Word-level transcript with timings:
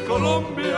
mi 0.00 0.06
Colombia. 0.06 0.76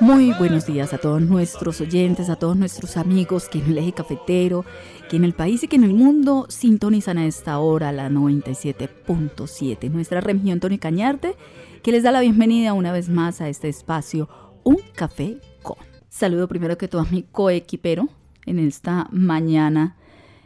Muy 0.00 0.32
buenos 0.32 0.66
días 0.66 0.94
a 0.94 0.98
todos 0.98 1.20
nuestros 1.20 1.80
oyentes, 1.80 2.30
a 2.30 2.36
todos 2.36 2.56
nuestros 2.56 2.96
amigos 2.96 3.48
que 3.48 3.58
en 3.58 3.66
el 3.66 3.78
eje 3.78 3.92
cafetero, 3.92 4.64
que 5.10 5.16
en 5.16 5.24
el 5.24 5.34
país 5.34 5.62
y 5.62 5.68
que 5.68 5.76
en 5.76 5.84
el 5.84 5.92
mundo 5.92 6.46
sintonizan 6.48 7.18
a 7.18 7.26
esta 7.26 7.58
hora 7.58 7.92
la 7.92 8.08
97.7. 8.08 9.90
Nuestra 9.90 10.20
región 10.20 10.60
Tony 10.60 10.78
Cañarte, 10.78 11.36
que 11.82 11.92
les 11.92 12.02
da 12.02 12.12
la 12.12 12.20
bienvenida 12.20 12.72
una 12.72 12.92
vez 12.92 13.08
más 13.08 13.40
a 13.40 13.48
este 13.48 13.68
espacio, 13.68 14.28
Un 14.64 14.78
Café 14.94 15.38
con. 15.62 15.76
Saludo 16.08 16.48
primero 16.48 16.78
que 16.78 16.88
todo 16.88 17.02
a 17.02 17.06
mi 17.10 17.22
coequipero 17.22 18.08
en 18.46 18.58
esta 18.58 19.08
mañana 19.12 19.96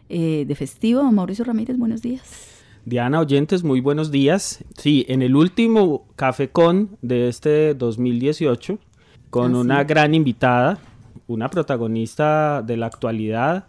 eh, 0.08 0.44
de 0.46 0.54
festivo. 0.56 1.04
Mauricio 1.12 1.44
Ramírez, 1.44 1.78
buenos 1.78 2.02
días. 2.02 2.53
Diana, 2.84 3.20
oyentes, 3.20 3.64
muy 3.64 3.80
buenos 3.80 4.10
días. 4.10 4.62
Sí, 4.76 5.06
en 5.08 5.22
el 5.22 5.36
último 5.36 6.06
Café 6.16 6.50
Con 6.50 6.98
de 7.00 7.28
este 7.28 7.74
2018, 7.74 8.78
con 9.30 9.54
Ah, 9.54 9.58
una 9.58 9.80
sí. 9.80 9.86
gran 9.88 10.14
invitada, 10.14 10.78
una 11.26 11.48
protagonista 11.48 12.62
de 12.62 12.76
la 12.76 12.86
actualidad, 12.86 13.66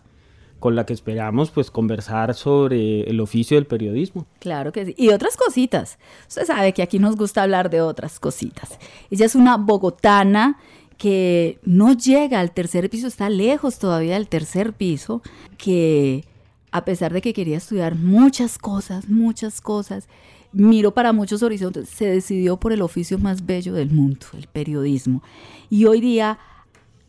con 0.60 0.76
la 0.76 0.86
que 0.86 0.94
esperamos 0.94 1.52
pues 1.52 1.72
conversar 1.72 2.34
sobre 2.34 3.02
el 3.04 3.20
oficio 3.22 3.56
del 3.56 3.68
periodismo. 3.68 4.26
Claro 4.40 4.72
que 4.72 4.86
sí. 4.88 4.96
Y 4.98 5.10
otras 5.10 5.38
cositas. 5.38 5.98
Usted 6.28 6.46
sabe 6.46 6.74
que 6.74 6.82
aquí 6.82 7.00
nos 7.00 7.16
gusta 7.16 7.44
hablar 7.44 7.70
de 7.70 7.82
otras 7.82 8.20
cositas. 8.20 8.78
Ella 9.12 9.26
es 9.28 9.36
una 9.36 9.58
bogotana 9.58 10.58
que 10.98 11.60
no 11.64 11.94
llega 11.94 12.40
al 12.40 12.52
tercer 12.52 12.90
piso, 12.90 13.08
está 13.08 13.30
lejos 13.30 13.80
todavía 13.80 14.16
del 14.16 14.28
tercer 14.28 14.74
piso, 14.74 15.22
que 15.58 16.24
a 16.72 16.86
pesar 16.86 17.14
de 17.14 17.22
que 17.22 17.34
quería 17.34 17.58
estudiar 17.58 17.96
muchas 17.96 18.58
cosas, 18.58 19.08
muchas 19.10 19.62
cosas, 19.62 20.08
miró 20.52 20.94
para 20.94 21.14
muchos 21.14 21.44
horizontes, 21.44 21.90
se 21.90 22.06
decidió 22.06 22.58
por 22.58 22.72
el 22.72 22.82
oficio 22.82 23.18
más 23.20 23.46
bello 23.46 23.74
del 23.74 23.92
mundo, 23.92 24.26
el 24.34 24.48
periodismo. 24.48 25.22
Y 25.70 25.86
hoy 25.86 26.02
día 26.02 26.40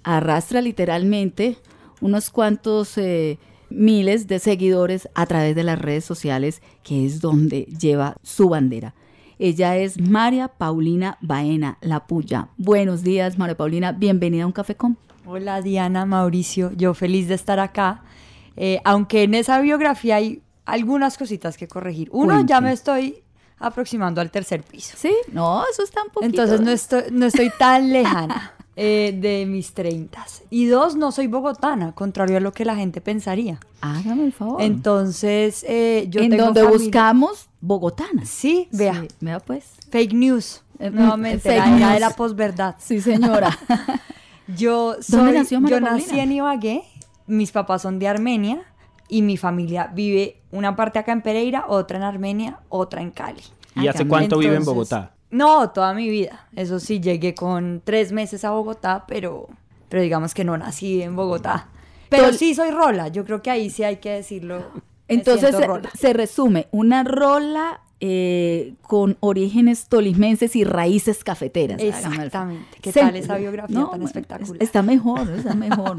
arrastra 0.02 0.60
literalmente 0.60 1.56
unos 2.00 2.30
cuantos 2.30 2.96
eh, 2.98 3.38
miles 3.70 4.26
de 4.26 4.38
seguidores 4.38 5.08
a 5.14 5.26
través 5.26 5.54
de 5.54 5.64
las 5.64 5.78
redes 5.78 6.04
sociales, 6.04 6.62
que 6.82 7.04
es 7.04 7.20
donde 7.20 7.62
lleva 7.64 8.16
su 8.22 8.48
bandera. 8.48 8.94
Ella 9.38 9.76
es 9.76 10.00
María 10.00 10.48
Paulina 10.48 11.18
Baena, 11.20 11.78
La 11.82 12.06
Puya. 12.06 12.48
Buenos 12.56 13.02
días, 13.02 13.36
María 13.36 13.56
Paulina. 13.56 13.92
Bienvenida 13.92 14.44
a 14.44 14.46
un 14.46 14.52
café 14.52 14.76
con. 14.76 14.96
Hola 15.26 15.60
Diana, 15.60 16.06
Mauricio, 16.06 16.72
yo 16.72 16.94
feliz 16.94 17.28
de 17.28 17.34
estar 17.34 17.58
acá. 17.58 18.02
Eh, 18.56 18.80
aunque 18.84 19.22
en 19.24 19.34
esa 19.34 19.60
biografía 19.60 20.16
hay 20.16 20.42
algunas 20.64 21.16
cositas 21.18 21.56
que 21.56 21.68
corregir. 21.68 22.08
Uno, 22.12 22.34
Cuente. 22.34 22.50
ya 22.50 22.60
me 22.60 22.72
estoy 22.72 23.22
aproximando 23.58 24.20
al 24.20 24.30
tercer 24.30 24.62
piso. 24.62 24.96
Sí, 24.98 25.14
no, 25.32 25.62
eso 25.70 25.82
está 25.82 26.02
un 26.02 26.10
poquito. 26.10 26.26
Entonces 26.42 26.60
no 26.60 26.70
estoy, 26.70 27.02
no 27.12 27.26
estoy 27.26 27.50
tan 27.58 27.92
lejana 27.92 28.52
eh, 28.76 29.16
de 29.18 29.46
mis 29.46 29.72
treintas. 29.72 30.42
Y 30.50 30.66
dos, 30.66 30.96
no 30.96 31.12
soy 31.12 31.26
bogotana, 31.26 31.92
contrario 31.92 32.36
a 32.36 32.40
lo 32.40 32.52
que 32.52 32.64
la 32.64 32.76
gente 32.76 33.00
pensaría. 33.00 33.58
Hágame 33.80 34.24
el 34.24 34.32
favor. 34.32 34.60
Entonces, 34.60 35.64
eh, 35.68 36.06
yo 36.10 36.20
en 36.20 36.30
tengo 36.30 36.44
donde 36.46 36.62
familia- 36.62 36.84
buscamos 36.84 37.48
bogotanas. 37.60 38.28
Sí, 38.28 38.68
vea, 38.72 39.00
Sí, 39.02 39.08
vea 39.20 39.40
pues. 39.40 39.64
fake 39.90 40.12
news. 40.12 40.62
Eh, 40.78 40.90
Nuevamente, 40.90 41.38
fake 41.48 41.58
la 41.66 41.76
era 41.78 41.92
de 41.94 42.00
la 42.00 42.10
posverdad. 42.10 42.74
Sí, 42.78 43.00
señora. 43.00 43.56
Yo 44.48 44.96
¿Dónde 45.08 45.32
soy, 45.32 45.32
nació 45.38 45.60
María 45.60 45.78
yo 45.78 45.84
nací 45.84 46.20
en 46.20 46.30
Ibagué, 46.32 46.82
mis 47.26 47.52
papás 47.52 47.82
son 47.82 47.98
de 47.98 48.08
Armenia 48.08 48.62
y 49.08 49.22
mi 49.22 49.36
familia 49.36 49.90
vive 49.94 50.42
una 50.50 50.76
parte 50.76 50.98
acá 50.98 51.12
en 51.12 51.22
Pereira, 51.22 51.66
otra 51.68 51.98
en 51.98 52.04
Armenia, 52.04 52.60
otra 52.68 53.02
en 53.02 53.10
Cali. 53.10 53.42
¿Y 53.74 53.88
hace 53.88 54.06
cuánto 54.06 54.38
vive 54.38 54.56
en 54.56 54.64
Bogotá? 54.64 55.12
No, 55.30 55.70
toda 55.70 55.92
mi 55.92 56.08
vida. 56.08 56.48
Eso 56.54 56.80
sí, 56.80 57.00
llegué 57.00 57.34
con 57.34 57.82
tres 57.84 58.12
meses 58.12 58.44
a 58.44 58.50
Bogotá, 58.50 59.04
pero, 59.06 59.48
pero 59.88 60.02
digamos 60.02 60.34
que 60.34 60.44
no 60.44 60.56
nací 60.56 61.02
en 61.02 61.14
Bogotá. 61.14 61.68
Pero 62.08 62.32
sí 62.32 62.54
soy 62.54 62.70
rola, 62.70 63.08
yo 63.08 63.24
creo 63.24 63.42
que 63.42 63.50
ahí 63.50 63.68
sí 63.68 63.82
hay 63.82 63.96
que 63.96 64.10
decirlo. 64.10 64.70
Entonces 65.08 65.54
se 65.94 66.12
resume, 66.12 66.68
una 66.70 67.04
rola 67.04 67.80
eh, 68.00 68.74
con 68.82 69.16
orígenes 69.20 69.86
tolimenses 69.88 70.54
y 70.56 70.64
raíces 70.64 71.24
cafeteras. 71.24 71.80
Exactamente. 71.80 72.78
¿Qué 72.82 72.92
tal 72.92 73.16
esa 73.16 73.36
biografía 73.36 73.86
tan 73.90 74.02
espectacular? 74.02 74.62
Está 74.62 74.82
mejor, 74.82 75.30
está 75.30 75.54
mejor. 75.54 75.96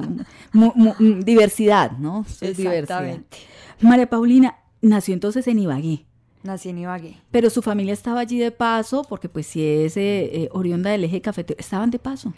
Mu- 0.53 0.73
mu- 0.75 0.93
diversidad, 1.23 1.91
¿no? 1.97 2.25
Es 2.41 2.57
diversidad. 2.57 2.73
Exactamente. 3.05 3.37
María 3.81 4.09
Paulina 4.09 4.57
nació 4.81 5.13
entonces 5.13 5.47
en 5.47 5.59
Ibagué, 5.59 6.05
Nací 6.43 6.69
en 6.69 6.77
Ibagué. 6.77 7.17
pero 7.31 7.49
su 7.49 7.61
familia 7.61 7.93
estaba 7.93 8.19
allí 8.21 8.37
de 8.39 8.51
paso, 8.51 9.03
porque 9.09 9.27
pues 9.27 9.47
si 9.47 9.63
es 9.65 9.97
eh, 9.97 10.29
eh, 10.43 10.49
oriunda 10.51 10.91
del 10.91 11.03
eje 11.03 11.19
cafetero, 11.21 11.59
estaban 11.59 11.89
de 11.91 11.99
paso. 11.99 12.33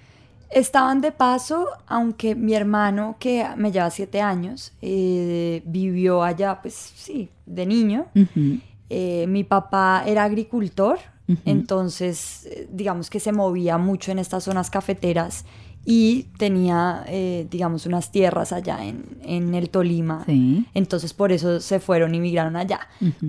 Estaban 0.52 1.00
de 1.02 1.12
paso, 1.12 1.68
aunque 1.86 2.34
mi 2.34 2.56
hermano, 2.56 3.18
que 3.20 3.46
me 3.56 3.72
lleva 3.72 3.92
siete 3.92 4.20
años, 4.20 4.74
eh, 4.82 5.62
vivió 5.66 6.24
allá, 6.24 6.60
pues 6.62 6.74
sí, 6.74 7.30
de 7.46 7.66
niño. 7.68 8.08
Ujú. 8.16 8.58
Eh, 8.90 9.26
mi 9.28 9.44
papá 9.44 10.04
era 10.06 10.24
agricultor, 10.24 10.98
entonces 11.46 12.48
eh, 12.48 12.68
digamos 12.72 13.12
que 13.12 13.20
se 13.20 13.32
movía 13.32 13.78
mucho 13.78 14.12
en 14.12 14.18
estas 14.18 14.46
zonas 14.46 14.72
cafeteras 14.72 15.46
y 15.86 16.24
tenía, 16.38 17.04
eh, 17.08 17.48
digamos, 17.52 17.86
unas 17.86 18.12
tierras 18.12 18.52
allá 18.52 18.84
en, 18.84 19.06
en 19.24 19.54
el 19.54 19.70
Tolima. 19.70 20.24
Sí. 20.26 20.66
Entonces 20.74 21.14
por 21.14 21.32
eso 21.32 21.60
se 21.60 21.80
fueron 21.80 22.16
y 22.16 22.20
migraron 22.20 22.56
allá. 22.56 22.80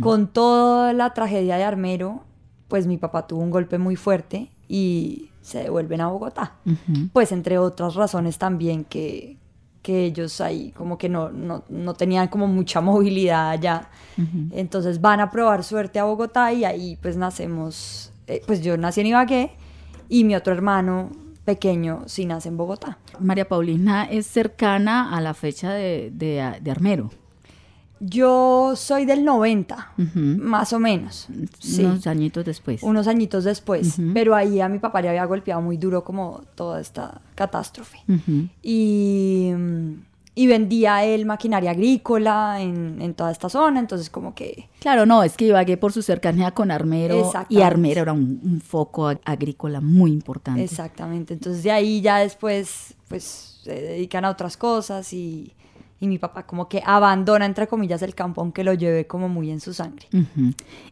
Con 0.00 0.28
toda 0.28 0.92
la 0.94 1.12
tragedia 1.12 1.56
de 1.56 1.64
Armero, 1.64 2.24
pues 2.68 2.86
mi 2.86 2.96
papá 2.96 3.26
tuvo 3.26 3.42
un 3.42 3.50
golpe 3.50 3.78
muy 3.78 3.96
fuerte 3.96 4.50
y 4.66 5.30
se 5.42 5.62
devuelven 5.62 6.00
a 6.00 6.08
Bogotá. 6.08 6.54
Pues 7.12 7.32
entre 7.32 7.58
otras 7.58 7.94
razones 7.94 8.38
también 8.38 8.84
que, 8.84 9.36
que 9.82 10.04
ellos 10.04 10.40
ahí 10.40 10.72
como 10.72 10.98
que 10.98 11.08
no, 11.08 11.30
no, 11.30 11.64
no 11.68 11.94
tenían 11.94 12.28
como 12.28 12.46
mucha 12.46 12.80
movilidad 12.90 13.50
allá. 13.50 13.88
Entonces 14.50 15.00
van 15.00 15.20
a 15.20 15.30
probar 15.30 15.64
suerte 15.64 15.98
a 15.98 16.04
Bogotá 16.04 16.52
y 16.52 16.64
ahí 16.64 16.96
pues 17.00 17.16
nacemos, 17.16 18.12
eh, 18.26 18.42
pues 18.46 18.60
yo 18.62 18.76
nací 18.76 19.00
en 19.00 19.06
Ibagué 19.08 19.52
y 20.08 20.24
mi 20.24 20.34
otro 20.34 20.52
hermano 20.52 21.10
pequeño 21.44 22.02
sí 22.06 22.26
nace 22.26 22.48
en 22.50 22.56
Bogotá. 22.58 22.98
María 23.18 23.48
Paulina 23.48 24.04
es 24.04 24.26
cercana 24.26 25.16
a 25.16 25.20
la 25.22 25.32
fecha 25.34 25.72
de, 25.72 26.10
de- 26.12 26.58
de 26.60 26.70
Armero. 26.70 27.10
Yo 28.00 28.72
soy 28.76 29.04
del 29.04 29.24
90, 29.24 29.92
Ujú. 29.98 30.18
más 30.18 30.72
o 30.72 30.78
menos. 30.78 31.28
Sí. 31.58 31.84
Unos 31.84 32.06
añitos 32.06 32.44
después. 32.46 32.82
unos 32.82 33.06
añitos 33.06 33.44
después, 33.44 33.96
pero 34.14 34.34
ahí 34.34 34.60
a 34.60 34.68
mi 34.70 34.78
papá 34.78 35.02
le 35.02 35.10
había 35.10 35.24
golpeado 35.26 35.60
muy 35.60 35.76
duro 35.76 36.02
como 36.02 36.42
toda 36.54 36.80
esta 36.80 37.20
catástrofe. 37.34 37.98
Y, 38.62 39.50
y 40.34 40.46
vendía 40.46 41.04
él 41.04 41.26
maquinaria 41.26 41.72
agrícola 41.72 42.60
en, 42.60 43.02
en 43.02 43.12
toda 43.14 43.30
esta 43.32 43.48
zona, 43.48 43.80
entonces 43.80 44.08
como 44.08 44.34
que... 44.34 44.68
Claro, 44.78 45.04
no, 45.04 45.22
es 45.22 45.36
que 45.36 45.46
Ibagué 45.46 45.76
por 45.76 45.92
su 45.92 46.00
cercanía 46.02 46.52
con 46.52 46.70
Armero 46.70 47.30
y. 47.50 47.60
Armero 47.60 48.00
era 48.02 48.12
un, 48.12 48.40
un 48.42 48.60
foco 48.60 49.10
ag- 49.10 49.20
agrícola 49.24 49.80
muy 49.80 50.10
importante. 50.12 50.62
Exactamente, 50.64 51.34
entonces 51.34 51.62
de 51.64 51.70
ahí 51.72 52.00
ya 52.00 52.18
después 52.18 52.94
pues 53.08 53.58
se 53.64 53.72
dedican 53.74 54.24
a 54.24 54.30
otras 54.30 54.56
cosas 54.56 55.12
y, 55.12 55.52
y 56.00 56.08
mi 56.08 56.18
papá 56.18 56.46
como 56.46 56.68
que 56.68 56.82
abandona 56.84 57.44
entre 57.44 57.68
comillas 57.68 58.00
el 58.02 58.14
campo 58.14 58.40
aunque 58.40 58.64
lo 58.64 58.72
lleve 58.72 59.06
como 59.06 59.28
muy 59.28 59.50
en 59.50 59.60
su 59.60 59.74
sangre. 59.74 60.08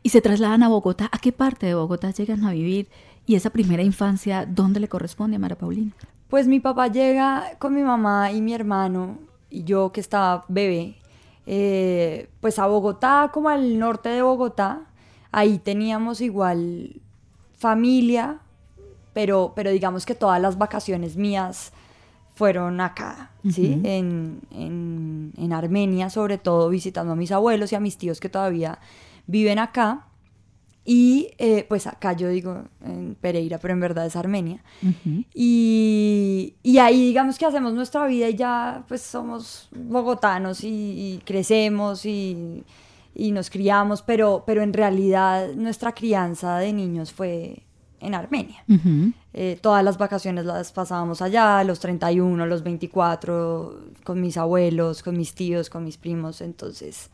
Y 0.02 0.10
se 0.10 0.20
trasladan 0.20 0.62
a 0.62 0.68
Bogotá. 0.68 1.08
¿A 1.10 1.18
qué 1.18 1.32
parte 1.32 1.66
de 1.66 1.74
Bogotá 1.74 2.10
llegan 2.10 2.44
a 2.44 2.52
vivir? 2.52 2.88
Y 3.26 3.34
esa 3.34 3.50
primera 3.50 3.82
infancia, 3.82 4.46
¿dónde 4.46 4.80
le 4.80 4.88
corresponde 4.88 5.36
a 5.36 5.38
María 5.38 5.56
Paulina? 5.56 5.92
Pues 6.28 6.46
mi 6.46 6.60
papá 6.60 6.88
llega 6.88 7.56
con 7.58 7.74
mi 7.74 7.82
mamá 7.82 8.30
y 8.32 8.42
mi 8.42 8.52
hermano 8.52 9.18
y 9.50 9.64
yo 9.64 9.92
que 9.92 10.00
estaba 10.00 10.44
bebé, 10.48 10.96
eh, 11.46 12.28
pues 12.40 12.58
a 12.58 12.66
Bogotá, 12.66 13.30
como 13.32 13.48
al 13.48 13.78
norte 13.78 14.10
de 14.10 14.20
Bogotá. 14.20 14.82
Ahí 15.32 15.58
teníamos 15.58 16.20
igual 16.20 17.00
familia, 17.56 18.40
pero, 19.14 19.52
pero 19.56 19.70
digamos 19.70 20.04
que 20.04 20.14
todas 20.14 20.40
las 20.40 20.58
vacaciones 20.58 21.16
mías 21.16 21.72
fueron 22.38 22.80
acá, 22.80 23.32
¿sí? 23.50 23.80
En, 23.82 24.40
en, 24.52 25.32
en 25.36 25.52
Armenia, 25.52 26.08
sobre 26.08 26.38
todo 26.38 26.68
visitando 26.68 27.12
a 27.12 27.16
mis 27.16 27.32
abuelos 27.32 27.72
y 27.72 27.74
a 27.74 27.80
mis 27.80 27.98
tíos 27.98 28.20
que 28.20 28.28
todavía 28.28 28.78
viven 29.26 29.58
acá. 29.58 30.04
Y 30.84 31.32
eh, 31.38 31.66
pues 31.68 31.86
acá 31.88 32.12
yo 32.12 32.28
digo 32.28 32.62
en 32.82 33.16
Pereira, 33.20 33.58
pero 33.58 33.74
en 33.74 33.80
verdad 33.80 34.06
es 34.06 34.14
Armenia. 34.14 34.62
Y, 35.34 36.54
y 36.62 36.78
ahí 36.78 37.06
digamos 37.08 37.38
que 37.38 37.44
hacemos 37.44 37.74
nuestra 37.74 38.06
vida 38.06 38.28
y 38.28 38.36
ya 38.36 38.84
pues 38.86 39.02
somos 39.02 39.68
bogotanos 39.72 40.62
y, 40.62 40.68
y 40.68 41.22
crecemos 41.26 42.06
y, 42.06 42.64
y 43.14 43.32
nos 43.32 43.50
criamos, 43.50 44.00
pero, 44.02 44.44
pero 44.46 44.62
en 44.62 44.72
realidad 44.72 45.52
nuestra 45.56 45.92
crianza 45.92 46.56
de 46.58 46.72
niños 46.72 47.12
fue 47.12 47.64
en 48.00 48.14
Armenia. 48.14 48.62
Ujú. 48.68 49.12
Eh, 49.34 49.58
todas 49.60 49.84
las 49.84 49.98
vacaciones 49.98 50.44
las 50.44 50.72
pasábamos 50.72 51.20
allá, 51.22 51.62
los 51.64 51.80
31, 51.80 52.46
los 52.46 52.62
24, 52.62 53.80
con 54.04 54.20
mis 54.20 54.36
abuelos, 54.36 55.02
con 55.02 55.16
mis 55.16 55.34
tíos, 55.34 55.70
con 55.70 55.84
mis 55.84 55.96
primos, 55.96 56.40
entonces 56.40 57.10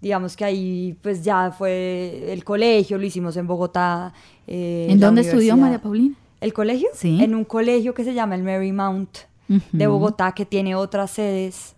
digamos 0.00 0.34
que 0.36 0.44
ahí 0.46 0.96
pues 1.02 1.22
ya 1.22 1.50
fue 1.56 2.32
el 2.32 2.42
colegio, 2.44 2.96
lo 2.96 3.04
hicimos 3.04 3.36
en 3.36 3.46
Bogotá. 3.46 4.14
eh, 4.46 4.86
¿En 4.88 4.98
dónde 4.98 5.20
estudió. 5.22 5.56
María 5.56 5.80
Paulina? 5.82 6.14
¿El 6.40 6.52
colegio? 6.54 6.88
Sí. 6.94 7.22
En 7.22 7.34
un 7.34 7.44
colegio 7.44 7.92
que 7.92 8.02
se 8.04 8.14
llama 8.14 8.34
el 8.34 8.42
Marymount 8.42 9.10
de 9.72 9.86
Ujú. 9.88 9.98
Bogotá, 9.98 10.32
que 10.32 10.46
tiene 10.46 10.74
otras 10.74 11.10
sedes. 11.10 11.74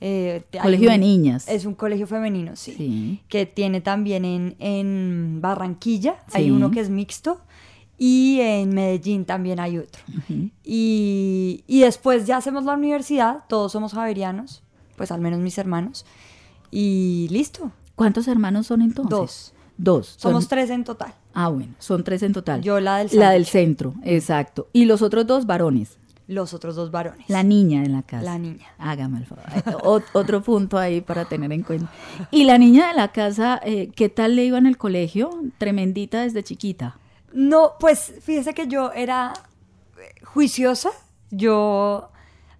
eh, 0.00 0.42
hay 0.54 0.60
Colegio 0.60 0.88
de 0.88 0.94
un- 0.96 1.00
niñas. 1.02 1.46
Es 1.46 1.66
un 1.66 1.74
colegio 1.74 2.06
femenino, 2.06 2.56
sí. 2.56 2.72
Sí. 2.76 3.20
Que 3.28 3.44
tiene 3.46 3.82
también 3.82 4.24
en, 4.24 4.56
en 4.58 5.40
Barranquilla, 5.42 6.16
hay 6.32 6.44
Sí. 6.46 6.50
uno 6.50 6.70
que 6.70 6.80
es 6.80 6.88
mixto. 6.88 7.40
Y 8.02 8.40
en 8.40 8.70
Medellín 8.74 9.26
también 9.26 9.60
hay 9.60 9.76
otro. 9.76 10.02
y, 10.64 11.64
y 11.66 11.80
después 11.80 12.26
ya 12.26 12.38
hacemos 12.38 12.64
la 12.64 12.72
universidad, 12.74 13.40
todos 13.46 13.72
somos 13.72 13.92
javerianos, 13.92 14.62
pues 14.96 15.10
al 15.12 15.20
menos 15.20 15.40
mis 15.40 15.58
hermanos. 15.58 16.06
Y 16.70 17.28
listo, 17.30 17.72
¿Cuántos 17.96 18.26
hermanos 18.28 18.66
son 18.68 18.80
entonces? 18.80 19.10
Dos. 19.10 19.52
Dos. 19.76 20.06
son- 20.16 20.30
somos 20.32 20.48
tres 20.48 20.70
en 20.70 20.84
total. 20.84 21.12
Ah, 21.34 21.48
bueno, 21.48 21.74
son 21.78 22.02
tres 22.02 22.22
en 22.22 22.32
total. 22.32 22.62
Yo 22.62 22.80
la 22.80 22.96
del 22.98 23.10
La 23.18 23.30
del 23.32 23.44
centro, 23.44 23.94
exacto. 24.04 24.68
Y 24.72 24.86
los 24.86 25.02
otros 25.02 25.26
dos 25.26 25.44
varones. 25.46 25.98
Los 26.26 26.54
otros 26.54 26.76
dos 26.76 26.90
varones. 26.90 27.28
La 27.28 27.42
niña 27.42 27.84
en 27.84 27.92
la 27.92 28.02
casa. 28.02 28.24
La 28.24 28.38
niña. 28.38 28.66
Hágame 28.78 29.18
el 29.18 29.26
favor. 29.26 29.44
Ot- 29.82 30.04
otro 30.14 30.42
punto 30.42 30.78
ahí 30.78 31.00
para 31.02 31.26
tener 31.26 31.52
en 31.52 31.62
cuenta. 31.62 31.90
Y 32.30 32.44
la 32.44 32.56
niña 32.56 32.88
de 32.88 32.94
la 32.94 33.08
casa, 33.08 33.60
eh, 33.64 33.90
¿qué 33.94 34.08
tal 34.08 34.36
le 34.36 34.44
iba 34.46 34.56
en 34.56 34.66
el 34.66 34.78
colegio? 34.78 35.30
Tremendita 35.58 36.22
desde 36.22 36.42
chiquita. 36.42 36.96
No, 37.32 37.74
pues 37.78 38.14
fíjese 38.22 38.54
que 38.54 38.66
yo 38.66 38.92
era 38.92 39.32
eh, 39.98 40.24
juiciosa. 40.24 40.90
Yo, 41.30 42.10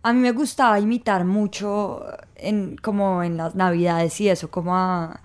a 0.03 0.13
mí 0.13 0.21
me 0.21 0.33
gustaba 0.33 0.79
imitar 0.79 1.25
mucho 1.25 2.05
en, 2.37 2.77
como 2.77 3.23
en 3.23 3.37
las 3.37 3.55
navidades 3.55 4.21
y 4.21 4.29
eso, 4.29 4.51
como 4.51 4.75
a, 4.75 5.21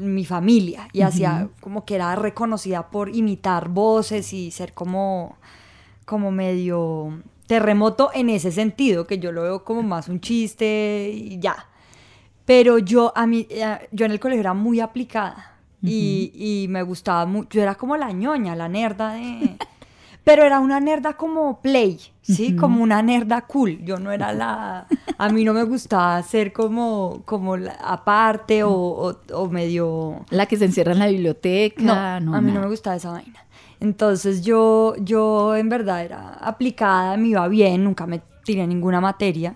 mi 0.00 0.24
familia. 0.24 0.88
Y 0.92 1.00
hacía 1.00 1.48
como 1.60 1.84
que 1.84 1.96
era 1.96 2.14
reconocida 2.14 2.90
por 2.90 3.08
imitar 3.14 3.68
voces 3.68 4.32
y 4.32 4.52
ser 4.52 4.72
como, 4.72 5.36
como 6.04 6.30
medio 6.30 7.22
terremoto 7.48 8.10
en 8.14 8.30
ese 8.30 8.52
sentido, 8.52 9.06
que 9.06 9.18
yo 9.18 9.32
lo 9.32 9.42
veo 9.42 9.64
como 9.64 9.82
más 9.82 10.08
un 10.08 10.20
chiste 10.20 11.10
y 11.12 11.40
ya. 11.40 11.56
Pero 12.44 12.78
yo, 12.78 13.12
a 13.16 13.26
mí, 13.26 13.48
eh, 13.50 13.88
yo 13.90 14.06
en 14.06 14.12
el 14.12 14.20
colegio 14.20 14.40
era 14.40 14.54
muy 14.54 14.78
aplicada 14.78 15.55
y, 15.86 16.32
y 16.64 16.68
me 16.68 16.82
gustaba 16.82 17.24
mucho. 17.26 17.48
Yo 17.52 17.62
era 17.62 17.74
como 17.76 17.96
la 17.96 18.10
ñoña, 18.12 18.54
la 18.56 18.68
nerda 18.68 19.12
de... 19.14 19.56
Pero 20.24 20.42
era 20.42 20.58
una 20.58 20.80
nerda 20.80 21.12
como 21.16 21.60
play, 21.60 22.00
¿sí? 22.20 22.56
Como 22.56 22.82
una 22.82 23.00
nerda 23.00 23.42
cool. 23.42 23.78
Yo 23.84 23.98
no 23.98 24.10
era 24.10 24.32
la... 24.32 24.88
A 25.18 25.28
mí 25.28 25.44
no 25.44 25.54
me 25.54 25.62
gustaba 25.62 26.20
ser 26.24 26.52
como, 26.52 27.22
como 27.24 27.56
la- 27.56 27.74
aparte 27.80 28.64
o, 28.64 28.72
o- 28.72 29.16
o 29.32 29.48
medio... 29.48 30.24
La 30.30 30.46
que 30.46 30.56
se 30.56 30.64
encierra 30.64 30.92
en 30.94 30.98
la 30.98 31.06
biblioteca. 31.06 31.80
No, 31.80 32.20
No, 32.20 32.34
a 32.36 32.40
mí 32.40 32.50
no 32.50 32.60
me 32.60 32.66
gustaba 32.66 32.96
esa 32.96 33.12
vaina. 33.12 33.38
Entonces 33.78 34.42
yo, 34.42 34.94
yo 34.98 35.54
en 35.54 35.68
verdad 35.68 36.02
era 36.04 36.30
aplicada, 36.40 37.16
me 37.16 37.28
iba 37.28 37.46
bien, 37.46 37.84
nunca 37.84 38.04
me 38.06 38.20
tiré 38.44 38.66
ninguna 38.66 39.00
materia. 39.00 39.54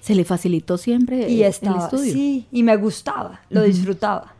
Se 0.00 0.14
le 0.14 0.24
facilitó 0.24 0.76
siempre 0.76 1.30
Y 1.30 1.44
estaba, 1.44 1.76
el 1.78 1.82
estudio. 1.84 2.12
sí, 2.12 2.46
y 2.52 2.62
me 2.62 2.76
gustaba, 2.76 3.40
lo 3.48 3.62
disfrutaba. 3.62 4.34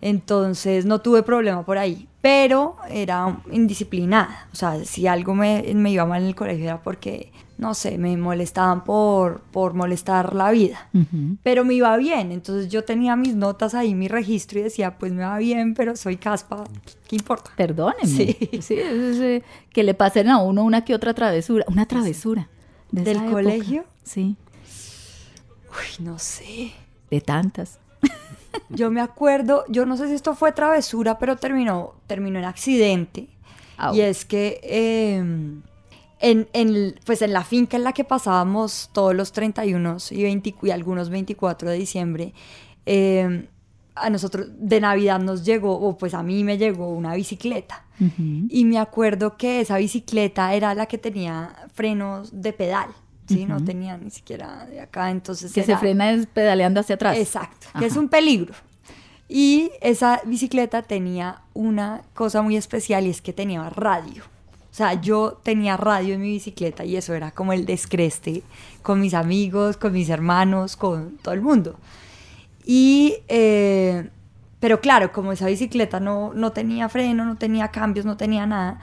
Entonces 0.00 0.84
no 0.86 1.00
tuve 1.00 1.22
problema 1.22 1.64
por 1.64 1.78
ahí, 1.78 2.08
pero 2.20 2.76
era 2.88 3.40
indisciplinada. 3.50 4.48
O 4.52 4.56
sea, 4.56 4.84
si 4.84 5.06
algo 5.06 5.34
me, 5.34 5.62
me 5.74 5.90
iba 5.90 6.04
mal 6.06 6.22
en 6.22 6.28
el 6.28 6.34
colegio 6.34 6.64
era 6.64 6.82
porque, 6.82 7.32
no 7.58 7.74
sé, 7.74 7.98
me 7.98 8.16
molestaban 8.16 8.84
por, 8.84 9.40
por 9.52 9.74
molestar 9.74 10.34
la 10.34 10.50
vida. 10.50 10.88
Pero 11.42 11.64
me 11.64 11.74
iba 11.74 11.96
bien, 11.96 12.32
entonces 12.32 12.70
yo 12.70 12.84
tenía 12.84 13.16
mis 13.16 13.34
notas 13.34 13.74
ahí, 13.74 13.94
mi 13.94 14.08
registro 14.08 14.58
y 14.60 14.62
decía, 14.62 14.98
pues 14.98 15.12
me 15.12 15.22
va 15.24 15.38
bien, 15.38 15.74
pero 15.74 15.96
soy 15.96 16.16
caspa, 16.16 16.64
¿qué 17.08 17.16
importa? 17.16 17.50
Perdónenme. 17.56 18.06
Sí. 18.06 18.36
Sí, 18.60 18.74
es, 18.74 19.18
eh, 19.20 19.42
que 19.72 19.82
le 19.82 19.94
pasen 19.94 20.28
a 20.28 20.38
uno 20.38 20.62
una 20.64 20.84
que 20.84 20.94
otra 20.94 21.14
travesura. 21.14 21.64
Una 21.68 21.86
travesura. 21.86 22.48
de 22.92 23.02
¿Del 23.02 23.16
época. 23.18 23.32
colegio? 23.32 23.84
Sí, 24.04 24.36
Uy, 25.70 26.04
no 26.04 26.18
sé. 26.18 26.72
de 27.10 27.20
tantas. 27.20 27.78
Yo 28.68 28.90
me 28.90 29.00
acuerdo, 29.00 29.64
yo 29.68 29.86
no 29.86 29.96
sé 29.96 30.08
si 30.08 30.14
esto 30.14 30.34
fue 30.34 30.52
travesura, 30.52 31.18
pero 31.18 31.36
terminó, 31.36 31.94
terminó 32.06 32.38
en 32.38 32.44
accidente. 32.44 33.28
Y 33.92 34.00
es 34.00 34.24
que 34.24 34.60
eh, 34.62 35.16
en, 36.20 36.48
en, 36.52 36.94
pues 37.06 37.22
en 37.22 37.32
la 37.32 37.44
finca 37.44 37.76
en 37.76 37.84
la 37.84 37.92
que 37.92 38.04
pasábamos 38.04 38.90
todos 38.92 39.14
los 39.14 39.32
31 39.32 39.96
y, 40.10 40.22
20 40.22 40.54
y 40.62 40.70
algunos 40.70 41.08
24 41.08 41.70
de 41.70 41.78
diciembre, 41.78 42.34
eh, 42.84 43.48
a 43.94 44.10
nosotros 44.10 44.48
de 44.58 44.80
Navidad 44.80 45.20
nos 45.20 45.44
llegó, 45.44 45.78
o 45.78 45.96
pues 45.96 46.14
a 46.14 46.22
mí 46.22 46.44
me 46.44 46.58
llegó 46.58 46.88
una 46.88 47.14
bicicleta. 47.14 47.84
Y 48.48 48.64
me 48.64 48.78
acuerdo 48.78 49.36
que 49.36 49.60
esa 49.60 49.76
bicicleta 49.76 50.54
era 50.54 50.74
la 50.74 50.86
que 50.86 50.96
tenía 50.96 51.54
frenos 51.74 52.40
de 52.40 52.54
pedal. 52.54 52.88
Sí, 53.34 53.46
no 53.46 53.64
tenía 53.64 53.96
ni 53.96 54.10
siquiera 54.10 54.66
de 54.66 54.80
acá, 54.80 55.10
entonces 55.10 55.52
Que 55.52 55.62
se 55.62 55.72
era- 55.72 55.80
frena 55.80 56.10
es 56.12 56.26
pedaleando 56.26 56.80
hacia 56.80 56.94
atrás. 56.96 57.16
Exacto, 57.18 57.66
que 57.78 57.86
es 57.86 57.92
Ajá. 57.92 58.00
un 58.00 58.08
peligro. 58.08 58.54
Y 59.28 59.70
esa 59.80 60.20
bicicleta 60.24 60.82
tenía 60.82 61.42
una 61.54 62.02
cosa 62.14 62.42
muy 62.42 62.56
especial 62.56 63.06
y 63.06 63.10
es 63.10 63.22
que 63.22 63.32
tenía 63.32 63.68
radio. 63.70 64.24
O 64.70 64.74
sea, 64.74 64.94
yo 65.00 65.40
tenía 65.42 65.76
radio 65.76 66.14
en 66.14 66.20
mi 66.20 66.30
bicicleta 66.32 66.84
y 66.84 66.96
eso 66.96 67.12
era 67.14 67.30
como 67.32 67.52
el 67.52 67.66
descreste 67.66 68.42
con 68.82 69.00
mis 69.00 69.14
amigos, 69.14 69.76
con 69.76 69.92
mis 69.92 70.08
hermanos, 70.08 70.76
con 70.76 71.16
todo 71.18 71.34
el 71.34 71.40
mundo. 71.42 71.76
Y, 72.64 73.16
eh, 73.28 74.10
pero 74.60 74.80
claro, 74.80 75.12
como 75.12 75.32
esa 75.32 75.46
bicicleta 75.46 75.98
no, 76.00 76.32
no 76.34 76.52
tenía 76.52 76.88
freno, 76.88 77.24
no 77.24 77.36
tenía 77.36 77.68
cambios, 77.68 78.06
no 78.06 78.16
tenía 78.16 78.46
nada, 78.46 78.80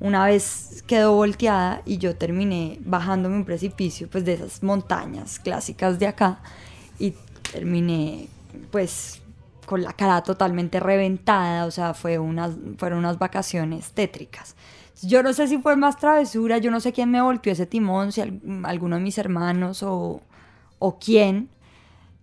una 0.00 0.24
vez 0.26 0.84
quedó 0.86 1.14
volteada 1.14 1.82
y 1.84 1.98
yo 1.98 2.16
terminé 2.16 2.78
bajándome 2.84 3.36
un 3.36 3.44
precipicio, 3.44 4.08
pues 4.08 4.24
de 4.24 4.34
esas 4.34 4.62
montañas 4.62 5.38
clásicas 5.38 5.98
de 5.98 6.06
acá, 6.06 6.40
y 6.98 7.14
terminé, 7.52 8.28
pues, 8.70 9.20
con 9.66 9.82
la 9.82 9.92
cara 9.92 10.22
totalmente 10.22 10.80
reventada, 10.80 11.66
o 11.66 11.70
sea, 11.70 11.94
fue 11.94 12.18
unas, 12.18 12.52
fueron 12.78 13.00
unas 13.00 13.18
vacaciones 13.18 13.92
tétricas. 13.92 14.56
Yo 15.02 15.22
no 15.22 15.32
sé 15.32 15.46
si 15.46 15.58
fue 15.58 15.76
más 15.76 15.96
travesura, 15.98 16.58
yo 16.58 16.70
no 16.70 16.80
sé 16.80 16.92
quién 16.92 17.10
me 17.10 17.20
volteó 17.22 17.52
ese 17.52 17.66
timón, 17.66 18.10
si 18.12 18.20
al- 18.20 18.40
alguno 18.64 18.96
de 18.96 19.02
mis 19.02 19.18
hermanos 19.18 19.82
o, 19.82 20.22
o 20.78 20.98
quién 20.98 21.48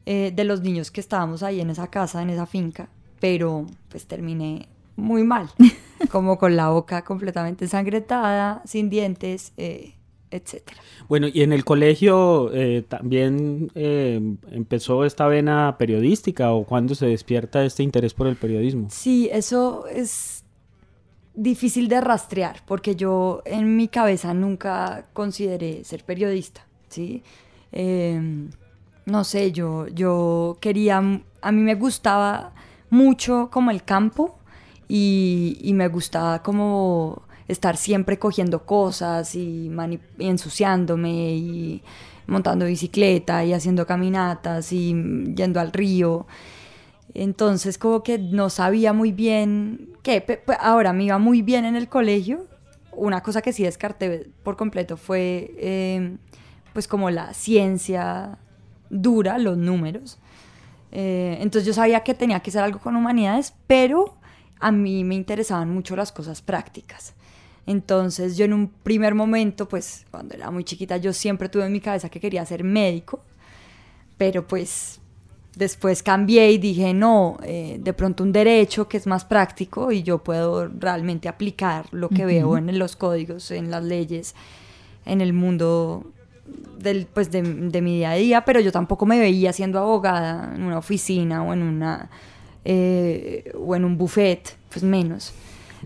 eh, 0.06 0.32
de 0.36 0.44
los 0.44 0.62
niños 0.62 0.92
que 0.92 1.02
estábamos 1.02 1.44
ahí 1.44 1.62
en 1.62 1.70
esa 1.70 1.88
casa, 1.88 2.22
en 2.22 2.30
esa 2.30 2.46
finca, 2.46 2.90
pero 3.20 3.66
pues 3.90 4.06
terminé 4.08 4.68
muy 4.96 5.24
mal, 5.24 5.50
como 6.12 6.38
con 6.38 6.56
la 6.56 6.70
boca 6.70 7.04
completamente 7.04 7.66
ensangrentada, 7.66 8.62
sin 8.66 8.90
dientes, 8.90 9.54
eh, 9.58 9.96
etcétera. 10.32 10.82
Bueno, 11.08 11.28
y 11.32 11.42
en 11.42 11.54
el 11.54 11.64
colegio 11.64 12.52
eh, 12.54 12.84
también 12.88 13.72
eh, 13.76 14.20
empezó 14.52 15.06
esta 15.06 15.28
vena 15.28 15.76
periodística 15.78 16.52
o 16.52 16.66
cuándo 16.66 16.96
se 16.96 17.08
despierta 17.08 17.64
este 17.64 17.84
interés 17.84 18.14
por 18.14 18.28
el 18.28 18.36
periodismo. 18.36 18.88
Sí, 18.92 19.30
eso 19.32 19.88
es 19.88 20.44
difícil 21.34 21.88
de 21.88 22.02
rastrear 22.02 22.62
porque 22.66 22.96
yo 22.96 23.42
en 23.46 23.76
mi 23.76 23.88
cabeza 23.88 24.34
nunca 24.34 25.06
consideré 25.14 25.84
ser 25.84 26.04
periodista, 26.04 26.66
¿sí? 26.90 27.24
Eh, 27.72 28.48
no 29.06 29.24
sé, 29.24 29.52
yo, 29.52 29.88
yo 29.88 30.58
quería, 30.60 30.98
a 30.98 31.52
mí 31.52 31.62
me 31.62 31.76
gustaba 31.76 32.54
mucho 32.90 33.50
como 33.52 33.70
el 33.72 33.84
campo 33.84 34.40
y, 34.88 35.72
me 35.74 35.88
gustaba 35.88 36.42
como 36.44 37.24
estar 37.48 37.78
siempre 37.78 38.18
cogiendo 38.20 38.66
cosas 38.66 39.36
y, 39.36 39.72
ensuciándome 40.20 41.36
y 41.36 41.84
montando 42.28 42.66
bicicleta 42.66 43.44
y 43.46 43.54
haciendo 43.54 43.86
caminatas 43.86 44.72
y 44.72 44.94
yendo 45.36 45.60
al 45.60 45.72
río. 45.72 46.26
Entonces 47.14 47.78
como 47.78 48.04
que 48.04 48.18
no 48.18 48.50
sabía 48.50 48.94
muy 48.94 49.12
bien 49.12 49.90
qué. 50.04 50.44
Ahora 50.60 50.92
me 50.94 51.06
iba 51.06 51.18
muy 51.18 51.42
bien 51.42 51.66
en 51.66 51.76
el 51.76 51.88
colegio. 51.88 52.48
Una 52.92 53.22
cosa 53.22 53.42
que 53.42 53.54
sí 53.54 53.64
descarté 53.64 54.30
por 54.44 54.58
completo 54.58 54.98
fue 54.98 55.54
eh, 55.58 56.18
pues 56.74 56.88
como 56.88 57.10
la 57.10 57.34
ciencia 57.34 58.38
dura, 58.90 59.38
los 59.38 59.58
números. 59.58 60.20
Eh, 60.92 61.38
entonces 61.42 61.66
yo 61.66 61.74
sabía 61.74 62.02
que 62.02 62.14
tenía 62.14 62.40
que 62.40 62.50
hacer 62.50 62.64
algo 62.64 62.80
con 62.80 62.96
humanidades, 62.96 63.54
pero 63.68 64.18
a 64.66 64.72
mí 64.72 65.04
me 65.04 65.14
interesaban 65.14 65.70
mucho 65.70 65.96
las 65.96 66.12
cosas 66.12 66.42
prácticas. 66.42 67.14
Entonces 67.68 68.36
yo 68.36 68.46
en 68.46 68.54
un 68.54 68.68
primer 68.68 69.14
momento, 69.14 69.68
pues 69.68 70.08
cuando 70.10 70.34
era 70.34 70.50
muy 70.50 70.64
chiquita, 70.64 70.98
yo 70.98 71.14
siempre 71.14 71.50
tuve 71.50 71.68
en 71.68 71.72
mi 71.72 71.80
cabeza 71.80 72.10
que 72.10 72.20
quería 72.20 72.44
ser 72.48 72.64
médico, 72.64 73.22
pero 74.18 74.48
pues 74.48 75.00
después 75.56 76.02
cambié 76.02 76.52
y 76.52 76.58
dije, 76.58 76.96
no, 76.96 77.38
eh, 77.44 77.78
de 77.80 77.94
pronto 77.94 78.24
un 78.24 78.32
derecho 78.32 78.88
que 78.88 78.98
es 78.98 79.06
más 79.06 79.24
práctico 79.24 79.92
y 79.92 80.02
yo 80.02 80.24
puedo 80.24 80.68
realmente 80.68 81.30
aplicar 81.30 81.86
lo 81.92 82.10
que 82.10 82.26
veo 82.26 82.58
en 82.58 82.80
los 82.80 82.96
códigos, 82.96 83.52
en 83.52 83.70
las 83.70 83.84
leyes, 83.84 84.34
en 85.06 85.22
el 85.22 85.34
mundo 85.34 86.12
del, 86.80 87.06
pues 87.06 87.30
de, 87.30 87.44
de 87.44 87.82
mi 87.84 87.98
día 87.98 88.12
a 88.12 88.16
día, 88.16 88.46
pero 88.46 88.60
yo 88.62 88.72
tampoco 88.72 89.06
me 89.06 89.20
veía 89.20 89.54
siendo 89.54 89.78
abogada 89.78 90.56
en 90.56 90.64
una 90.64 90.80
oficina 90.80 91.44
o 91.44 91.54
en 91.54 91.62
una 91.62 92.10
eh, 92.66 93.54
o 93.58 93.76
en 93.76 93.86
un 93.86 93.98
buffet, 93.98 94.58
pues 94.70 94.84
menos. 94.84 95.34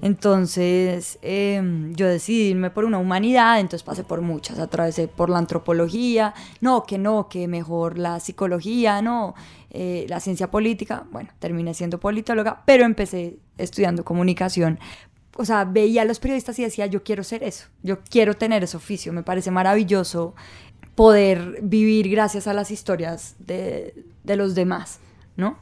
Entonces 0.01 1.19
em, 1.21 1.93
yo 1.93 2.07
decidí 2.07 2.51
irme 2.51 2.69
por 2.69 2.85
una 2.85 2.99
humanidad, 2.99 3.59
entonces 3.59 3.83
pasé 3.83 4.03
por 4.03 4.21
muchas, 4.21 4.59
atravesé 4.59 5.07
por 5.07 5.29
la 5.29 5.37
antropología, 5.39 6.33
no, 6.61 6.85
que 6.85 6.97
no, 6.97 7.27
que 7.27 7.47
mejor 7.47 7.97
la 7.97 8.19
psicología, 8.19 9.01
no, 9.01 9.35
eh, 9.71 10.05
la 10.07 10.19
ciencia 10.19 10.49
política, 10.49 11.05
bueno, 11.11 11.29
terminé 11.39 11.73
siendo 11.73 11.99
politóloga, 11.99 12.63
pero 12.65 12.85
empecé 12.85 13.37
estudiando 13.57 14.05
comunicación. 14.05 14.79
O 15.35 15.45
sea, 15.45 15.65
veía 15.65 16.03
a 16.03 16.05
los 16.05 16.19
periodistas 16.19 16.57
y 16.59 16.63
decía, 16.63 16.85
yo 16.85 17.03
quiero 17.03 17.23
ser 17.23 17.43
eso, 17.43 17.67
yo 17.83 17.99
quiero 18.01 18.35
tener 18.35 18.63
ese 18.63 18.77
oficio, 18.77 19.11
me 19.11 19.23
parece 19.23 19.51
maravilloso 19.51 20.33
poder 20.95 21.59
vivir 21.61 22.09
gracias 22.09 22.47
a 22.47 22.53
las 22.53 22.71
historias 22.71 23.35
de, 23.39 24.05
de 24.23 24.35
los 24.35 24.55
demás, 24.55 24.99
¿no? 25.35 25.57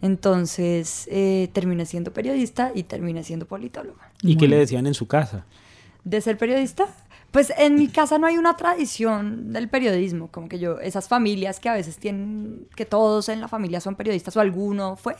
Entonces 0.00 1.08
eh, 1.10 1.48
terminé 1.52 1.84
siendo 1.86 2.12
periodista 2.12 2.70
y 2.74 2.84
terminé 2.84 3.24
siendo 3.24 3.46
politóloga. 3.46 4.10
¿Y 4.22 4.36
qué 4.36 4.46
le 4.46 4.56
decían 4.56 4.86
en 4.86 4.94
su 4.94 5.06
casa? 5.06 5.44
¿De 6.04 6.20
ser 6.20 6.38
periodista? 6.38 6.86
Pues 7.30 7.52
en 7.58 7.74
mi 7.74 7.88
casa 7.88 8.18
no 8.18 8.26
hay 8.26 8.38
una 8.38 8.56
tradición 8.56 9.52
del 9.52 9.68
periodismo, 9.68 10.28
como 10.28 10.48
que 10.48 10.58
yo, 10.58 10.80
esas 10.80 11.08
familias 11.08 11.60
que 11.60 11.68
a 11.68 11.74
veces 11.74 11.98
tienen, 11.98 12.66
que 12.74 12.86
todos 12.86 13.28
en 13.28 13.40
la 13.40 13.48
familia 13.48 13.80
son 13.80 13.96
periodistas 13.96 14.36
o 14.36 14.40
alguno 14.40 14.96
fue. 14.96 15.16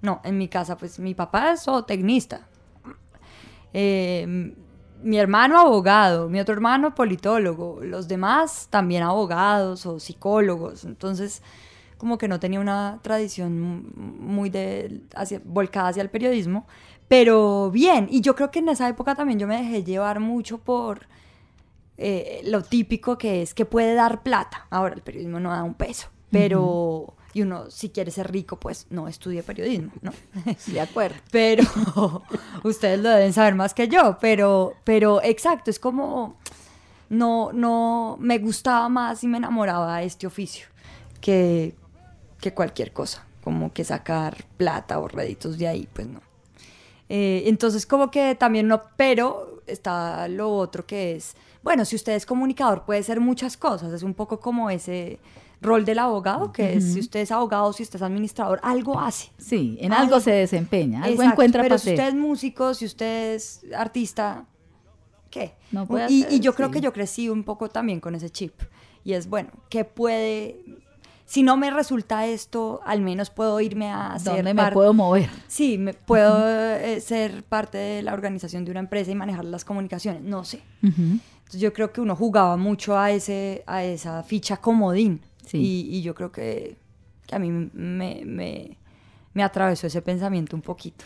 No, 0.00 0.20
en 0.24 0.38
mi 0.38 0.48
casa 0.48 0.78
pues 0.78 0.98
mi 0.98 1.14
papá 1.14 1.52
es 1.52 1.64
zootecnista, 1.64 2.46
eh, 3.74 4.54
mi 5.02 5.18
hermano 5.18 5.58
abogado, 5.58 6.28
mi 6.28 6.40
otro 6.40 6.54
hermano 6.54 6.94
politólogo, 6.94 7.80
los 7.82 8.08
demás 8.08 8.68
también 8.70 9.02
abogados 9.02 9.86
o 9.86 10.00
psicólogos, 10.00 10.84
entonces 10.84 11.42
como 12.00 12.16
que 12.16 12.28
no 12.28 12.40
tenía 12.40 12.60
una 12.60 12.98
tradición 13.02 13.92
muy 13.94 14.48
de, 14.48 15.02
hacia, 15.14 15.42
volcada 15.44 15.88
hacia 15.88 16.00
el 16.02 16.08
periodismo, 16.08 16.66
pero 17.08 17.70
bien, 17.70 18.08
y 18.10 18.22
yo 18.22 18.34
creo 18.34 18.50
que 18.50 18.60
en 18.60 18.70
esa 18.70 18.88
época 18.88 19.14
también 19.14 19.38
yo 19.38 19.46
me 19.46 19.58
dejé 19.58 19.84
llevar 19.84 20.18
mucho 20.18 20.56
por 20.56 21.06
eh, 21.98 22.40
lo 22.44 22.62
típico 22.62 23.18
que 23.18 23.42
es 23.42 23.52
que 23.52 23.66
puede 23.66 23.92
dar 23.92 24.22
plata. 24.22 24.66
Ahora 24.70 24.94
el 24.94 25.02
periodismo 25.02 25.40
no 25.40 25.50
da 25.50 25.62
un 25.62 25.74
peso, 25.74 26.08
pero... 26.30 27.14
Y 27.32 27.42
uno, 27.42 27.70
si 27.70 27.90
quiere 27.90 28.10
ser 28.10 28.32
rico, 28.32 28.58
pues 28.58 28.88
no 28.90 29.06
estudie 29.06 29.44
periodismo, 29.44 29.92
¿no? 30.00 30.10
De 30.66 30.80
acuerdo. 30.80 31.16
Pero 31.30 31.62
ustedes 32.64 32.98
lo 32.98 33.10
deben 33.10 33.32
saber 33.32 33.54
más 33.54 33.74
que 33.74 33.86
yo, 33.86 34.16
pero, 34.20 34.72
pero 34.82 35.22
exacto, 35.22 35.70
es 35.70 35.78
como, 35.78 36.38
no, 37.10 37.52
no, 37.52 38.16
me 38.18 38.38
gustaba 38.38 38.88
más 38.88 39.22
y 39.22 39.28
me 39.28 39.36
enamoraba 39.36 39.98
de 39.98 40.06
este 40.06 40.26
oficio 40.26 40.66
que, 41.20 41.74
que 42.40 42.54
cualquier 42.54 42.92
cosa, 42.92 43.26
como 43.42 43.72
que 43.72 43.84
sacar 43.84 44.44
plata 44.56 44.98
o 44.98 45.08
réditos 45.08 45.58
de 45.58 45.68
ahí, 45.68 45.88
pues 45.92 46.06
no. 46.08 46.20
Eh, 47.08 47.44
entonces 47.46 47.86
como 47.86 48.10
que 48.10 48.34
también 48.34 48.68
no, 48.68 48.82
pero 48.96 49.62
está 49.66 50.28
lo 50.28 50.54
otro 50.54 50.86
que 50.86 51.16
es, 51.16 51.34
bueno, 51.62 51.84
si 51.84 51.96
usted 51.96 52.12
es 52.12 52.24
comunicador 52.24 52.84
puede 52.84 53.02
ser 53.02 53.20
muchas 53.20 53.56
cosas, 53.56 53.92
es 53.92 54.02
un 54.02 54.14
poco 54.14 54.40
como 54.40 54.70
ese 54.70 55.18
rol 55.60 55.84
del 55.84 55.98
abogado, 55.98 56.52
que 56.52 56.74
es 56.74 56.94
si 56.94 57.00
usted 57.00 57.20
es 57.20 57.32
abogado, 57.32 57.72
si 57.72 57.82
usted 57.82 57.96
es 57.96 58.02
administrador, 58.02 58.60
algo 58.62 58.98
hace. 58.98 59.30
Sí, 59.38 59.76
en 59.80 59.92
algo, 59.92 60.20
se 60.20 60.30
desempeña, 60.30 61.04
algo 61.04 61.22
encuentra 61.22 61.62
pero 61.62 61.78
si 61.78 61.90
usted 61.90 62.08
es 62.08 62.14
músico, 62.14 62.72
si 62.74 62.86
usted 62.86 63.34
es 63.34 63.62
artista, 63.76 64.46
¿qué? 65.30 65.54
No 65.70 65.86
puede 65.86 66.10
y, 66.10 66.22
hacer, 66.22 66.32
y 66.32 66.40
yo 66.40 66.54
creo 66.54 66.68
sí. 66.68 66.74
que 66.74 66.80
yo 66.80 66.92
crecí 66.92 67.28
un 67.28 67.44
poco 67.44 67.68
también 67.68 68.00
con 68.00 68.14
ese 68.14 68.30
chip. 68.30 68.54
Y 69.02 69.14
es, 69.14 69.28
bueno, 69.28 69.50
¿qué 69.68 69.84
puede 69.84 70.62
si 71.30 71.44
no 71.44 71.56
me 71.56 71.70
resulta 71.70 72.26
esto, 72.26 72.80
al 72.84 73.02
menos 73.02 73.30
puedo 73.30 73.60
irme 73.60 73.88
a 73.88 74.18
ser 74.18 74.34
¿Dónde 74.34 74.52
me 74.52 74.72
puedo 74.72 74.92
mover? 74.92 75.30
Sí, 75.46 75.78
me, 75.78 75.94
puedo 75.94 76.44
eh, 76.48 77.00
ser 77.00 77.44
parte 77.44 77.78
de 77.78 78.02
la 78.02 78.14
organización 78.14 78.64
de 78.64 78.72
una 78.72 78.80
empresa 78.80 79.12
y 79.12 79.14
manejar 79.14 79.44
las 79.44 79.64
comunicaciones, 79.64 80.24
no 80.24 80.42
sé. 80.42 80.60
Entonces 80.82 81.60
yo 81.60 81.72
creo 81.72 81.92
que 81.92 82.00
uno 82.00 82.16
jugaba 82.16 82.56
mucho 82.56 82.98
a, 82.98 83.12
ese, 83.12 83.62
a 83.68 83.84
esa 83.84 84.24
ficha 84.24 84.56
comodín. 84.56 85.20
Sí. 85.46 85.58
Y, 85.58 85.98
y 85.98 86.02
yo 86.02 86.16
creo 86.16 86.32
que, 86.32 86.76
que 87.28 87.36
a 87.36 87.38
mí 87.38 87.52
me, 87.52 88.22
me, 88.24 88.76
me 89.32 89.44
atravesó 89.44 89.86
ese 89.86 90.02
pensamiento 90.02 90.56
un 90.56 90.62
poquito. 90.62 91.04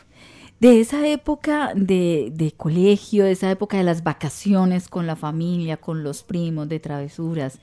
De 0.59 0.81
esa 0.81 1.07
época 1.07 1.73
de, 1.77 2.33
de 2.33 2.53
colegio, 2.53 3.25
de 3.25 3.33
esa 3.33 3.51
época 3.51 3.77
de 3.77 3.85
las 3.85 4.03
vacaciones 4.03 4.89
con 4.89 5.07
la 5.07 5.17
familia, 5.17 5.77
con 5.77 6.03
los 6.03 6.23
primos, 6.23 6.67
de 6.71 6.81
travesuras, 6.81 7.59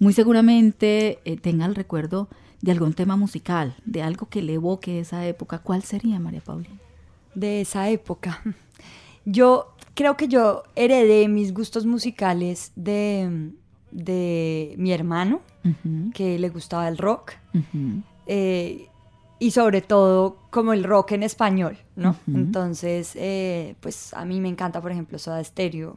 muy 0.00 0.12
seguramente 0.12 1.18
eh, 1.24 1.36
tenga 1.36 1.66
el 1.66 1.74
recuerdo 1.74 2.28
de 2.62 2.72
algún 2.72 2.94
tema 2.94 3.16
musical, 3.16 3.76
de 3.84 4.02
algo 4.02 4.28
que 4.28 4.42
le 4.42 4.54
evoque 4.54 5.00
esa 5.00 5.26
época. 5.26 5.58
¿Cuál 5.58 5.82
sería, 5.82 6.18
María 6.18 6.40
Paulina? 6.40 6.78
de 7.34 7.60
esa 7.60 7.88
época. 7.90 8.42
Yo 9.24 9.74
creo 9.94 10.16
que 10.16 10.28
yo 10.28 10.64
heredé 10.76 11.28
mis 11.28 11.54
gustos 11.54 11.86
musicales 11.86 12.72
de, 12.76 13.52
de 13.90 14.74
mi 14.76 14.92
hermano, 14.92 15.40
que 16.12 16.38
le 16.38 16.50
gustaba 16.50 16.88
el 16.88 16.98
rock, 16.98 17.32
eh, 18.26 18.88
y 19.38 19.50
sobre 19.50 19.80
todo 19.80 20.36
como 20.50 20.74
el 20.74 20.84
rock 20.84 21.12
en 21.12 21.22
español, 21.22 21.78
¿no? 21.96 22.16
Entonces, 22.26 23.12
eh, 23.14 23.76
pues 23.80 24.12
a 24.12 24.26
mí 24.26 24.40
me 24.40 24.48
encanta, 24.48 24.82
por 24.82 24.92
ejemplo, 24.92 25.18
Soda 25.18 25.42
Stereo, 25.42 25.96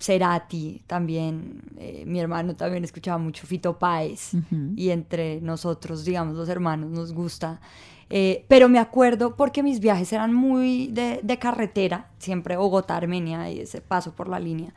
Cerati 0.00 0.82
también, 0.86 1.60
eh, 1.76 2.04
mi 2.06 2.18
hermano 2.20 2.56
también 2.56 2.82
escuchaba 2.84 3.18
mucho 3.18 3.46
Fito 3.46 3.78
Páez, 3.78 4.32
y 4.76 4.88
entre 4.90 5.40
nosotros, 5.42 6.04
digamos, 6.04 6.34
los 6.36 6.48
hermanos, 6.48 6.90
nos 6.90 7.12
gusta. 7.12 7.60
Eh, 8.08 8.44
pero 8.48 8.68
me 8.68 8.78
acuerdo 8.80 9.36
porque 9.36 9.62
mis 9.62 9.78
viajes 9.78 10.12
eran 10.12 10.32
muy 10.34 10.88
de, 10.88 11.20
de 11.22 11.38
carretera, 11.38 12.08
siempre 12.18 12.56
Bogotá, 12.56 12.96
Armenia 12.96 13.50
y 13.52 13.60
ese 13.60 13.80
paso 13.80 14.12
por 14.14 14.28
la 14.28 14.40
línea, 14.40 14.72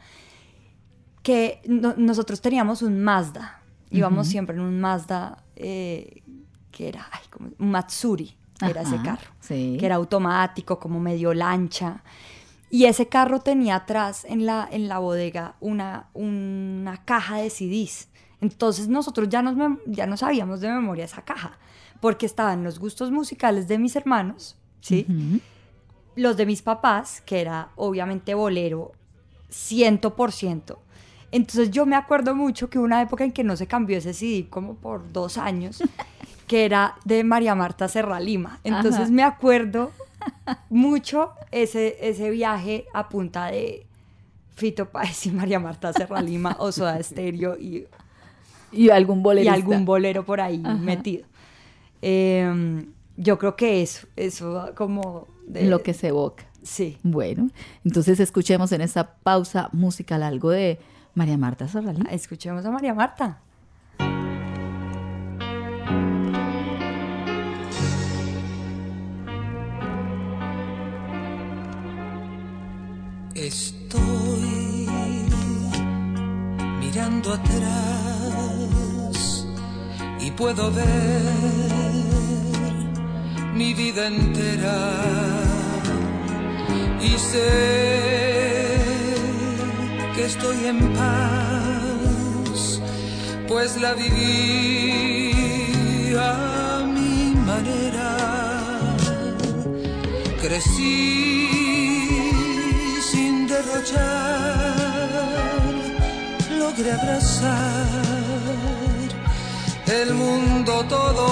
que 1.23 1.61
no- 1.67 1.95
nosotros 1.97 2.41
teníamos 2.41 2.81
un 2.81 3.01
Mazda, 3.01 3.61
íbamos 3.89 4.27
siempre 4.27 4.55
en 4.55 4.61
un 4.61 4.79
Mazda 4.79 5.43
eh, 5.55 6.21
que 6.71 6.87
era 6.89 7.07
ay, 7.11 7.21
como 7.29 7.49
un 7.59 7.71
Matsuri, 7.71 8.35
era 8.61 8.81
ese 8.81 8.97
carro, 9.03 9.31
sí. 9.39 9.77
que 9.79 9.85
era 9.85 9.95
automático, 9.95 10.79
como 10.79 10.99
medio 10.99 11.33
lancha. 11.33 12.03
Y 12.73 12.85
ese 12.85 13.07
carro 13.07 13.39
tenía 13.39 13.75
atrás 13.75 14.25
en 14.27 14.47
la, 14.47 14.67
en 14.71 14.87
la 14.87 14.97
bodega 14.97 15.53
una, 15.59 16.09
una 16.13 17.05
caja 17.05 17.37
de 17.37 17.51
CDs. 17.51 18.07
Entonces 18.41 18.87
nosotros 18.87 19.29
ya 19.29 19.43
nos, 19.43 19.77
ya 19.85 20.07
no 20.07 20.17
sabíamos 20.17 20.59
de 20.59 20.69
memoria 20.69 21.05
esa 21.05 21.21
caja, 21.21 21.59
porque 22.01 22.25
estaban 22.25 22.63
los 22.63 22.79
gustos 22.79 23.11
musicales 23.11 23.67
de 23.67 23.77
mis 23.77 23.95
hermanos, 23.95 24.55
¿sí? 24.81 25.05
Los 26.15 26.35
de 26.35 26.47
mis 26.47 26.63
papás, 26.63 27.21
que 27.21 27.41
era 27.41 27.69
obviamente 27.75 28.33
bolero, 28.33 28.93
100%. 29.51 30.75
Entonces 31.29 31.69
yo 31.69 31.85
me 31.85 31.95
acuerdo 31.95 32.33
mucho 32.33 32.71
que 32.71 32.79
una 32.79 33.03
época 33.03 33.23
en 33.23 33.33
que 33.33 33.43
no 33.43 33.55
se 33.55 33.67
cambió 33.67 33.99
ese 33.99 34.15
CD 34.15 34.47
como 34.49 34.73
por 34.73 35.13
dos 35.13 35.37
años, 35.37 35.83
que 36.47 36.65
era 36.65 36.95
de 37.05 37.23
María 37.23 37.53
Marta 37.53 37.87
Serra 37.87 38.19
Lima. 38.19 38.59
Entonces 38.63 39.01
Ajá. 39.01 39.11
me 39.11 39.21
acuerdo 39.21 39.91
mucho 40.69 41.31
ese, 41.51 41.97
ese 42.01 42.29
viaje 42.29 42.85
a 42.93 43.09
punta 43.09 43.47
de 43.47 43.85
Fito 44.55 44.89
Páez 44.89 45.25
y 45.25 45.31
María 45.31 45.59
Marta 45.59 45.91
Serra 45.93 46.21
Lima, 46.21 46.55
o 46.59 46.71
Soda 46.71 47.01
Stereo 47.03 47.57
y 47.57 47.85
Y 48.71 48.89
algún 48.89 49.19
y 49.19 49.23
bolerista. 49.23 49.53
algún 49.53 49.85
bolero 49.85 50.23
por 50.23 50.41
ahí 50.41 50.61
Ajá. 50.63 50.75
metido. 50.75 51.25
Eh, 52.01 52.85
yo 53.17 53.37
creo 53.37 53.55
que 53.55 53.81
eso, 53.81 54.07
eso 54.15 54.71
como... 54.75 55.27
de- 55.47 55.65
Lo 55.65 55.81
que 55.83 55.93
se 55.93 56.07
evoca. 56.09 56.45
Sí. 56.63 56.97
Bueno, 57.03 57.49
entonces 57.83 58.19
escuchemos 58.19 58.71
en 58.71 58.81
esta 58.81 59.15
pausa 59.15 59.69
musical 59.73 60.23
algo 60.23 60.49
de 60.49 60.79
María 61.13 61.37
Marta 61.37 61.67
Serralí. 61.67 62.01
Escuchemos 62.09 62.65
a 62.65 62.71
María 62.71 62.93
Marta. 62.93 63.39
Estoy 73.35 74.87
mirando 76.79 77.33
atrás 77.33 78.67
y 80.19 80.29
puedo 80.31 80.71
ver 80.71 80.83
mi 83.55 83.73
vida 83.73 84.05
entera. 84.05 84.77
Y 87.01 87.09
sé 87.17 88.77
que 90.15 90.25
estoy 90.25 90.67
en 90.67 90.93
paz, 90.93 92.79
pues 93.47 93.81
la 93.81 93.95
viví 93.95 95.33
a 96.19 96.85
mi 96.85 97.33
manera. 97.33 98.15
Crecí 100.39 101.32
logré 106.57 106.91
abrazar 106.91 107.87
el 109.87 110.13
mundo 110.13 110.85
todo 110.87 111.23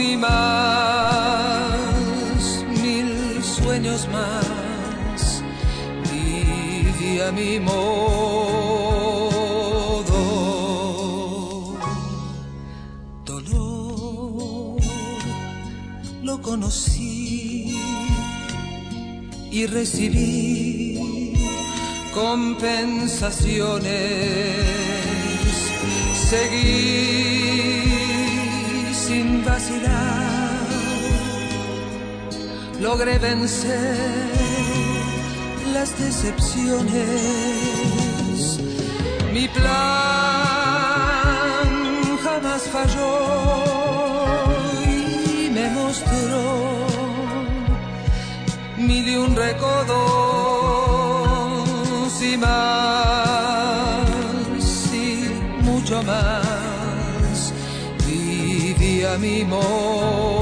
y 0.00 0.16
más, 0.16 0.30
mil 2.68 3.42
sueños 3.42 4.08
más, 4.08 5.42
viví 6.10 7.20
a 7.20 7.30
mi 7.32 7.60
modo. 7.60 7.80
Dolor, 13.26 14.80
lo 16.22 16.40
conocí 16.40 16.89
y 19.60 19.66
recibí 19.66 21.34
compensaciones. 22.14 23.90
Seguí 26.30 27.82
sin 28.94 29.44
vacilar, 29.44 30.66
logré 32.80 33.18
vencer 33.18 34.30
las 35.74 35.98
decepciones. 35.98 37.40
Mi 39.34 39.46
plan 39.48 39.68
jamás 42.24 42.62
falló 42.72 43.69
y 49.06 49.16
un 49.16 49.34
recodos 49.34 49.92
y 52.22 52.36
más 52.36 54.06
y 54.92 55.30
mucho 55.62 56.02
más. 56.02 57.54
Viví 58.06 59.04
a 59.04 59.16
mi 59.18 59.44
modo 59.44 60.39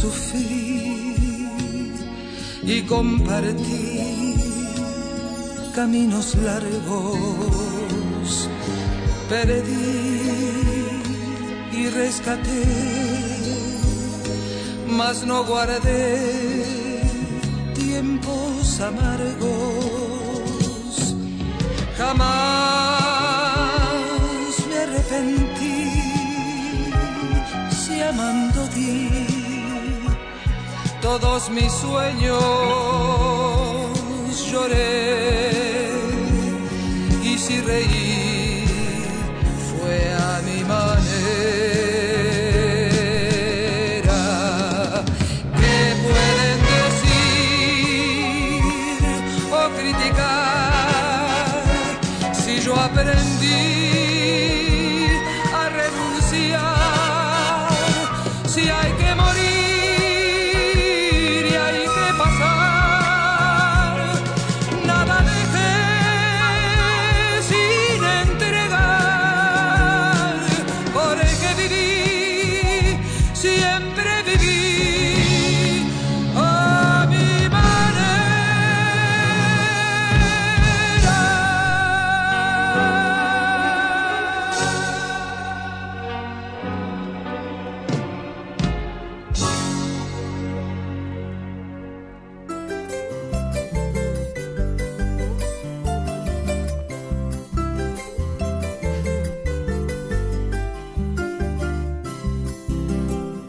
sufrí 0.00 1.48
y 2.62 2.82
compartí 2.82 4.34
caminos 5.74 6.34
largos, 6.48 8.30
perdí 9.28 9.96
y 11.72 11.88
rescaté, 11.90 12.64
mas 14.98 15.24
no 15.24 15.44
guardé 15.44 17.02
tiempos 17.74 18.80
amargos, 18.80 20.14
jamás 21.96 22.28
me 24.68 24.76
arrepentí 24.84 25.80
si 27.80 27.94
amando 28.02 28.60
di 28.74 29.27
todos 31.08 31.48
mis 31.48 31.72
sueños 31.72 32.42
lloré. 34.50 35.90
Y 37.22 37.38
si 37.38 37.60
reí 37.62 38.07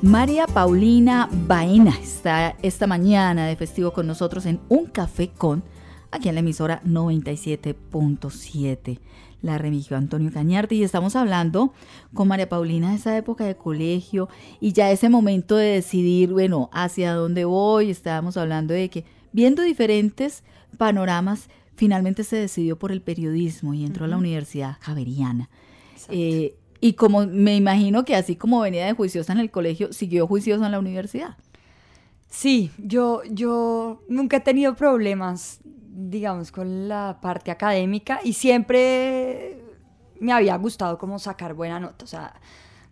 María 0.01 0.47
Paulina 0.47 1.27
Baena 1.29 1.93
está 2.01 2.55
esta 2.61 2.87
mañana 2.87 3.47
de 3.47 3.57
festivo 3.57 3.91
con 3.91 4.07
nosotros 4.07 4.45
en 4.45 4.61
Un 4.69 4.85
Café 4.85 5.27
con, 5.27 5.61
aquí 6.09 6.29
en 6.29 6.35
la 6.35 6.39
emisora 6.39 6.81
97.7. 6.83 8.97
La 9.41 9.57
remitió 9.57 9.97
Antonio 9.97 10.31
Cañarte 10.31 10.75
y 10.75 10.83
estamos 10.83 11.17
hablando 11.17 11.73
con 12.13 12.29
María 12.29 12.47
Paulina 12.47 12.91
de 12.91 12.95
esa 12.95 13.17
época 13.17 13.43
de 13.43 13.57
colegio 13.57 14.29
y 14.61 14.71
ya 14.71 14.89
ese 14.89 15.09
momento 15.09 15.57
de 15.57 15.65
decidir, 15.65 16.31
bueno, 16.31 16.69
hacia 16.71 17.13
dónde 17.13 17.43
voy. 17.43 17.89
Estábamos 17.89 18.37
hablando 18.37 18.73
de 18.73 18.89
que 18.89 19.03
viendo 19.33 19.63
diferentes 19.63 20.45
panoramas, 20.77 21.49
finalmente 21.75 22.23
se 22.23 22.37
decidió 22.37 22.79
por 22.79 22.93
el 22.93 23.01
periodismo 23.01 23.73
y 23.73 23.83
entró 23.83 24.05
a 24.05 24.07
la 24.07 24.15
Universidad 24.15 24.77
Javeriana. 24.79 25.49
Eh, 26.07 26.55
y 26.81 26.93
como 26.93 27.25
me 27.25 27.55
imagino 27.55 28.05
que 28.05 28.15
así 28.15 28.35
como 28.35 28.61
venía 28.61 28.85
de 28.85 28.93
juiciosa 28.93 29.33
en 29.33 29.39
el 29.39 29.51
colegio, 29.51 29.91
siguió 29.93 30.27
juiciosa 30.27 30.65
en 30.65 30.71
la 30.71 30.79
universidad. 30.79 31.37
Sí, 32.27 32.71
yo, 32.77 33.21
yo 33.29 34.03
nunca 34.07 34.37
he 34.37 34.39
tenido 34.41 34.75
problemas, 34.75 35.59
digamos, 35.65 36.51
con 36.51 36.87
la 36.87 37.19
parte 37.21 37.51
académica 37.51 38.19
y 38.23 38.33
siempre 38.33 39.61
me 40.19 40.31
había 40.33 40.55
gustado 40.57 40.97
como 40.97 41.17
sacar 41.19 41.53
buena 41.55 41.79
nota. 41.79 42.05
O 42.05 42.07
sea, 42.07 42.39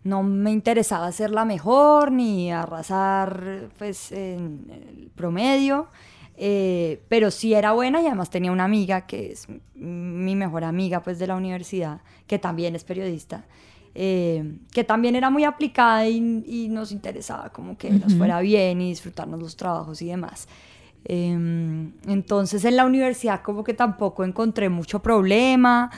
no 0.04 0.24
me 0.24 0.52
interesaba 0.52 1.12
ser 1.12 1.32
la 1.32 1.46
mejor 1.46 2.12
ni 2.12 2.52
arrasar 2.52 3.70
pues 3.78 4.12
en 4.12 4.66
el 4.72 5.12
promedio. 5.16 5.88
eh, 6.38 7.02
pero 7.10 7.32
sí 7.32 7.54
era 7.54 7.74
buena 7.74 8.02
y 8.02 8.06
además 8.08 8.30
tenía 8.30 8.52
una 8.52 8.66
amiga 8.66 9.08
que 9.08 9.32
es 9.32 9.48
mi 9.76 10.36
mejor 10.36 10.64
amiga 10.64 11.02
pues 11.02 11.18
de 11.20 11.28
la 11.28 11.36
universidad, 11.36 12.02
que 12.28 12.38
también 12.40 12.76
es 12.76 12.84
periodista, 12.84 13.46
eh, 13.96 14.58
que 14.72 14.84
también 14.84 15.16
era 15.16 15.30
muy 15.30 15.44
aplicada 15.44 16.08
y, 16.08 16.44
y 16.46 16.68
nos 16.70 16.92
interesaba 16.92 17.50
como 17.50 17.78
que 17.78 17.90
nos 17.90 18.14
fuera 18.16 18.40
bien 18.42 18.82
y 18.82 18.90
disfrutarnos 18.90 19.40
los 19.40 19.56
trabajos 19.56 20.02
y 20.02 20.08
demás. 20.08 20.48
Em, 21.10 21.94
entonces 22.06 22.66
en 22.66 22.76
la 22.76 22.86
universidad 22.86 23.42
como 23.42 23.64
que 23.64 23.74
tampoco 23.74 24.26
encontré 24.26 24.68
mucho 24.68 25.02
problema. 25.02 25.90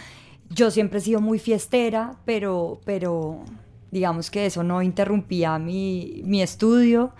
Yo 0.51 0.69
siempre 0.69 0.99
he 0.99 1.01
sido 1.01 1.19
muy 1.19 1.39
fiestera, 1.39 2.15
pero, 2.25 2.79
pero 2.85 3.43
digamos 3.89 4.29
que 4.29 4.45
eso 4.45 4.63
no 4.63 4.83
interrumpía 4.83 5.57
mi, 5.57 6.21
mi 6.25 6.43
estudio, 6.43 7.11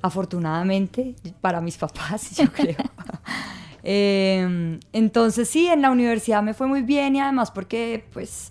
afortunadamente, 0.00 1.16
para 1.42 1.60
mis 1.60 1.76
papás, 1.84 2.36
yo 2.36 2.50
creo. 2.50 2.76
Eh, 3.84 4.80
entonces 4.92 5.48
sí, 5.48 5.68
en 5.68 5.80
la 5.80 5.90
universidad 5.90 6.42
me 6.42 6.52
fue 6.52 6.66
muy 6.66 6.82
bien 6.82 7.14
y 7.14 7.20
además 7.20 7.52
porque 7.52 8.04
pues 8.12 8.50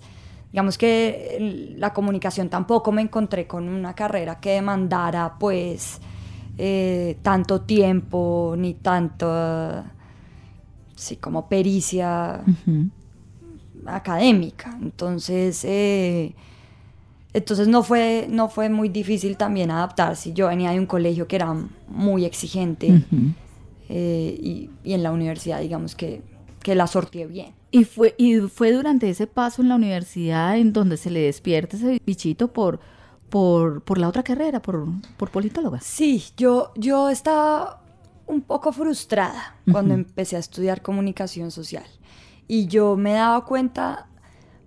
digamos 0.51 0.77
que 0.77 1.75
la 1.77 1.93
comunicación 1.93 2.49
tampoco 2.49 2.91
me 2.91 3.01
encontré 3.01 3.47
con 3.47 3.67
una 3.67 3.93
carrera 3.93 4.39
que 4.39 4.51
demandara 4.51 5.35
pues 5.39 5.99
eh, 6.57 7.17
tanto 7.21 7.61
tiempo 7.61 8.55
ni 8.57 8.73
tanto 8.73 9.83
sí 10.95 11.17
como 11.17 11.47
pericia 11.47 12.41
académica. 13.85 14.77
Entonces, 14.81 15.63
eh, 15.65 16.33
entonces 17.33 17.67
no 17.67 17.83
fue, 17.83 18.27
no 18.29 18.49
fue 18.49 18.69
muy 18.69 18.89
difícil 18.89 19.37
también 19.37 19.69
adaptarse. 19.69 20.33
Yo 20.33 20.47
venía 20.47 20.71
de 20.71 20.79
un 20.79 20.87
colegio 20.87 21.27
que 21.27 21.35
era 21.35 21.55
muy 21.87 22.25
exigente 22.25 23.03
eh, 23.89 24.37
y, 24.41 24.69
y 24.83 24.93
en 24.93 25.03
la 25.03 25.11
universidad, 25.11 25.59
digamos 25.59 25.95
que, 25.95 26.21
que 26.63 26.73
la 26.73 26.87
sorteé 26.87 27.27
bien. 27.27 27.56
Y 27.69 27.83
fue, 27.83 28.15
y 28.17 28.39
fue 28.39 28.71
durante 28.71 29.09
ese 29.09 29.27
paso 29.27 29.61
en 29.61 29.69
la 29.69 29.75
universidad 29.75 30.57
en 30.57 30.71
donde 30.71 30.97
se 30.97 31.09
le 31.09 31.21
despierta 31.21 31.75
ese 31.75 32.01
bichito 32.05 32.47
por, 32.47 32.79
por, 33.29 33.81
por 33.83 33.97
la 33.97 34.07
otra 34.07 34.23
carrera, 34.23 34.61
por, 34.61 34.87
por 35.17 35.29
politóloga. 35.31 35.81
Sí, 35.81 36.23
yo, 36.37 36.71
yo 36.75 37.09
estaba 37.09 37.83
un 38.25 38.41
poco 38.41 38.71
frustrada 38.71 39.55
cuando 39.71 39.93
empecé 39.93 40.35
a 40.35 40.39
estudiar 40.39 40.81
comunicación 40.81 41.51
social. 41.51 41.85
Y 42.47 42.67
yo 42.67 42.95
me 42.95 43.13
daba 43.13 43.43
cuenta, 43.45 44.07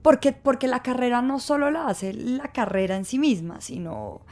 porque, 0.02 0.32
porque 0.32 0.68
la 0.68 0.82
carrera 0.82 1.22
no 1.22 1.40
solo 1.40 1.70
la 1.70 1.86
hace 1.86 2.12
la 2.12 2.52
carrera 2.52 2.96
en 2.96 3.04
sí 3.04 3.18
misma, 3.18 3.60
sino 3.60 4.22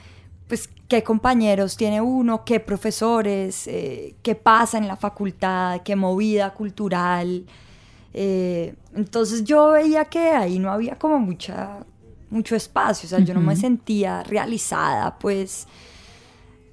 pues 0.47 0.69
qué 0.89 1.03
compañeros 1.03 1.77
tiene 1.77 2.01
uno, 2.01 2.45
qué 2.45 2.59
profesores, 2.61 3.67
eh, 3.67 4.17
qué 4.23 4.35
pasa 4.35 4.79
en 4.79 4.89
la 4.89 4.97
facultad, 4.97 5.83
qué 5.83 5.95
movida 5.95 6.55
cultural. 6.55 7.47
Eh, 8.15 8.75
entonces 8.95 9.45
yo 9.45 9.71
veía 9.71 10.07
que 10.07 10.31
ahí 10.31 10.59
no 10.59 10.73
había 10.73 10.99
como 10.99 11.19
mucha, 11.19 11.85
mucho 12.31 12.57
espacio, 12.57 13.07
o 13.07 13.11
sea, 13.11 13.21
yo 13.21 13.35
no 13.35 13.41
me 13.41 13.57
sentía 13.57 14.23
realizada, 14.23 15.19
pues 15.19 15.67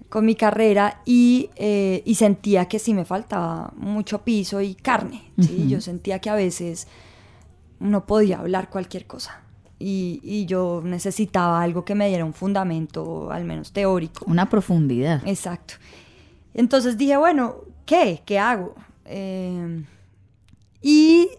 con 0.09 0.25
mi 0.25 0.35
carrera 0.35 1.01
y, 1.05 1.49
eh, 1.55 2.01
y 2.05 2.15
sentía 2.15 2.65
que 2.67 2.79
sí 2.79 2.93
me 2.93 3.03
faltaba 3.03 3.73
mucho 3.75 4.23
piso 4.23 4.61
y 4.61 4.75
carne. 4.75 5.31
¿sí? 5.41 5.67
Yo 5.67 5.81
sentía 5.81 6.19
que 6.19 6.29
a 6.29 6.35
veces 6.35 6.87
no 7.79 8.05
podía 8.05 8.39
hablar 8.39 8.69
cualquier 8.69 9.07
cosa 9.07 9.41
y, 9.77 10.21
y 10.23 10.45
yo 10.45 10.81
necesitaba 10.85 11.61
algo 11.61 11.83
que 11.83 11.95
me 11.95 12.07
diera 12.07 12.23
un 12.23 12.33
fundamento, 12.33 13.29
al 13.31 13.43
menos 13.43 13.73
teórico. 13.73 14.23
Una 14.25 14.47
profundidad. 14.47 15.21
Exacto. 15.25 15.73
Entonces 16.53 16.97
dije, 16.97 17.17
bueno, 17.17 17.57
¿qué? 17.85 18.21
¿Qué 18.25 18.39
hago? 18.39 18.75
Eh, 19.03 19.83
y 20.87 21.29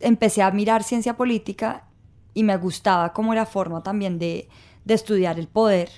empecé 0.00 0.42
a 0.42 0.50
mirar 0.50 0.82
ciencia 0.82 1.16
política 1.16 1.84
y 2.34 2.42
me 2.42 2.56
gustaba 2.56 3.12
como 3.12 3.32
era 3.32 3.46
forma 3.46 3.84
también 3.84 4.18
de, 4.18 4.48
de 4.84 4.94
estudiar 4.94 5.38
el 5.38 5.46
poder. 5.46 5.90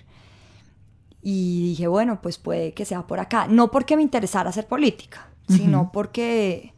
Y 1.22 1.70
dije, 1.70 1.87
bueno, 1.87 2.20
pues 2.20 2.37
puede 2.37 2.74
que 2.74 2.85
sea 2.85 3.07
por 3.07 3.18
acá. 3.18 3.46
No 3.48 3.70
porque 3.70 3.96
me 3.96 4.02
interesara 4.02 4.50
hacer 4.50 4.66
política, 4.66 5.26
sino 5.48 5.90
porque, 5.90 6.74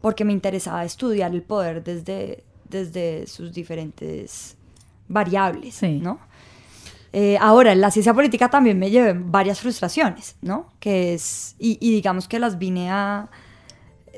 porque 0.00 0.24
me 0.24 0.32
interesaba 0.32 0.86
estudiar 0.86 1.34
el 1.34 1.42
poder 1.42 1.84
desde, 1.84 2.44
desde 2.70 3.26
sus 3.26 3.52
diferentes 3.52 4.56
variables, 5.06 5.74
Sí. 5.74 5.98
¿no? 6.02 6.18
Eh, 7.12 7.36
ahora, 7.42 7.74
la 7.74 7.90
ciencia 7.90 8.14
política 8.14 8.48
también 8.48 8.78
me 8.78 8.90
llevé 8.90 9.12
varias 9.12 9.60
frustraciones, 9.60 10.36
¿no? 10.40 10.72
Que 10.80 11.12
es, 11.12 11.56
y, 11.58 11.76
y 11.80 11.90
digamos 11.90 12.26
que 12.26 12.38
las 12.38 12.56
vine 12.58 12.90
a, 12.90 13.28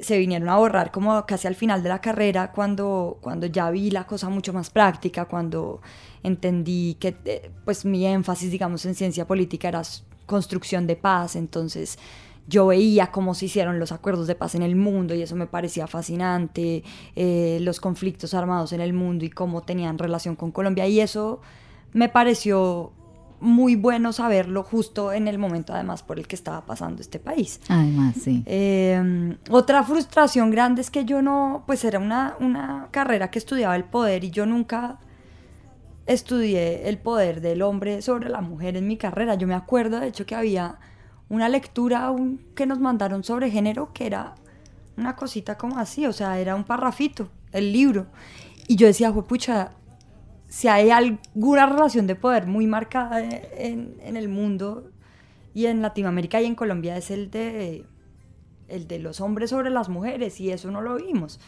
se 0.01 0.19
vinieron 0.19 0.49
a 0.49 0.57
borrar 0.57 0.91
como 0.91 1.25
casi 1.27 1.47
al 1.47 1.55
final 1.55 1.83
de 1.83 1.89
la 1.89 2.01
carrera, 2.01 2.53
cuando, 2.53 3.19
cuando 3.21 3.47
ya 3.47 3.71
vi 3.71 3.91
la 3.91 4.07
cosa 4.07 4.29
mucho 4.29 4.53
más 4.53 4.71
práctica, 4.71 5.27
cuando 5.27 5.81
entendí 6.23 6.97
que 7.01 7.17
eh, 7.25 7.51
pues 7.65 7.85
mi 7.85 8.07
énfasis, 8.07 8.51
digamos, 8.51 8.85
en 8.87 8.95
ciencia 8.95 9.27
política 9.27 9.69
era 9.69 9.83
construcción 10.27 10.87
de 10.87 10.97
paz, 10.97 11.37
entonces 11.37 11.99
yo 12.47 12.67
veía 12.67 13.13
cómo 13.13 13.35
se 13.35 13.47
hicieron 13.47 13.79
los 13.79 13.93
acuerdos 13.93 14.27
de 14.27 14.35
paz 14.35 14.55
en 14.55 14.63
el 14.63 14.75
mundo 14.75 15.15
y 15.15 15.23
eso 15.23 15.37
me 15.37 15.47
parecía 15.47 15.87
fascinante, 15.87 16.83
eh, 17.15 17.59
los 17.61 17.81
conflictos 17.81 18.35
armados 18.35 18.73
en 18.73 18.81
el 18.81 18.93
mundo 18.93 19.25
y 19.25 19.31
cómo 19.31 19.63
tenían 19.63 19.99
relación 19.99 20.35
con 20.35 20.51
Colombia. 20.51 20.87
Y 20.89 21.01
eso 21.01 21.41
me 21.93 22.09
pareció 22.09 22.93
muy 23.41 23.75
bueno 23.77 24.13
saberlo 24.13 24.63
justo 24.63 25.13
en 25.13 25.27
el 25.29 25.39
momento 25.39 25.73
además 25.73 26.03
por 26.03 26.19
el 26.19 26.27
que 26.27 26.37
estaba 26.37 26.65
pasando 26.67 27.01
este 27.01 27.19
país. 27.19 27.61
Además, 27.69 28.17
sí. 28.23 28.43
Eh, 28.47 29.37
otra 29.51 29.83
frustración 29.83 30.51
grande 30.51 30.81
es 30.83 30.91
que 30.91 31.05
yo 31.05 31.23
no, 31.23 31.65
pues 31.67 31.85
era 31.85 31.99
una, 31.99 32.35
una 32.41 32.89
carrera 32.91 33.31
que 33.31 33.39
estudiaba 33.39 33.77
el 33.77 33.85
poder 33.85 34.25
y 34.25 34.31
yo 34.31 34.45
nunca 34.47 34.99
estudié 36.07 36.89
el 36.89 36.99
poder 36.99 37.41
del 37.41 37.63
hombre 37.63 38.03
sobre 38.03 38.29
la 38.29 38.41
mujer 38.41 38.77
en 38.77 38.87
mi 38.87 38.97
carrera. 38.97 39.35
Yo 39.35 39.47
me 39.47 39.55
acuerdo 39.55 40.01
de 40.01 40.09
hecho 40.09 40.27
que 40.27 40.35
había 40.35 40.77
una 41.29 41.49
lectura 41.49 42.11
un- 42.11 42.41
que 42.55 42.67
nos 42.67 42.81
mandaron 42.81 43.23
sobre 43.23 43.51
género 43.51 43.93
que 43.93 44.07
era 44.07 44.35
una 44.97 45.15
cosita 45.17 45.57
como 45.57 45.79
así, 45.79 46.07
o 46.07 46.13
sea, 46.13 46.39
era 46.41 46.55
un 46.57 46.65
parrafito, 46.65 47.29
el 47.53 47.73
libro. 47.73 48.07
Y 48.67 48.77
yo 48.77 48.87
decía, 48.87 49.13
pucha, 49.13 49.71
si 50.51 50.67
hay 50.67 50.91
alguna 50.91 51.67
relación 51.67 52.09
de 52.09 52.17
poder 52.17 52.47
muy 52.47 52.67
marcada 52.67 53.23
en, 53.23 53.95
en 54.03 54.17
el 54.17 54.29
mundo 54.29 54.91
y 55.55 55.67
en 55.67 55.81
Latinoamérica 55.81 56.41
y 56.43 56.47
en 56.47 56.57
Colombia 56.57 56.97
es 56.97 57.11
el 57.11 57.31
de 57.31 57.87
el 58.69 58.87
de 58.87 58.99
los 58.99 59.21
hombres 59.21 59.51
sobre 59.51 59.71
las 59.71 59.89
mujeres 59.89 60.41
y 60.41 60.51
eso 60.51 60.71
no 60.71 60.81
lo 60.81 60.97
vimos. 60.97 61.41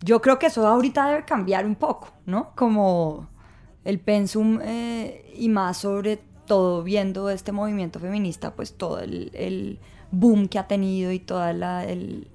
Yo 0.00 0.22
creo 0.22 0.38
que 0.38 0.46
eso 0.46 0.66
ahorita 0.66 1.08
debe 1.08 1.24
cambiar 1.24 1.66
un 1.66 1.74
poco, 1.74 2.12
¿no? 2.24 2.52
Como 2.54 3.28
el 3.84 3.98
pensum 3.98 4.60
eh, 4.62 5.32
y 5.36 5.48
más 5.48 5.78
sobre 5.78 6.20
todo 6.46 6.82
viendo 6.82 7.30
este 7.30 7.52
movimiento 7.52 7.98
feminista, 7.98 8.54
pues 8.54 8.74
todo 8.74 9.00
el, 9.00 9.30
el 9.34 9.80
boom 10.12 10.48
que 10.48 10.58
ha 10.58 10.68
tenido 10.68 11.10
y 11.10 11.18
toda 11.18 11.52
la, 11.52 11.84
el, 11.84 12.28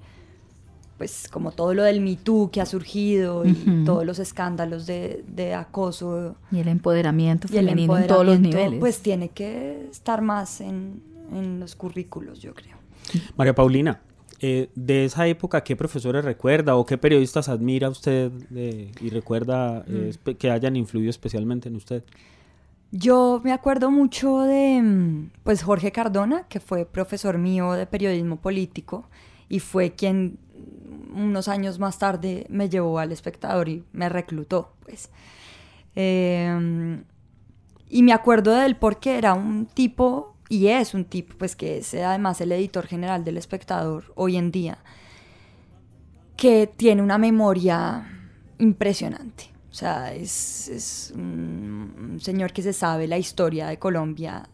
pues 0.98 1.28
como 1.30 1.52
todo 1.52 1.72
lo 1.74 1.84
del 1.84 2.00
Me 2.00 2.16
Too 2.16 2.50
que 2.52 2.60
ha 2.60 2.66
surgido 2.66 3.46
y 3.46 3.54
todos 3.86 4.04
los 4.04 4.18
escándalos 4.18 4.84
de, 4.86 5.24
de 5.28 5.54
acoso 5.54 6.34
Y 6.52 6.58
el 6.58 6.68
empoderamiento 6.68 7.46
y 7.50 7.56
el 7.56 7.66
femenino 7.68 7.96
en 7.96 8.06
todos 8.08 8.26
los 8.26 8.34
empoderamiento, 8.34 8.58
niveles. 8.58 8.80
pues 8.80 9.00
tiene 9.00 9.28
que 9.30 9.86
estar 9.90 10.20
más 10.22 10.60
en, 10.60 11.00
en 11.32 11.60
los 11.60 11.76
currículos, 11.76 12.40
yo 12.40 12.52
creo. 12.52 12.76
María 13.36 13.54
Paulina, 13.54 14.00
eh, 14.40 14.68
de 14.74 15.04
esa 15.04 15.26
época, 15.28 15.62
¿qué 15.64 15.76
profesores 15.76 16.24
recuerda 16.24 16.74
o 16.76 16.84
qué 16.84 16.98
periodistas 16.98 17.48
admira 17.48 17.88
usted 17.88 18.30
eh, 18.54 18.90
y 19.00 19.10
recuerda 19.10 19.84
eh, 19.88 20.12
espe- 20.12 20.36
que 20.36 20.50
hayan 20.50 20.74
influido 20.76 21.10
especialmente 21.10 21.68
en 21.68 21.76
usted? 21.76 22.02
Yo 22.90 23.40
me 23.44 23.52
acuerdo 23.52 23.90
mucho 23.90 24.40
de 24.42 24.80
mm, 24.82 25.30
pues 25.44 25.62
Jorge 25.62 25.92
Cardona, 25.92 26.44
que 26.48 26.58
fue 26.60 26.86
profesor 26.86 27.36
mío 27.38 27.72
de 27.72 27.86
periodismo 27.86 28.36
político 28.36 29.06
y 29.50 29.60
fue 29.60 29.92
quien 29.92 30.38
mm, 30.47 30.47
unos 31.14 31.48
años 31.48 31.78
más 31.78 31.98
tarde 31.98 32.46
me 32.48 32.68
llevó 32.68 32.98
al 32.98 33.12
espectador 33.12 33.68
y 33.68 33.84
me 33.92 34.08
reclutó, 34.08 34.74
pues. 34.84 35.10
Eh, 35.94 37.02
y 37.88 38.02
me 38.02 38.12
acuerdo 38.12 38.54
de 38.54 38.66
él 38.66 38.76
porque 38.76 39.16
era 39.16 39.34
un 39.34 39.66
tipo, 39.66 40.36
y 40.48 40.68
es 40.68 40.94
un 40.94 41.04
tipo, 41.04 41.36
pues 41.38 41.56
que 41.56 41.78
es 41.78 41.94
además 41.94 42.40
el 42.40 42.52
editor 42.52 42.86
general 42.86 43.24
del 43.24 43.36
espectador 43.36 44.12
hoy 44.14 44.36
en 44.36 44.50
día, 44.50 44.78
que 46.36 46.66
tiene 46.66 47.02
una 47.02 47.18
memoria 47.18 48.06
impresionante. 48.58 49.50
O 49.70 49.74
sea, 49.74 50.12
es, 50.14 50.68
es 50.68 51.12
un 51.14 52.18
señor 52.20 52.52
que 52.52 52.62
se 52.62 52.72
sabe 52.72 53.06
la 53.06 53.18
historia 53.18 53.68
de 53.68 53.78
Colombia 53.78 54.48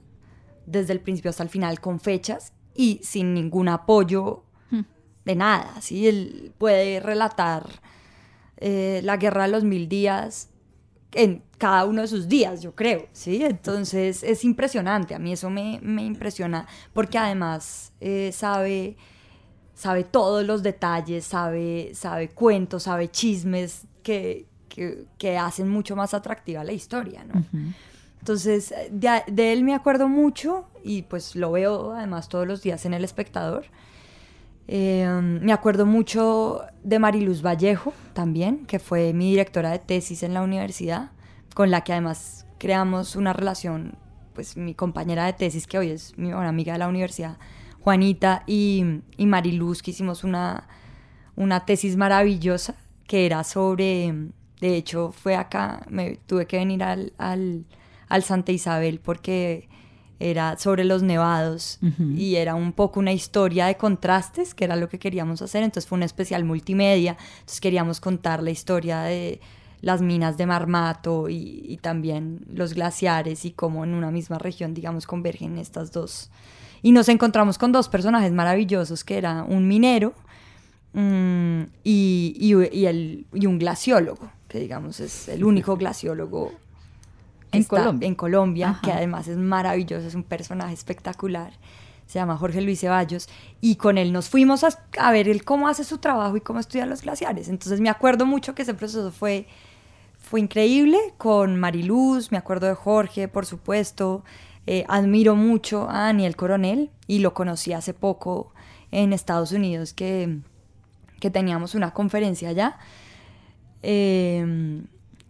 desde 0.67 0.93
el 0.93 1.01
principio 1.01 1.31
hasta 1.31 1.43
el 1.43 1.49
final 1.49 1.81
con 1.81 2.01
fechas 2.01 2.53
y 2.75 3.01
sin 3.03 3.35
ningún 3.35 3.69
apoyo 3.69 4.44
de 5.25 5.35
nada. 5.35 5.81
¿sí? 5.81 6.07
Él 6.09 6.53
puede 6.59 7.01
relatar 7.01 7.67
eh, 8.59 9.01
la 9.05 9.17
guerra 9.17 9.45
de 9.45 9.49
los 9.49 9.65
mil 9.65 9.89
días 9.89 10.49
en 11.13 11.43
cada 11.59 11.85
uno 11.85 12.03
de 12.03 12.09
sus 12.09 12.29
días, 12.29 12.61
yo 12.61 12.75
creo, 12.75 13.07
¿sí? 13.13 13.45
Entonces 13.45 14.23
es 14.23 14.45
impresionante, 14.45 15.15
a 15.15 15.19
mí 15.19 15.33
eso 15.33 15.49
me, 15.49 15.79
me 15.83 16.05
impresiona 16.05 16.67
porque 16.93 17.19
además 17.19 17.93
eh, 18.01 18.33
sabe, 18.33 18.97
sabe 19.75 20.05
todos 20.05 20.45
los 20.45 20.63
detalles, 20.63 21.25
sabe, 21.25 21.93
sabe 21.95 22.29
cuentos, 22.31 22.83
sabe 22.85 23.11
chismes 23.11 23.87
que, 24.03 24.47
que, 24.69 25.07
que 25.17 25.39
hacen 25.39 25.69
mucho 25.69 25.95
más 25.95 26.15
atractiva 26.15 26.65
la 26.65 26.73
historia, 26.73 27.25
¿no? 27.25 27.45
Entonces, 28.19 28.75
de, 28.91 29.23
de 29.27 29.53
él 29.53 29.63
me 29.65 29.75
acuerdo 29.75 30.09
mucho 30.09 30.67
y 30.83 31.03
pues 31.03 31.37
lo 31.37 31.53
veo 31.53 31.93
además 31.93 32.29
todos 32.29 32.47
los 32.47 32.63
días 32.63 32.85
en 32.87 32.95
El 32.95 33.05
Espectador. 33.05 33.67
Eh, 34.67 35.07
me 35.43 35.53
acuerdo 35.53 35.85
mucho 35.85 36.63
de 36.83 36.99
Mariluz 36.99 37.43
Vallejo 37.43 37.93
también, 38.13 38.65
que 38.67 38.79
fue 38.79 39.13
mi 39.13 39.31
directora 39.31 39.71
de 39.71 39.79
tesis 39.79 40.23
en 40.23 40.35
la 40.35 40.43
universidad, 40.43 41.11
con 41.55 41.71
la 41.71 41.83
que 41.83 41.93
además 41.93 42.47
creamos 42.59 43.17
una 43.17 43.33
relación, 43.33 43.97
pues 44.35 44.57
mi 44.57 44.75
compañera 44.75 45.27
de 45.27 45.35
tesis, 45.35 45.67
que 45.67 45.79
hoy 45.79 45.91
es 45.91 46.17
mi 46.17 46.29
mejor 46.29 46.47
amiga 46.47 46.73
de 46.73 46.79
la 46.79 46.89
universidad, 46.89 47.39
Juanita 47.81 48.43
y, 48.47 49.03
y 49.19 49.27
Mariluz, 49.27 49.83
que 49.83 49.91
hicimos 49.91 50.25
una, 50.25 50.67
una 51.37 51.67
tesis 51.67 51.97
maravillosa 51.97 52.75
que 53.07 53.27
era 53.27 53.45
sobre, 53.45 54.31
de 54.61 54.77
hecho 54.77 55.13
fue 55.13 55.37
acá, 55.37 55.85
me 55.91 56.17
tuve 56.27 56.47
que 56.47 56.57
venir 56.57 56.83
al, 56.83 57.13
al, 57.19 57.67
al 58.09 58.23
Santa 58.23 58.53
Isabel 58.53 59.01
porque 59.01 59.69
era 60.31 60.57
sobre 60.59 60.85
los 60.85 61.03
nevados 61.03 61.79
y 62.19 62.37
era 62.37 62.55
un 62.55 62.73
poco 62.73 62.99
una 63.01 63.13
historia 63.13 63.67
de 63.67 63.77
contrastes, 63.77 64.55
que 64.55 64.65
era 64.65 64.77
lo 64.77 64.89
que 64.89 64.99
queríamos 64.99 65.43
hacer, 65.43 65.63
entonces 65.63 65.89
fue 65.89 65.97
un 65.97 66.03
especial 66.03 66.45
multimedia, 66.45 67.17
entonces 67.41 67.61
queríamos 67.61 68.01
contar 68.01 68.43
la 68.43 68.51
historia 68.51 69.03
de 69.03 69.41
las 69.83 70.01
minas 70.01 70.37
de 70.39 70.47
Marmato 70.47 71.29
y, 71.29 71.63
y 71.69 71.77
también 71.77 72.41
los 72.51 72.73
glaciares 72.73 73.45
y 73.45 73.51
cómo 73.51 73.85
en 73.85 73.93
una 73.95 74.11
misma 74.11 74.39
región, 74.39 74.73
digamos, 74.73 75.07
convergen 75.07 75.59
estas 75.59 75.93
dos. 75.93 76.31
Y 76.83 76.93
nos 76.93 77.09
encontramos 77.09 77.59
con 77.59 77.71
dos 77.73 77.89
personajes 77.89 78.33
maravillosos, 78.33 79.05
que 79.05 79.19
era 79.19 79.43
un 79.43 79.69
minero 79.69 80.15
mm, 80.95 81.63
y, 81.83 82.35
y- 82.39 82.79
y 82.79 82.87
el, 82.87 83.27
y 83.35 83.47
un 83.47 83.59
glaciólogo, 83.59 84.31
que 84.49 84.61
digamos 84.61 85.01
es 85.01 85.29
el 85.29 85.45
único 85.45 85.77
glaciólogo 85.77 86.53
En 87.55 87.61
está 87.63 87.77
Colombia. 87.79 88.09
en 88.09 88.15
Colombia, 88.15 88.69
Ajá. 88.71 88.81
que 88.83 88.93
además 88.93 89.29
es 89.29 89.37
maravilloso, 89.37 90.07
es 90.07 90.15
un 90.15 90.23
personaje 90.25 90.75
espectacular. 90.75 91.53
Se 92.07 92.19
llama 92.19 92.37
Jorge 92.37 92.61
Luis 92.61 92.81
Ceballos 92.81 93.29
y 93.63 93.77
con 93.77 93.97
él 93.97 94.13
nos 94.13 94.29
fuimos 94.29 94.63
a, 94.63 94.69
a 94.99 95.11
ver 95.11 95.27
él 95.29 95.43
cómo 95.45 95.69
hace 95.69 95.85
su 95.85 95.99
trabajo 95.99 96.37
y 96.37 96.41
cómo 96.43 96.61
estudia 96.61 96.85
los 96.85 97.01
glaciares. 97.03 97.49
Entonces 97.49 97.81
me 97.81 97.89
acuerdo 97.89 98.27
mucho 98.27 98.55
que 98.55 98.61
ese 98.63 98.75
proceso 98.75 99.11
fue, 99.11 99.47
fue 100.19 100.41
increíble 100.41 100.99
con 101.17 101.57
Mariluz, 101.57 102.31
me 102.31 102.37
acuerdo 102.39 102.67
de 102.67 102.75
Jorge, 102.75 103.27
por 103.29 103.47
supuesto. 103.47 104.23
Eh, 104.67 104.85
admiro 104.89 105.35
mucho 105.37 105.89
a 105.91 106.01
Daniel 106.05 106.37
Coronel 106.37 106.91
y 107.07 107.19
lo 107.21 107.33
conocí 107.35 107.73
hace 107.75 107.93
poco 107.95 108.53
en 108.91 109.13
Estados 109.13 109.53
Unidos 109.53 109.93
que, 109.95 110.39
que 111.21 111.31
teníamos 111.31 111.75
una 111.75 111.93
conferencia 111.93 112.51
allá. 112.51 112.79
Eh, 113.83 114.83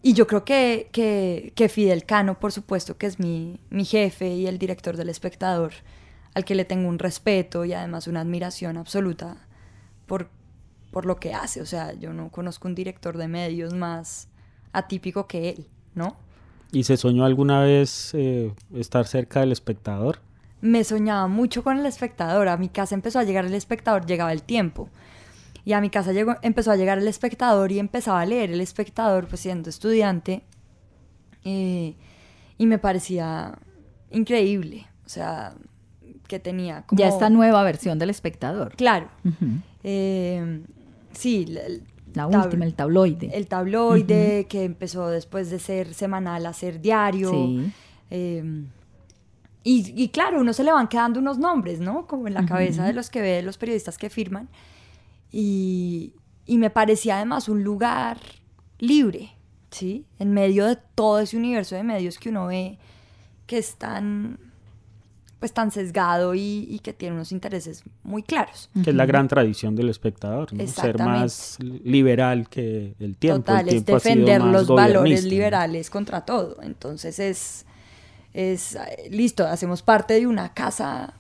y 0.04 0.12
yo 0.12 0.26
creo 0.26 0.44
que, 0.44 0.90
que, 0.92 1.52
que 1.56 1.68
Fidel 1.70 2.04
Cano, 2.04 2.38
por 2.38 2.52
supuesto, 2.52 2.98
que 2.98 3.06
es 3.06 3.18
mi, 3.18 3.58
mi 3.70 3.86
jefe 3.86 4.28
y 4.34 4.46
el 4.46 4.58
director 4.58 4.96
del 4.96 5.08
espectador, 5.08 5.72
al 6.34 6.44
que 6.44 6.54
le 6.54 6.66
tengo 6.66 6.88
un 6.88 6.98
respeto 6.98 7.64
y 7.64 7.72
además 7.72 8.06
una 8.06 8.20
admiración 8.20 8.76
absoluta 8.76 9.38
por, 10.06 10.28
por 10.90 11.06
lo 11.06 11.16
que 11.16 11.32
hace. 11.32 11.62
O 11.62 11.66
sea, 11.66 11.94
yo 11.94 12.12
no 12.12 12.28
conozco 12.28 12.68
un 12.68 12.74
director 12.74 13.16
de 13.16 13.28
medios 13.28 13.72
más 13.72 14.28
atípico 14.72 15.26
que 15.26 15.48
él, 15.48 15.66
¿no? 15.94 16.16
¿Y 16.70 16.84
se 16.84 16.98
soñó 16.98 17.24
alguna 17.24 17.62
vez 17.62 18.10
eh, 18.12 18.52
estar 18.74 19.06
cerca 19.06 19.40
del 19.40 19.52
espectador? 19.52 20.20
me 20.64 20.82
soñaba 20.82 21.28
mucho 21.28 21.62
con 21.62 21.78
el 21.78 21.84
espectador. 21.84 22.48
A 22.48 22.56
mi 22.56 22.70
casa 22.70 22.94
empezó 22.94 23.18
a 23.18 23.24
llegar 23.24 23.44
el 23.44 23.52
espectador, 23.52 24.06
llegaba 24.06 24.32
el 24.32 24.42
tiempo. 24.42 24.88
Y 25.64 25.72
a 25.72 25.80
mi 25.80 25.88
casa 25.90 26.12
llegó, 26.12 26.34
empezó 26.42 26.70
a 26.72 26.76
llegar 26.76 26.98
el 26.98 27.08
espectador 27.08 27.72
y 27.72 27.78
empezaba 27.78 28.20
a 28.20 28.26
leer 28.26 28.50
el 28.50 28.60
espectador, 28.60 29.26
pues 29.28 29.40
siendo 29.40 29.70
estudiante. 29.70 30.42
eh, 31.44 31.94
y 32.56 32.66
me 32.66 32.78
parecía 32.78 33.58
increíble. 34.10 34.86
O 35.04 35.08
sea, 35.08 35.54
que 36.28 36.38
tenía 36.38 36.82
como... 36.86 36.98
Ya 36.98 37.08
esta 37.08 37.28
nueva 37.30 37.62
versión 37.64 37.98
del 37.98 38.10
espectador. 38.10 38.74
Claro. 38.76 39.08
Eh, 39.82 40.62
sí, 41.12 41.46
la, 41.46 41.62
el 41.62 41.82
La 42.14 42.28
tab- 42.28 42.44
última, 42.44 42.64
el 42.64 42.74
tabloide. 42.74 43.30
el 43.36 43.46
tabloide 43.48 44.46
que 44.48 44.64
empezó 44.64 45.08
después 45.08 45.50
de 45.50 45.58
ser 45.58 45.92
semanal 45.94 46.46
a 46.46 46.52
ser 46.52 46.80
diario. 46.80 47.30
Sí. 47.30 47.72
Eh, 48.10 48.64
y, 49.64 50.02
y 50.02 50.08
claro, 50.10 50.40
uno 50.40 50.52
se 50.52 50.62
le 50.62 50.72
van 50.72 50.88
quedando 50.88 51.18
unos 51.20 51.38
nombres, 51.38 51.80
¿no? 51.80 52.06
Como 52.06 52.28
en 52.28 52.34
la 52.34 52.46
cabeza 52.46 52.84
de 52.86 52.92
los 52.92 53.10
que 53.10 53.20
ve, 53.20 53.42
los 53.42 53.58
periodistas 53.58 53.98
que 53.98 54.10
firman. 54.10 54.48
Y, 55.36 56.14
y 56.46 56.58
me 56.58 56.70
parecía 56.70 57.16
además 57.16 57.48
un 57.48 57.64
lugar 57.64 58.18
libre, 58.78 59.32
¿sí? 59.72 60.06
En 60.20 60.32
medio 60.32 60.64
de 60.64 60.78
todo 60.94 61.18
ese 61.18 61.36
universo 61.36 61.74
de 61.74 61.82
medios 61.82 62.18
que 62.18 62.28
uno 62.28 62.46
ve 62.46 62.78
que 63.44 63.58
es 63.58 63.74
tan, 63.74 64.38
pues 65.40 65.52
tan 65.52 65.72
sesgado 65.72 66.36
y, 66.36 66.68
y 66.70 66.78
que 66.78 66.92
tiene 66.92 67.16
unos 67.16 67.32
intereses 67.32 67.82
muy 68.04 68.22
claros. 68.22 68.70
Que 68.84 68.90
es 68.90 68.96
la 68.96 69.06
gran 69.06 69.26
tradición 69.26 69.74
del 69.74 69.88
espectador, 69.88 70.54
¿no? 70.54 70.64
Ser 70.68 71.00
más 71.00 71.58
liberal 71.60 72.48
que 72.48 72.94
el 73.00 73.16
tiempo. 73.16 73.40
Total, 73.42 73.68
el 73.68 73.74
es 73.74 73.84
tiempo 73.84 73.96
ha 73.96 74.00
sido 74.00 74.14
defender 74.14 74.40
más 74.40 74.52
los 74.52 74.68
valores 74.68 75.24
liberales 75.24 75.90
contra 75.90 76.24
todo. 76.24 76.62
Entonces 76.62 77.18
es, 77.18 77.66
es, 78.32 78.78
listo, 79.10 79.44
hacemos 79.44 79.82
parte 79.82 80.14
de 80.14 80.28
una 80.28 80.54
casa 80.54 81.14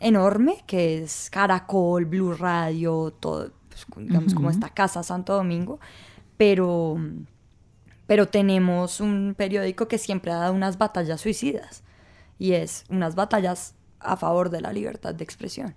enorme 0.00 0.64
que 0.66 1.02
es 1.02 1.28
Caracol, 1.30 2.04
Blue 2.04 2.34
Radio, 2.34 3.12
todo, 3.18 3.52
pues, 3.68 3.86
digamos 3.96 4.34
como 4.34 4.50
esta 4.50 4.70
casa 4.70 5.02
Santo 5.02 5.34
Domingo, 5.34 5.80
pero, 6.36 6.96
pero 8.06 8.28
tenemos 8.28 9.00
un 9.00 9.34
periódico 9.36 9.88
que 9.88 9.98
siempre 9.98 10.32
ha 10.32 10.36
dado 10.36 10.54
unas 10.54 10.78
batallas 10.78 11.20
suicidas 11.20 11.82
y 12.38 12.52
es 12.52 12.84
unas 12.88 13.14
batallas 13.14 13.74
a 14.00 14.16
favor 14.16 14.50
de 14.50 14.60
la 14.60 14.72
libertad 14.72 15.14
de 15.14 15.24
expresión 15.24 15.74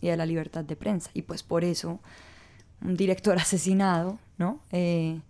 y 0.00 0.08
de 0.08 0.16
la 0.16 0.26
libertad 0.26 0.64
de 0.64 0.76
prensa. 0.76 1.10
Y 1.14 1.22
pues 1.22 1.42
por 1.42 1.64
eso 1.64 2.00
un 2.80 2.96
director 2.96 3.36
asesinado, 3.38 4.18
¿no? 4.36 4.60
Eh, 4.72 5.20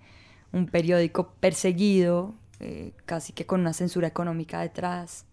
un 0.53 0.67
periódico 0.67 1.35
perseguido, 1.41 2.35
eh, 2.61 2.93
casi 3.05 3.33
que 3.33 3.47
con 3.47 3.61
una 3.61 3.73
censura 3.73 4.09
económica 4.09 4.61
detrás. 4.61 5.25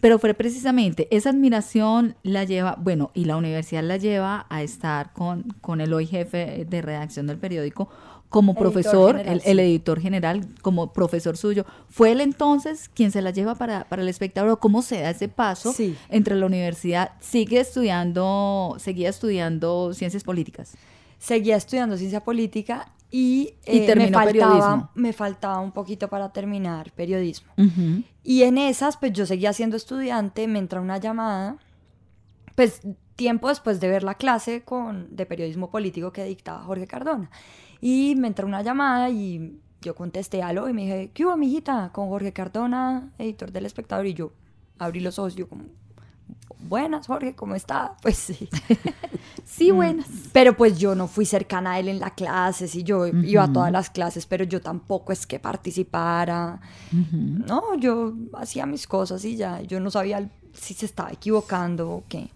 Pero 0.00 0.18
fue 0.18 0.34
precisamente 0.34 1.08
esa 1.10 1.30
admiración 1.30 2.16
la 2.22 2.44
lleva, 2.44 2.76
bueno, 2.80 3.10
y 3.14 3.24
la 3.24 3.36
universidad 3.36 3.82
la 3.82 3.96
lleva 3.96 4.46
a 4.50 4.62
estar 4.62 5.12
con, 5.12 5.44
con 5.60 5.80
el 5.80 5.92
hoy 5.92 6.06
jefe 6.06 6.66
de 6.68 6.82
redacción 6.82 7.26
del 7.26 7.38
periódico 7.38 7.88
como 8.28 8.52
Editor 8.52 8.62
profesor, 8.72 9.16
general, 9.16 9.40
el, 9.44 9.50
el 9.50 9.60
editor 9.60 10.00
general, 10.00 10.46
como 10.60 10.92
profesor 10.92 11.36
suyo. 11.36 11.64
¿Fue 11.88 12.10
él 12.10 12.20
entonces 12.20 12.90
quien 12.92 13.12
se 13.12 13.22
la 13.22 13.30
lleva 13.30 13.54
para, 13.54 13.84
para 13.84 14.02
el 14.02 14.08
espectador? 14.08 14.50
¿O 14.50 14.58
¿Cómo 14.58 14.82
se 14.82 15.00
da 15.00 15.10
ese 15.10 15.28
paso 15.28 15.72
Sí. 15.72 15.96
entre 16.08 16.34
la 16.34 16.46
universidad? 16.46 17.12
¿Sigue 17.20 17.60
estudiando, 17.60 18.74
seguía 18.78 19.08
estudiando 19.08 19.92
ciencias 19.94 20.24
políticas? 20.24 20.72
Seguía 21.20 21.54
estudiando 21.56 21.96
ciencia 21.96 22.20
política 22.24 22.90
y, 23.16 23.54
Y 23.64 23.78
eh, 23.78 23.94
me, 23.94 24.08
faltaba, 24.08 24.24
periodismo. 24.24 24.90
me 24.96 25.12
faltaba 25.12 25.60
un 25.60 25.70
poquito 25.70 26.08
para 26.08 26.32
terminar 26.32 26.90
periodismo. 26.90 27.52
Y 28.24 28.42
en 28.42 28.58
esas, 28.58 28.96
pues 28.96 29.12
yo 29.12 29.24
seguía 29.24 29.52
siendo 29.52 29.76
estudiante, 29.76 30.48
me 30.48 30.58
entra 30.58 30.80
una 30.80 30.98
llamada, 30.98 31.58
pues 32.56 32.80
tiempo 33.14 33.50
después 33.50 33.78
de 33.78 33.88
ver 33.88 34.02
la 34.02 34.16
clase 34.16 34.62
con, 34.64 35.14
de 35.14 35.26
periodismo 35.26 35.70
político 35.70 36.12
que 36.12 36.24
dictaba 36.24 36.64
Jorge 36.64 36.88
Cardona. 36.88 37.30
Y 37.80 38.16
me 38.16 38.26
entra 38.26 38.46
una 38.46 38.62
llamada 38.62 39.08
y 39.10 39.60
yo 39.80 39.94
contesté 39.94 40.42
algo 40.42 40.68
y 40.68 40.72
me 40.72 40.82
dije, 40.82 41.10
¿qué 41.14 41.24
hubo, 41.24 41.36
mijita? 41.36 41.90
Con 41.92 42.08
Jorge 42.08 42.32
Cardona, 42.32 43.12
editor 43.18 43.52
del 43.52 43.66
Espectador. 43.66 44.06
Y 44.06 44.14
yo 44.14 44.32
abrí 44.76 44.98
los 44.98 45.20
ojos, 45.20 45.36
yo 45.36 45.48
como, 45.48 45.66
buenas, 46.68 47.06
Jorge, 47.06 47.34
¿cómo 47.34 47.54
está? 47.54 47.96
Pues 48.02 48.16
sí. 48.16 48.48
Sí, 49.44 49.72
Mm. 49.72 49.76
buenas. 49.76 50.06
Pero 50.32 50.56
pues 50.56 50.78
yo 50.78 50.94
no 50.94 51.06
fui 51.06 51.26
cercana 51.26 51.72
a 51.72 51.78
él 51.78 51.88
en 51.88 52.00
la 52.00 52.10
clase, 52.10 52.66
sí, 52.66 52.82
yo 52.82 53.06
iba 53.06 53.44
a 53.44 53.52
todas 53.52 53.70
las 53.70 53.90
clases, 53.90 54.26
pero 54.26 54.42
yo 54.44 54.60
tampoco 54.60 55.12
es 55.12 55.26
que 55.26 55.38
participara. 55.38 56.60
No, 56.90 57.74
yo 57.78 58.14
hacía 58.34 58.64
mis 58.66 58.86
cosas 58.86 59.24
y 59.24 59.36
ya, 59.36 59.60
yo 59.62 59.80
no 59.80 59.90
sabía 59.90 60.28
si 60.54 60.74
se 60.74 60.86
estaba 60.86 61.12
equivocando 61.12 61.90
o 61.90 62.04
qué. 62.08 62.30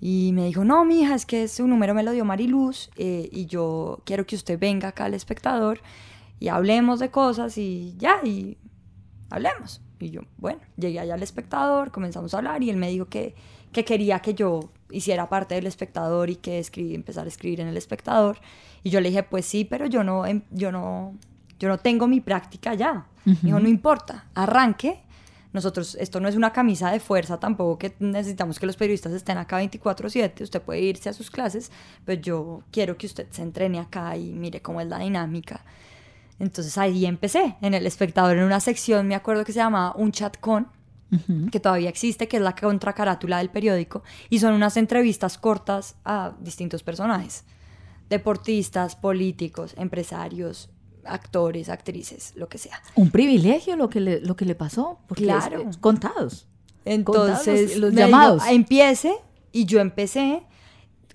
Y 0.00 0.32
me 0.34 0.46
dijo, 0.46 0.64
no, 0.64 0.84
mija, 0.84 1.14
es 1.14 1.24
que 1.24 1.46
su 1.48 1.66
número 1.66 1.94
me 1.94 2.02
lo 2.02 2.10
dio 2.12 2.24
Mariluz 2.24 2.90
eh, 2.96 3.28
y 3.32 3.46
yo 3.46 4.00
quiero 4.04 4.26
que 4.26 4.36
usted 4.36 4.58
venga 4.58 4.88
acá 4.88 5.04
al 5.06 5.14
espectador 5.14 5.80
y 6.40 6.48
hablemos 6.48 6.98
de 7.00 7.10
cosas 7.10 7.56
y 7.58 7.94
ya, 7.96 8.16
y 8.24 8.58
hablemos. 9.30 9.80
Y 10.00 10.10
yo, 10.10 10.22
bueno, 10.38 10.60
llegué 10.76 11.00
allá 11.00 11.14
al 11.14 11.22
espectador, 11.22 11.90
comenzamos 11.90 12.34
a 12.34 12.38
hablar 12.38 12.62
y 12.62 12.70
él 12.70 12.76
me 12.76 12.88
dijo 12.88 13.06
que, 13.06 13.34
que 13.72 13.84
quería 13.84 14.18
que 14.20 14.34
yo 14.34 14.70
hiciera 14.90 15.28
parte 15.28 15.54
del 15.54 15.66
espectador 15.66 16.30
y 16.30 16.36
que 16.36 16.58
escribí, 16.58 16.94
empezar 16.94 17.24
a 17.24 17.28
escribir 17.28 17.60
en 17.60 17.68
el 17.68 17.76
espectador. 17.76 18.38
Y 18.82 18.90
yo 18.90 19.00
le 19.00 19.08
dije, 19.08 19.22
pues 19.22 19.46
sí, 19.46 19.64
pero 19.64 19.86
yo 19.86 20.04
no, 20.04 20.26
em- 20.26 20.42
yo 20.50 20.70
no, 20.72 21.14
yo 21.58 21.68
no 21.68 21.78
tengo 21.78 22.06
mi 22.08 22.20
práctica 22.20 22.74
ya. 22.74 23.06
Me 23.24 23.34
Dijo, 23.42 23.60
no 23.60 23.68
importa, 23.68 24.26
arranque. 24.34 25.00
Nosotros, 25.52 25.96
esto 26.00 26.18
no 26.18 26.28
es 26.28 26.34
una 26.34 26.52
camisa 26.52 26.90
de 26.90 26.98
fuerza 26.98 27.38
tampoco 27.38 27.78
que 27.78 27.94
necesitamos 28.00 28.58
que 28.58 28.66
los 28.66 28.76
periodistas 28.76 29.12
estén 29.12 29.38
acá 29.38 29.60
24/7. 29.62 30.42
Usted 30.42 30.60
puede 30.60 30.80
irse 30.80 31.08
a 31.08 31.12
sus 31.12 31.30
clases, 31.30 31.70
pero 32.04 32.20
yo 32.20 32.62
quiero 32.72 32.98
que 32.98 33.06
usted 33.06 33.28
se 33.30 33.42
entrene 33.42 33.78
acá 33.78 34.16
y 34.16 34.32
mire 34.32 34.60
cómo 34.60 34.80
es 34.80 34.88
la 34.88 34.98
dinámica. 34.98 35.64
Entonces 36.38 36.76
ahí 36.78 37.06
empecé, 37.06 37.56
en 37.62 37.74
el 37.74 37.86
espectador, 37.86 38.36
en 38.36 38.44
una 38.44 38.60
sección, 38.60 39.06
me 39.06 39.14
acuerdo 39.14 39.44
que 39.44 39.52
se 39.52 39.58
llamaba 39.60 39.94
Un 39.96 40.12
Chat 40.12 40.38
Con, 40.38 40.68
que 41.52 41.60
todavía 41.60 41.88
existe, 41.88 42.26
que 42.26 42.38
es 42.38 42.42
la 42.42 42.56
contracarátula 42.56 43.38
del 43.38 43.48
periódico, 43.48 44.02
y 44.30 44.40
son 44.40 44.52
unas 44.52 44.76
entrevistas 44.76 45.38
cortas 45.38 45.94
a 46.04 46.32
distintos 46.40 46.82
personajes, 46.82 47.44
deportistas, 48.10 48.96
políticos, 48.96 49.74
empresarios, 49.78 50.70
actores, 51.04 51.68
actrices, 51.68 52.32
lo 52.34 52.48
que 52.48 52.58
sea. 52.58 52.82
Un 52.96 53.10
privilegio 53.10 53.76
lo 53.76 53.88
que 53.88 54.00
le, 54.00 54.20
lo 54.20 54.34
que 54.36 54.44
le 54.44 54.54
pasó. 54.54 54.98
Porque 55.06 55.22
Claro. 55.24 55.68
es 55.68 55.76
contados. 55.76 56.48
Entonces, 56.84 57.76
los 57.76 57.92
me 57.92 58.00
llamados. 58.02 58.42
dijo, 58.42 58.54
empiece, 58.54 59.14
y 59.52 59.66
yo 59.66 59.80
empecé 59.80 60.42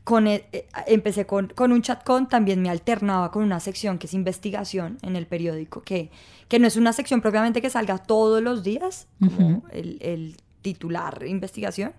con, 0.10 0.26
e- 0.28 0.46
eh, 0.52 0.68
empecé 0.88 1.26
con, 1.28 1.48
con 1.56 1.72
un 1.72 1.84
chat 1.84 2.04
con, 2.04 2.28
también 2.28 2.62
me 2.64 2.70
alternaba 2.72 3.30
con 3.32 3.44
una 3.44 3.60
sección 3.60 4.00
que 4.00 4.08
es 4.08 4.14
investigación 4.16 4.98
en 5.04 5.16
el 5.16 5.28
periódico, 5.28 5.84
que, 5.84 6.10
que 6.48 6.58
no 6.58 6.66
es 6.66 6.76
una 6.78 6.94
sección 6.94 7.22
propiamente 7.22 7.62
que 7.62 7.70
salga 7.70 8.00
todos 8.00 8.42
los 8.42 8.64
días, 8.64 9.08
como 9.20 9.64
el, 9.72 9.98
el 10.02 10.36
titular 10.64 11.24
investigación, 11.28 11.94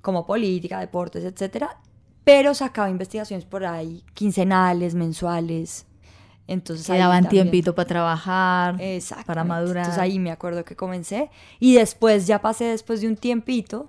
como 0.00 0.26
política, 0.26 0.78
deportes, 0.78 1.24
etcétera, 1.24 1.76
pero 2.22 2.54
sacaba 2.54 2.88
investigaciones 2.88 3.44
por 3.44 3.64
ahí, 3.64 4.04
quincenales, 4.14 4.94
mensuales. 4.94 5.86
Entonces 6.46 6.88
ahí 6.90 6.98
daban 7.00 7.24
también- 7.24 7.44
tiempito 7.46 7.74
para 7.74 7.88
trabajar, 7.88 8.76
para 9.26 9.42
madurar. 9.44 9.78
Entonces 9.84 10.00
ahí 10.02 10.18
me 10.18 10.30
acuerdo 10.30 10.64
que 10.64 10.76
comencé. 10.76 11.30
Y 11.58 11.74
después, 11.74 12.26
ya 12.26 12.40
pasé 12.40 12.64
después 12.64 13.00
de 13.00 13.08
un 13.08 13.16
tiempito, 13.16 13.88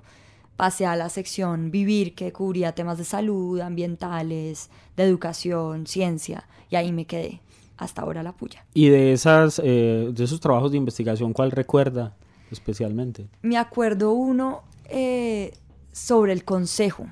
pasé 0.56 0.86
a 0.86 0.96
la 0.96 1.10
sección 1.10 1.72
Vivir, 1.72 2.16
que 2.16 2.32
cubría 2.32 2.74
temas 2.74 2.98
de 2.98 3.04
salud, 3.04 3.60
ambientales, 3.60 4.70
de 4.96 5.04
educación, 5.04 5.88
ciencia. 5.88 6.48
Y 6.70 6.76
ahí 6.76 6.92
me 6.92 7.06
quedé. 7.06 7.42
Hasta 7.78 8.04
ahora 8.04 8.22
la 8.22 8.34
puya. 8.34 8.64
Y 8.76 8.90
de 8.90 9.12
esas, 9.12 9.60
eh, 9.64 10.12
de 10.14 10.24
esos 10.24 10.40
trabajos 10.40 10.72
de 10.72 10.78
investigación, 10.78 11.34
¿cuál 11.34 11.50
recuerda 11.50 12.16
especialmente? 12.52 13.28
Me 13.42 13.58
acuerdo 13.58 14.12
uno 14.12 14.62
eh, 14.86 15.54
sobre 15.92 16.34
el 16.34 16.44
Consejo 16.44 17.08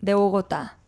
de 0.00 0.14
Bogotá. 0.14 0.78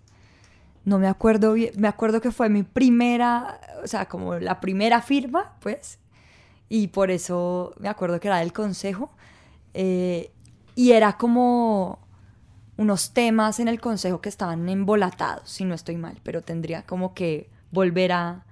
No 0.85 0.99
me 0.99 1.09
acuerdo 1.09 1.55
bien, 1.55 1.73
me 1.77 1.89
acuerdo 1.89 2.21
que 2.21 2.31
fue 2.31 2.49
mi 2.49 2.63
primera, 2.63 3.61
o 3.83 3.87
sea, 3.87 4.07
como 4.07 4.37
la 4.37 4.61
primera 4.61 5.01
firma, 5.01 5.57
pues, 5.61 5.99
y 6.69 6.89
por 6.89 7.11
eso 7.11 7.75
me 7.79 7.89
acuerdo 7.89 8.19
que 8.19 8.29
era 8.29 8.39
del 8.39 8.53
Consejo, 8.53 9.11
eh, 9.75 10.33
y 10.75 10.93
era 10.93 11.17
como 11.19 11.99
unos 12.77 13.13
temas 13.13 13.61
en 13.61 13.69
el 13.69 13.81
Consejo 13.81 14.21
que 14.21 14.29
estaban 14.29 14.69
embolatados, 14.69 15.49
si 15.51 15.65
no 15.65 15.75
estoy 15.75 15.97
mal, 15.97 16.19
pero 16.23 16.43
tendría 16.43 16.83
como 16.83 17.15
que 17.15 17.51
volver 17.71 18.13
a, 18.13 18.45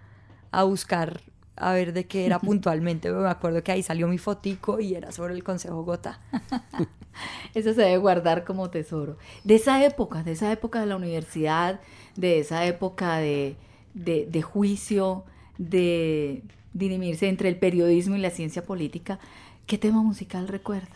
a 0.53 0.65
buscar 0.65 1.21
a 1.57 1.73
ver 1.73 1.93
de 1.93 2.07
qué 2.07 2.27
era 2.27 2.39
puntualmente. 2.41 3.11
Me 3.11 3.29
acuerdo 3.29 3.63
que 3.63 3.73
ahí 3.73 3.83
salió 3.83 4.09
mi 4.09 4.19
fotico 4.19 4.81
y 4.81 4.95
era 4.95 5.13
sobre 5.13 5.35
el 5.35 5.45
Consejo 5.45 5.77
Bogotá. 5.77 6.21
Eso 7.55 7.75
se 7.75 7.83
debe 7.83 7.97
guardar 7.99 8.45
como 8.45 8.71
tesoro. 8.71 9.17
De 9.45 9.57
esa 9.57 9.85
época, 9.85 10.23
de 10.23 10.33
esa 10.33 10.51
época 10.53 10.81
de 10.81 10.87
la 10.87 10.97
universidad, 10.97 11.81
de 12.17 12.39
esa 12.39 12.65
época 12.67 13.17
de, 13.19 13.57
de- 13.95 14.27
de 14.27 14.43
juicio, 14.43 15.25
de 15.59 16.43
dirimirse 16.73 17.29
entre 17.29 17.49
el 17.49 17.57
periodismo 17.57 18.17
y 18.17 18.21
la 18.21 18.31
ciencia 18.31 18.65
política, 18.65 19.19
¿qué 19.67 19.77
tema 19.79 20.03
musical 20.03 20.49
recuerda? 20.49 20.89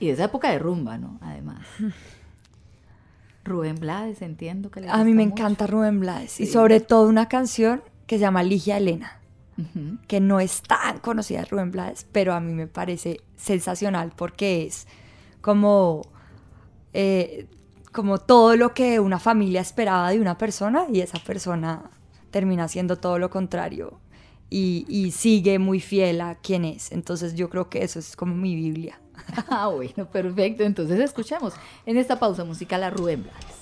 Y 0.00 0.06
de 0.06 0.12
esa 0.12 0.24
época 0.24 0.50
de 0.50 0.58
rumba, 0.58 0.98
¿no? 0.98 1.18
Además. 1.20 1.66
Rubén 3.44 3.76
Blades, 3.76 4.22
entiendo 4.22 4.70
que 4.70 4.80
le 4.80 4.88
A 4.90 4.98
mí 5.04 5.14
me 5.14 5.24
mucho. 5.24 5.34
encanta 5.42 5.66
Rubén 5.66 6.00
Blades 6.00 6.38
y 6.40 6.46
sobre 6.46 6.80
todo 6.80 7.08
una 7.08 7.28
canción 7.28 7.82
que 8.06 8.16
se 8.16 8.20
llama 8.20 8.42
Ligia 8.42 8.76
Elena, 8.76 9.20
que 10.06 10.20
no 10.20 10.38
es 10.38 10.62
tan 10.62 10.98
conocida 10.98 11.40
de 11.40 11.44
Rubén 11.46 11.70
Blades, 11.70 12.06
pero 12.12 12.34
a 12.34 12.40
mí 12.40 12.52
me 12.52 12.66
parece 12.66 13.20
sensacional 13.36 14.12
porque 14.14 14.66
es 14.66 14.86
como, 15.40 16.02
eh, 16.92 17.46
como 17.92 18.18
todo 18.18 18.54
lo 18.56 18.74
que 18.74 19.00
una 19.00 19.18
familia 19.18 19.60
esperaba 19.62 20.10
de 20.10 20.20
una 20.20 20.36
persona 20.38 20.84
y 20.92 21.00
esa 21.00 21.18
persona 21.18 21.90
termina 22.30 22.68
siendo 22.68 22.96
todo 22.96 23.18
lo 23.18 23.30
contrario 23.30 23.98
y, 24.50 24.84
y 24.88 25.10
sigue 25.10 25.58
muy 25.58 25.80
fiel 25.80 26.20
a 26.20 26.34
quien 26.34 26.64
es. 26.64 26.92
Entonces 26.92 27.34
yo 27.34 27.48
creo 27.48 27.68
que 27.70 27.82
eso 27.82 27.98
es 27.98 28.14
como 28.14 28.34
mi 28.34 28.54
Biblia. 28.54 29.00
Ah, 29.50 29.68
bueno, 29.68 30.06
perfecto. 30.06 30.62
Entonces 30.62 30.98
escuchemos 31.00 31.54
en 31.86 31.96
esta 31.96 32.18
pausa 32.18 32.44
musical 32.44 32.82
a 32.82 32.90
Rubén 32.90 33.24
Blades. 33.24 33.58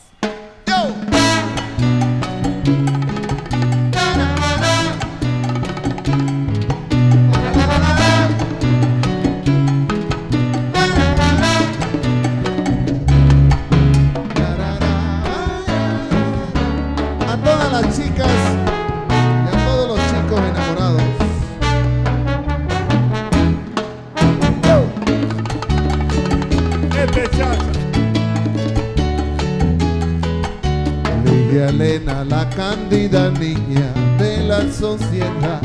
La 32.05 32.47
cándida 32.51 33.31
niña 33.31 33.91
de 34.19 34.47
la 34.47 34.71
sociedad, 34.71 35.63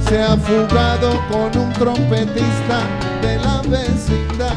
se 0.00 0.20
ha 0.20 0.36
fugado 0.36 1.12
con 1.30 1.56
un 1.56 1.72
trompetista 1.74 2.80
de 3.22 3.38
la 3.38 3.62
vecindad. 3.62 4.56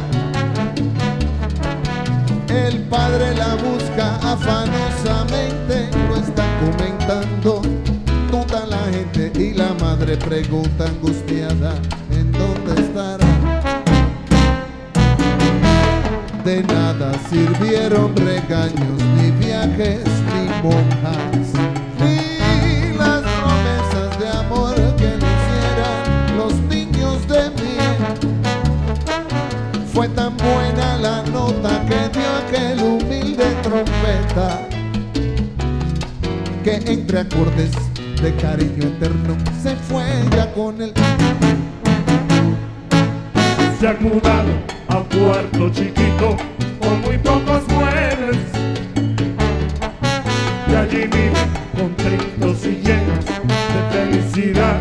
El 2.48 2.82
padre 2.86 3.36
la 3.36 3.56
busca 3.56 4.16
afanosamente, 4.16 5.90
lo 6.08 6.16
está 6.16 6.46
comentando. 6.60 7.62
Toda 8.32 8.66
la 8.66 8.82
gente 8.92 9.32
y 9.40 9.54
la 9.54 9.76
madre 9.76 10.18
pregunta 10.18 10.88
angustiada, 10.88 11.76
De 16.50 16.64
nada 16.64 17.12
sirvieron 17.30 18.16
regaños, 18.16 18.98
ni 19.16 19.30
viajes, 19.34 20.04
ni 20.34 20.48
monjas, 20.64 21.54
ni 22.00 22.98
las 22.98 23.22
promesas 23.22 24.20
de 24.20 24.30
amor 24.30 24.74
que 24.98 25.10
le 25.10 25.28
hicieran 25.36 26.38
los 26.38 26.54
niños 26.62 27.28
de 27.28 27.52
miel. 27.62 28.02
Fue 29.94 30.10
tan 30.10 30.36
buena 30.38 30.98
la 30.98 31.22
nota 31.30 31.86
que 31.88 32.10
dio 32.18 32.30
aquel 32.44 32.82
humilde 32.82 33.46
trompeta, 33.62 34.68
que 36.64 36.78
entre 36.92 37.20
acordes 37.20 37.74
de 38.24 38.36
cariño 38.38 38.88
eterno 38.88 39.38
se 39.62 39.76
fue 39.76 40.04
ya 40.36 40.52
con 40.54 40.82
él. 40.82 40.94
Se 43.80 43.88
han 43.88 44.02
mudado 44.02 44.79
a 44.90 45.04
puerto 45.04 45.70
chiquito 45.70 46.36
con 46.80 47.02
muy 47.02 47.18
pocos 47.20 47.68
muebles. 47.70 48.38
Y 50.68 50.76
allí 50.76 51.08
viven 51.08 51.50
contentos 51.78 52.66
y 52.66 52.82
llenos 52.82 53.26
de 53.26 53.82
felicidad. 53.92 54.80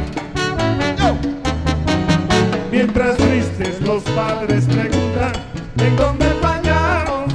Mientras 2.71 3.17
tristes 3.17 3.81
los 3.83 4.03
padres 4.05 4.65
preguntan 4.65 5.33
en 5.79 5.97
dónde 5.97 6.27
fallamos. 6.41 7.33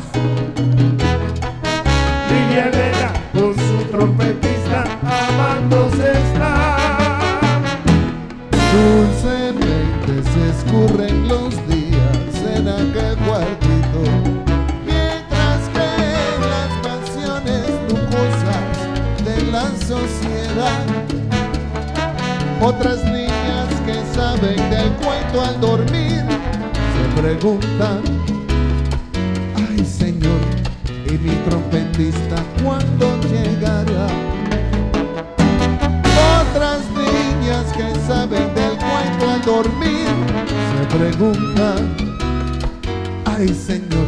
Ligia 2.30 2.70
Elena 2.70 3.14
con 3.34 3.56
su 3.56 3.84
trompetista 3.92 4.84
amándose 5.04 6.12
está. 6.12 6.78
Dulcemente 8.74 10.14
se 10.32 10.50
escurren 10.50 11.13
otras 22.76 23.04
niñas 23.06 23.68
que 23.86 23.96
saben 24.16 24.70
del 24.70 24.92
cuento 24.94 25.42
al 25.42 25.60
dormir, 25.60 26.24
se 26.94 27.22
preguntan, 27.22 28.02
ay 29.56 29.86
Señor, 29.86 30.40
y 31.06 31.18
mi 31.18 31.36
trompetista, 31.48 32.36
¿cuándo 32.64 33.20
llegará? 33.30 34.08
Otras 36.42 36.82
niñas 36.92 37.66
que 37.76 37.94
saben 38.08 38.54
del 38.56 38.78
cuento 38.78 39.32
al 39.32 39.42
dormir 39.42 40.08
se 40.72 40.98
preguntan, 40.98 41.96
ay 43.26 43.48
Señor, 43.50 44.08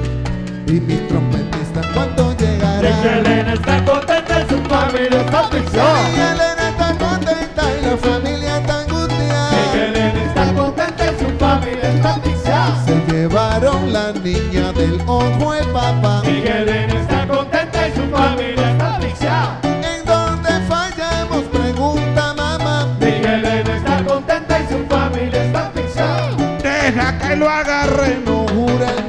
y 0.67 0.73
mi 0.73 0.95
trompetista 1.07 1.81
cuándo 1.93 2.29
De 2.31 2.37
que 2.37 2.45
llegará. 2.45 3.19
Elena 3.19 3.53
está 3.53 3.85
contenta 3.85 4.41
en 4.41 4.49
su 4.49 4.57
familia 4.63 5.21
está 5.21 5.49
niña 14.25 14.73
del 14.73 14.99
ojo 15.05 15.53
el 15.53 15.67
papá. 15.67 16.23
Miguel 16.25 16.67
Elena 16.67 16.99
está 16.99 17.27
contenta 17.27 17.87
y 17.87 17.91
su 17.93 18.01
familia 18.09 18.71
está 18.71 18.95
asfixiada. 18.95 19.59
¿En 19.63 20.03
dónde 20.03 20.49
fallamos? 20.67 21.43
Pregunta 21.43 22.33
mamá. 22.33 22.87
Miguel 22.99 23.45
Elena 23.45 23.77
está 23.77 24.03
contenta 24.03 24.59
y 24.59 24.73
su 24.73 24.83
familia 24.87 25.43
está 25.45 25.67
asfixiada. 25.67 26.57
Deja 26.63 27.19
que 27.19 27.35
lo 27.35 27.47
agarre, 27.47 28.17
no 28.25 28.47
jura 28.47 29.04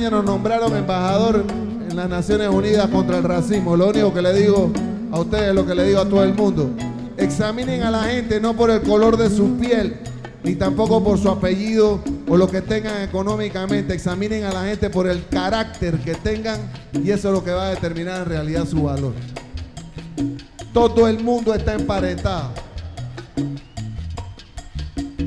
nos 0.00 0.24
nombraron 0.24 0.76
embajador 0.76 1.44
en 1.88 1.96
las 1.96 2.08
Naciones 2.08 2.48
Unidas 2.48 2.88
contra 2.88 3.18
el 3.18 3.22
racismo. 3.22 3.76
Lo 3.76 3.88
único 3.88 4.12
que 4.12 4.22
le 4.22 4.32
digo 4.32 4.72
a 5.12 5.20
ustedes, 5.20 5.54
lo 5.54 5.64
que 5.64 5.74
le 5.74 5.84
digo 5.84 6.00
a 6.00 6.08
todo 6.08 6.24
el 6.24 6.34
mundo, 6.34 6.70
examinen 7.16 7.82
a 7.82 7.90
la 7.92 8.02
gente 8.04 8.40
no 8.40 8.54
por 8.54 8.70
el 8.70 8.82
color 8.82 9.16
de 9.16 9.30
su 9.30 9.56
piel, 9.56 9.96
ni 10.42 10.56
tampoco 10.56 11.02
por 11.02 11.18
su 11.18 11.30
apellido 11.30 12.00
o 12.28 12.36
lo 12.36 12.50
que 12.50 12.60
tengan 12.60 13.02
económicamente. 13.02 13.94
Examinen 13.94 14.44
a 14.44 14.52
la 14.52 14.64
gente 14.64 14.90
por 14.90 15.06
el 15.06 15.26
carácter 15.28 15.98
que 16.00 16.14
tengan 16.14 16.58
y 16.92 17.10
eso 17.10 17.28
es 17.28 17.34
lo 17.34 17.44
que 17.44 17.52
va 17.52 17.68
a 17.68 17.70
determinar 17.70 18.22
en 18.22 18.28
realidad 18.28 18.66
su 18.66 18.82
valor. 18.82 19.12
Todo 20.72 21.06
el 21.06 21.22
mundo 21.22 21.54
está 21.54 21.74
emparentado. 21.74 22.50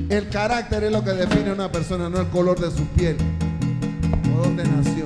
El 0.09 0.27
carácter 0.29 0.83
es 0.83 0.91
lo 0.91 1.03
que 1.03 1.11
define 1.11 1.51
a 1.51 1.53
una 1.53 1.71
persona, 1.71 2.09
no 2.09 2.19
el 2.19 2.27
color 2.27 2.59
de 2.59 2.69
su 2.69 2.85
piel 2.87 3.15
o 4.59 4.96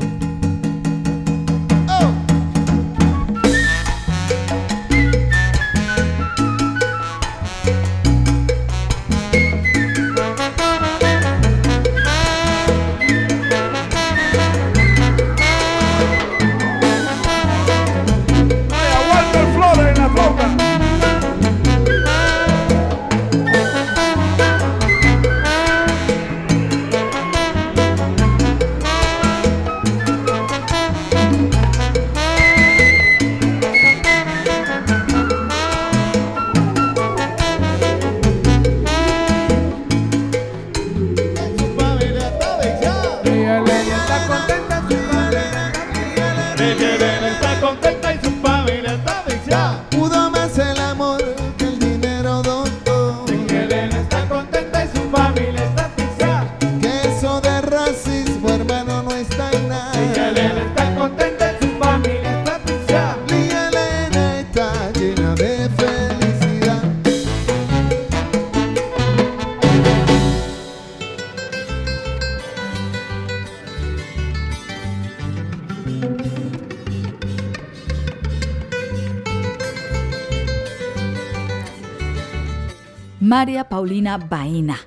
Paulina 83.81 84.19
Baena 84.19 84.77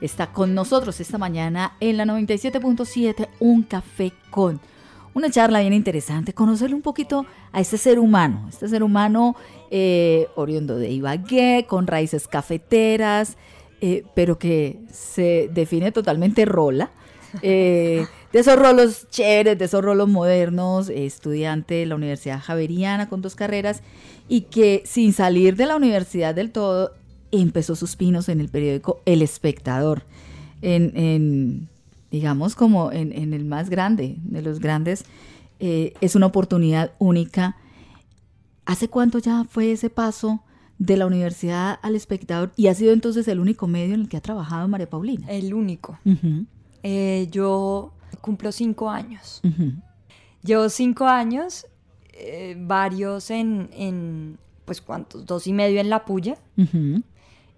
está 0.00 0.28
con 0.28 0.54
nosotros 0.54 1.00
esta 1.00 1.18
mañana 1.18 1.76
en 1.80 1.96
la 1.96 2.04
97.7 2.04 3.28
Un 3.40 3.64
Café 3.64 4.12
con. 4.30 4.60
Una 5.12 5.28
charla 5.28 5.58
bien 5.58 5.72
interesante, 5.72 6.34
conocerle 6.34 6.76
un 6.76 6.82
poquito 6.82 7.26
a 7.50 7.60
este 7.60 7.78
ser 7.78 7.98
humano, 7.98 8.46
este 8.48 8.68
ser 8.68 8.84
humano 8.84 9.34
eh, 9.72 10.28
oriundo 10.36 10.78
de 10.78 10.88
Ibagué, 10.88 11.66
con 11.68 11.88
raíces 11.88 12.28
cafeteras, 12.28 13.36
eh, 13.80 14.04
pero 14.14 14.38
que 14.38 14.78
se 14.88 15.50
define 15.52 15.90
totalmente 15.90 16.44
rola. 16.44 16.92
eh, 17.42 18.06
de 18.32 18.38
esos 18.38 18.56
rolos 18.56 19.08
chéveres, 19.10 19.58
de 19.58 19.64
esos 19.64 19.82
rolos 19.82 20.08
modernos, 20.08 20.90
estudiante 20.90 21.74
de 21.74 21.86
la 21.86 21.96
Universidad 21.96 22.40
Javeriana 22.40 23.08
con 23.08 23.20
dos 23.20 23.34
carreras 23.34 23.82
y 24.28 24.42
que 24.42 24.84
sin 24.86 25.12
salir 25.12 25.56
de 25.56 25.66
la 25.66 25.74
universidad 25.74 26.36
del 26.36 26.52
todo 26.52 26.92
empezó 27.40 27.74
sus 27.76 27.96
pinos 27.96 28.28
en 28.28 28.40
el 28.40 28.48
periódico 28.48 29.00
El 29.06 29.22
Espectador, 29.22 30.04
en, 30.62 30.92
en, 30.96 31.68
digamos 32.10 32.54
como 32.54 32.92
en, 32.92 33.12
en 33.12 33.32
el 33.34 33.44
más 33.44 33.70
grande 33.70 34.16
de 34.22 34.42
los 34.42 34.60
grandes. 34.60 35.04
eh, 35.60 35.94
es 36.00 36.14
una 36.14 36.26
oportunidad 36.26 36.92
única. 36.98 37.56
¿Hace 38.66 38.88
cuánto 38.88 39.18
ya 39.18 39.44
fue 39.44 39.72
ese 39.72 39.90
paso 39.90 40.42
de 40.78 40.96
la 40.96 41.06
universidad 41.06 41.78
al 41.82 41.94
espectador 41.94 42.52
y 42.56 42.66
ha 42.66 42.74
sido 42.74 42.92
entonces 42.92 43.28
el 43.28 43.38
único 43.38 43.66
medio 43.68 43.94
en 43.94 44.00
el 44.00 44.08
que 44.08 44.16
ha 44.16 44.20
trabajado 44.22 44.66
María 44.68 44.88
Paulina? 44.90 45.26
El 45.30 45.54
único. 45.54 45.98
Eh, 46.82 47.28
yo 47.30 47.92
cumplo 48.20 48.52
cinco 48.52 48.90
años. 48.90 49.40
Llevo 50.42 50.68
cinco 50.68 51.06
años, 51.06 51.66
eh, 52.12 52.56
varios 52.58 53.30
en, 53.30 53.68
en, 53.72 54.38
pues, 54.64 54.80
¿cuántos? 54.80 55.24
Dos 55.26 55.46
y 55.46 55.52
medio 55.52 55.80
en 55.80 55.88
la 55.90 56.04
puya 56.04 56.36
Ujú. 56.56 57.02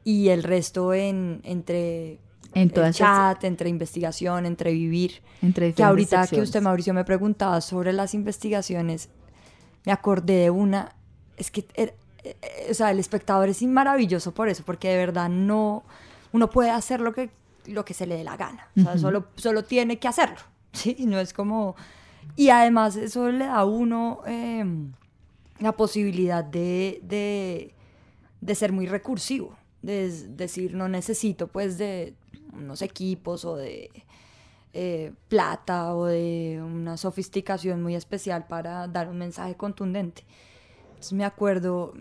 Y 0.06 0.28
el 0.28 0.44
resto 0.44 0.94
en, 0.94 1.40
entre 1.42 2.12
En 2.54 2.62
el 2.62 2.72
todas 2.72 2.94
esas- 2.94 2.98
chat, 3.34 3.42
entre 3.44 3.68
investigación, 3.68 4.46
entre 4.46 4.70
vivir. 4.72 5.20
entre 5.42 5.72
Que 5.74 5.82
ahorita 5.82 6.28
que 6.28 6.40
usted. 6.40 6.62
Mauricio, 6.62 6.94
me 6.94 7.04
preguntaba 7.04 7.60
sobre 7.60 7.92
las 7.92 8.14
investigaciones, 8.14 9.08
me 9.84 9.90
acordé 9.90 10.34
de 10.42 10.50
una, 10.50 10.94
es 11.36 11.50
que, 11.50 11.66
er- 11.74 11.94
eh, 12.22 12.36
o 12.70 12.74
sea, 12.74 12.92
el 12.92 13.00
espectador 13.00 13.48
es 13.48 13.60
maravilloso 13.64 14.32
por 14.32 14.48
eso, 14.48 14.62
porque 14.64 14.88
de 14.90 14.96
verdad 14.96 15.28
no, 15.28 15.82
uno 16.32 16.48
puede 16.50 16.70
hacer 16.70 17.00
lo 17.00 17.12
que, 17.12 17.30
lo 17.66 17.84
que 17.84 17.92
se 17.92 18.06
le 18.06 18.16
dé 18.16 18.22
la 18.22 18.36
gana, 18.36 18.68
o 18.78 18.80
sea, 18.82 18.96
solo, 18.98 19.26
solo 19.34 19.64
tiene 19.64 19.98
que 19.98 20.06
hacerlo, 20.06 20.38
¿sí? 20.72 20.96
No 21.00 21.18
es 21.18 21.32
como... 21.32 21.74
Y 22.36 22.50
además 22.50 22.94
eso 22.96 23.28
le 23.30 23.46
da 23.46 23.56
a 23.56 23.64
uno 23.64 24.20
eh, 24.26 24.64
la 25.60 25.72
posibilidad 25.72 26.44
de, 26.44 27.00
de, 27.02 27.74
de 28.40 28.54
ser 28.54 28.72
muy 28.72 28.86
recursivo, 28.86 29.56
de 29.86 30.10
decir, 30.28 30.74
no 30.74 30.88
necesito 30.88 31.46
pues 31.46 31.78
de 31.78 32.14
unos 32.52 32.82
equipos 32.82 33.44
o 33.44 33.56
de 33.56 33.90
eh, 34.72 35.12
plata 35.28 35.94
o 35.94 36.06
de 36.06 36.60
una 36.62 36.96
sofisticación 36.96 37.82
muy 37.82 37.94
especial 37.94 38.46
para 38.46 38.88
dar 38.88 39.08
un 39.08 39.18
mensaje 39.18 39.54
contundente. 39.54 40.24
Entonces 40.88 41.12
me 41.12 41.24
acuerdo 41.24 41.94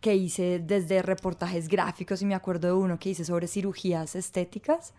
que 0.00 0.16
hice 0.16 0.58
desde 0.58 1.02
reportajes 1.02 1.68
gráficos 1.68 2.20
y 2.22 2.26
me 2.26 2.34
acuerdo 2.34 2.68
de 2.68 2.74
uno 2.74 2.98
que 2.98 3.10
hice 3.10 3.24
sobre 3.24 3.46
cirugías 3.46 4.16
estéticas, 4.16 4.92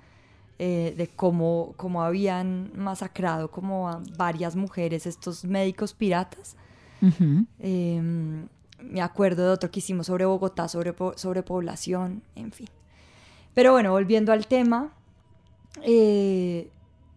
eh, 0.60 0.94
de 0.96 1.08
cómo, 1.08 1.74
cómo 1.76 2.04
habían 2.04 2.72
masacrado 2.76 3.50
como 3.50 3.90
a 3.90 4.02
varias 4.16 4.56
mujeres 4.56 5.06
estos 5.06 5.44
médicos 5.44 5.94
piratas. 5.94 6.56
Eh, 7.60 8.46
me 8.82 9.02
acuerdo 9.02 9.46
de 9.46 9.50
otro 9.50 9.72
que 9.72 9.80
hicimos 9.80 10.08
sobre 10.08 10.26
Bogotá, 10.26 10.68
sobre, 10.68 10.94
sobre 11.16 11.44
población, 11.44 12.24
en 12.36 12.52
fin. 12.52 12.68
Pero 13.54 13.72
bueno, 13.74 13.92
volviendo 13.92 14.32
al 14.32 14.48
tema, 14.48 14.94
eh, 15.84 16.70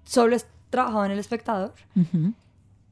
solo 0.05 0.37
he 0.37 0.41
trabajado 0.71 1.05
en 1.05 1.12
El 1.12 1.19
Espectador 1.19 1.73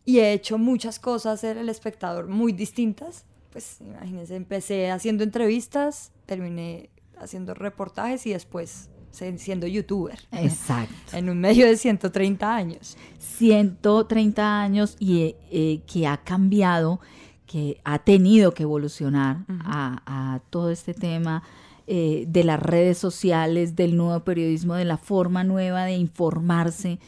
y 0.05 0.19
he 0.19 0.33
hecho 0.33 0.59
muchas 0.59 0.99
cosas 0.99 1.43
en 1.45 1.59
El 1.59 1.69
Espectador 1.69 2.29
muy 2.29 2.53
distintas. 2.53 3.25
Pues 3.53 3.81
imagínense, 3.81 4.37
empecé 4.37 4.91
haciendo 4.91 5.25
entrevistas, 5.25 6.13
terminé 6.27 6.89
haciendo 7.19 7.55
reportajes 7.55 8.27
y 8.27 8.33
después 8.33 8.89
siendo 9.13 9.67
youtuber. 9.67 10.19
Exacto. 10.33 10.95
En 11.13 11.29
un 11.29 11.39
medio 11.39 11.67
de 11.67 11.77
130 11.77 12.55
años. 12.55 12.97
130 13.19 14.61
años 14.61 14.97
y 14.99 15.37
eh, 15.51 15.83
que 15.87 16.07
ha 16.07 16.17
cambiado, 16.19 17.01
que 17.47 17.81
ha 17.85 17.99
tenido 17.99 18.55
que 18.55 18.63
evolucionar 18.65 19.45
a, 19.49 20.03
a 20.35 20.41
todo 20.51 20.71
este 20.71 20.95
tema 20.95 21.43
eh, 21.87 22.25
de 22.29 22.45
las 22.45 22.61
redes 22.61 22.97
sociales, 22.99 23.77
del 23.77 23.97
nuevo 23.97 24.21
periodismo, 24.25 24.75
de 24.75 24.85
la 24.85 24.97
forma 24.97 25.45
nueva 25.45 25.85
de 25.85 25.95
informarse. 25.97 26.99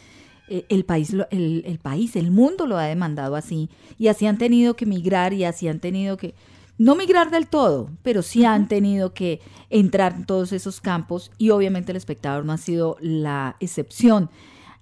Eh, 0.49 0.67
el, 0.69 0.85
país, 0.85 1.13
lo- 1.15 1.27
el, 1.31 1.63
el 1.67 1.79
país, 1.79 2.17
el 2.17 2.31
mundo 2.31 2.67
lo 2.67 2.77
ha 2.77 2.85
demandado 2.85 3.35
así 3.35 3.71
y 3.99 4.09
así 4.09 4.27
han 4.27 4.37
tenido 4.37 4.75
que 4.77 4.85
migrar 4.85 5.33
y 5.33 5.45
así 5.45 5.69
han 5.69 5.81
tenido 5.81 6.19
que, 6.19 6.35
no 6.77 6.97
migrar 6.97 7.31
del 7.31 7.47
todo, 7.47 7.89
pero 8.03 8.21
sí 8.21 8.45
han 8.45 8.69
tenido 8.69 9.15
que 9.15 9.41
entrar 9.71 10.13
en 10.17 10.27
todos 10.27 10.53
esos 10.53 10.83
campos 10.83 11.31
y 11.39 11.49
obviamente 11.49 11.93
el 11.93 11.97
espectador 11.97 12.45
no 12.45 12.53
ha 12.53 12.59
sido 12.59 12.99
la 13.01 13.57
excepción. 13.61 14.29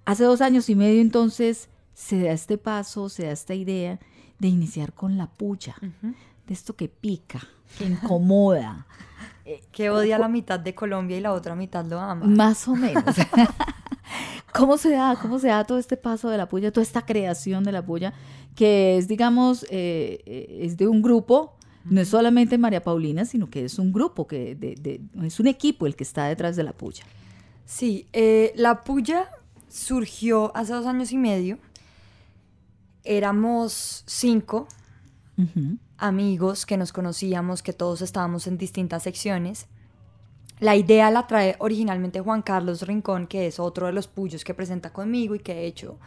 Hace 0.03 0.25
dos 0.25 0.41
años 0.41 0.69
y 0.69 0.75
medio 0.75 0.99
entonces 0.99 1.69
se 1.93 2.19
da 2.21 2.31
este 2.33 2.57
paso, 2.57 3.07
se 3.07 3.27
da 3.27 3.31
esta 3.31 3.53
idea 3.55 3.99
de 4.43 4.49
iniciar 4.49 4.93
con 4.93 5.17
la 5.17 5.27
puya, 5.27 5.75
de 5.81 6.53
esto 6.53 6.75
que 6.75 6.87
pica, 6.89 7.41
que 7.77 7.85
incomoda. 7.85 8.85
Que 9.73 9.89
odia 9.89 10.17
la 10.17 10.29
mitad 10.29 10.57
de 10.57 10.73
Colombia 10.73 11.17
y 11.17 11.19
la 11.19 11.33
otra 11.33 11.53
mitad 11.53 11.83
lo 11.85 11.99
ama. 11.99 12.25
Más 12.25 12.65
o 12.69 12.75
menos. 12.77 13.03
¿Cómo 14.53 14.77
se 14.77 14.91
da? 14.91 15.17
¿Cómo 15.21 15.37
se 15.39 15.47
da 15.47 15.63
todo 15.65 15.79
este 15.79 15.97
paso 15.97 16.29
de 16.29 16.37
la 16.37 16.47
puya, 16.47 16.71
toda 16.71 16.83
esta 16.83 17.01
creación 17.05 17.63
de 17.65 17.71
la 17.73 17.85
puya, 17.85 18.13
que 18.55 18.97
es, 18.97 19.07
digamos, 19.09 19.63
eh, 19.69 20.21
eh, 20.25 20.59
es 20.61 20.77
de 20.77 20.87
un 20.87 21.01
grupo, 21.01 21.55
no 21.83 21.99
es 21.99 22.07
solamente 22.07 22.57
María 22.57 22.81
Paulina, 22.83 23.25
sino 23.25 23.49
que 23.49 23.65
es 23.65 23.79
un 23.79 23.91
grupo, 23.91 24.27
que 24.27 24.55
de- 24.55 24.75
de- 24.75 25.01
es 25.25 25.39
un 25.41 25.47
equipo 25.47 25.87
el 25.87 25.95
que 25.97 26.03
está 26.03 26.25
detrás 26.27 26.55
de 26.55 26.63
la 26.63 26.71
puya. 26.71 27.03
Sí, 27.65 28.07
eh, 28.13 28.53
la 28.55 28.83
puya 28.83 29.27
surgió 29.67 30.55
hace 30.55 30.71
dos 30.73 30.85
años 30.85 31.11
y 31.11 31.17
medio. 31.17 31.57
Éramos 33.03 34.03
cinco 34.07 34.67
amigos 35.97 36.65
que 36.65 36.77
nos 36.77 36.93
conocíamos, 36.93 37.63
que 37.63 37.73
todos 37.73 38.01
estábamos 38.01 38.47
en 38.47 38.57
distintas 38.57 39.03
secciones. 39.03 39.67
La 40.59 40.75
idea 40.75 41.09
la 41.11 41.27
trae 41.27 41.55
originalmente 41.59 42.21
Juan 42.21 42.41
Carlos 42.41 42.83
Rincón, 42.83 43.27
que 43.27 43.47
es 43.47 43.59
otro 43.59 43.87
de 43.87 43.93
los 43.93 44.07
puyos 44.07 44.43
que 44.43 44.53
presenta 44.53 44.91
conmigo 44.93 45.35
y 45.35 45.39
que 45.39 45.53
de 45.55 45.65
hecho, 45.65 45.97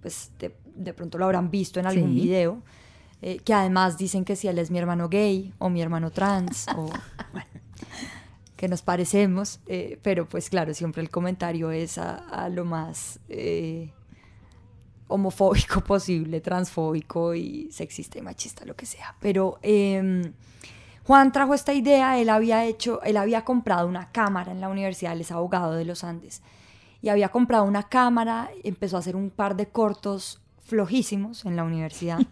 pues 0.00 0.30
de, 0.38 0.54
de 0.76 0.94
pronto 0.94 1.18
lo 1.18 1.24
habrán 1.26 1.50
visto 1.50 1.80
en 1.80 1.86
algún 1.86 2.10
Sí. 2.14 2.20
video. 2.20 2.62
eh, 3.22 3.38
que 3.44 3.54
además 3.54 3.96
dicen 3.96 4.24
que 4.26 4.36
si 4.36 4.46
él 4.46 4.58
es 4.58 4.70
mi 4.70 4.78
hermano 4.78 5.08
gay 5.08 5.52
o 5.58 5.70
mi 5.70 5.80
hermano 5.80 6.10
trans 6.10 6.66
o 6.76 6.84
bueno, 7.32 7.46
que 8.56 8.68
nos 8.68 8.82
parecemos, 8.82 9.58
eh, 9.66 9.98
pero 10.02 10.28
pues 10.28 10.48
claro, 10.50 10.74
siempre 10.74 11.02
el 11.02 11.08
comentario 11.10 11.70
es 11.70 11.96
a, 11.98 12.16
a 12.16 12.48
lo 12.50 12.64
más 12.66 13.18
eh, 13.30 13.90
homofóbico 15.08 15.80
posible, 15.84 16.40
transfóbico 16.40 17.34
y 17.34 17.68
sexista 17.70 18.18
y 18.18 18.22
machista, 18.22 18.64
lo 18.64 18.74
que 18.74 18.86
sea. 18.86 19.14
Pero 19.20 19.58
em, 19.62 20.32
Juan 21.04 21.32
trajo 21.32 21.54
esta 21.54 21.72
idea, 21.72 22.18
él 22.18 22.28
había 22.28 22.64
hecho, 22.64 23.02
él 23.02 23.16
había 23.16 23.44
comprado 23.44 23.86
una 23.86 24.10
cámara 24.10 24.52
en 24.52 24.60
la 24.60 24.68
universidad, 24.68 25.12
él 25.12 25.20
es 25.20 25.30
abogado 25.30 25.72
de 25.74 25.84
los 25.84 26.02
Andes, 26.02 26.42
y 27.00 27.08
había 27.08 27.28
comprado 27.28 27.64
una 27.64 27.84
cámara, 27.84 28.50
empezó 28.64 28.96
a 28.96 29.00
hacer 29.00 29.14
un 29.14 29.30
par 29.30 29.56
de 29.56 29.66
cortos 29.66 30.40
flojísimos 30.64 31.44
en 31.44 31.56
la 31.56 31.64
universidad. 31.64 32.18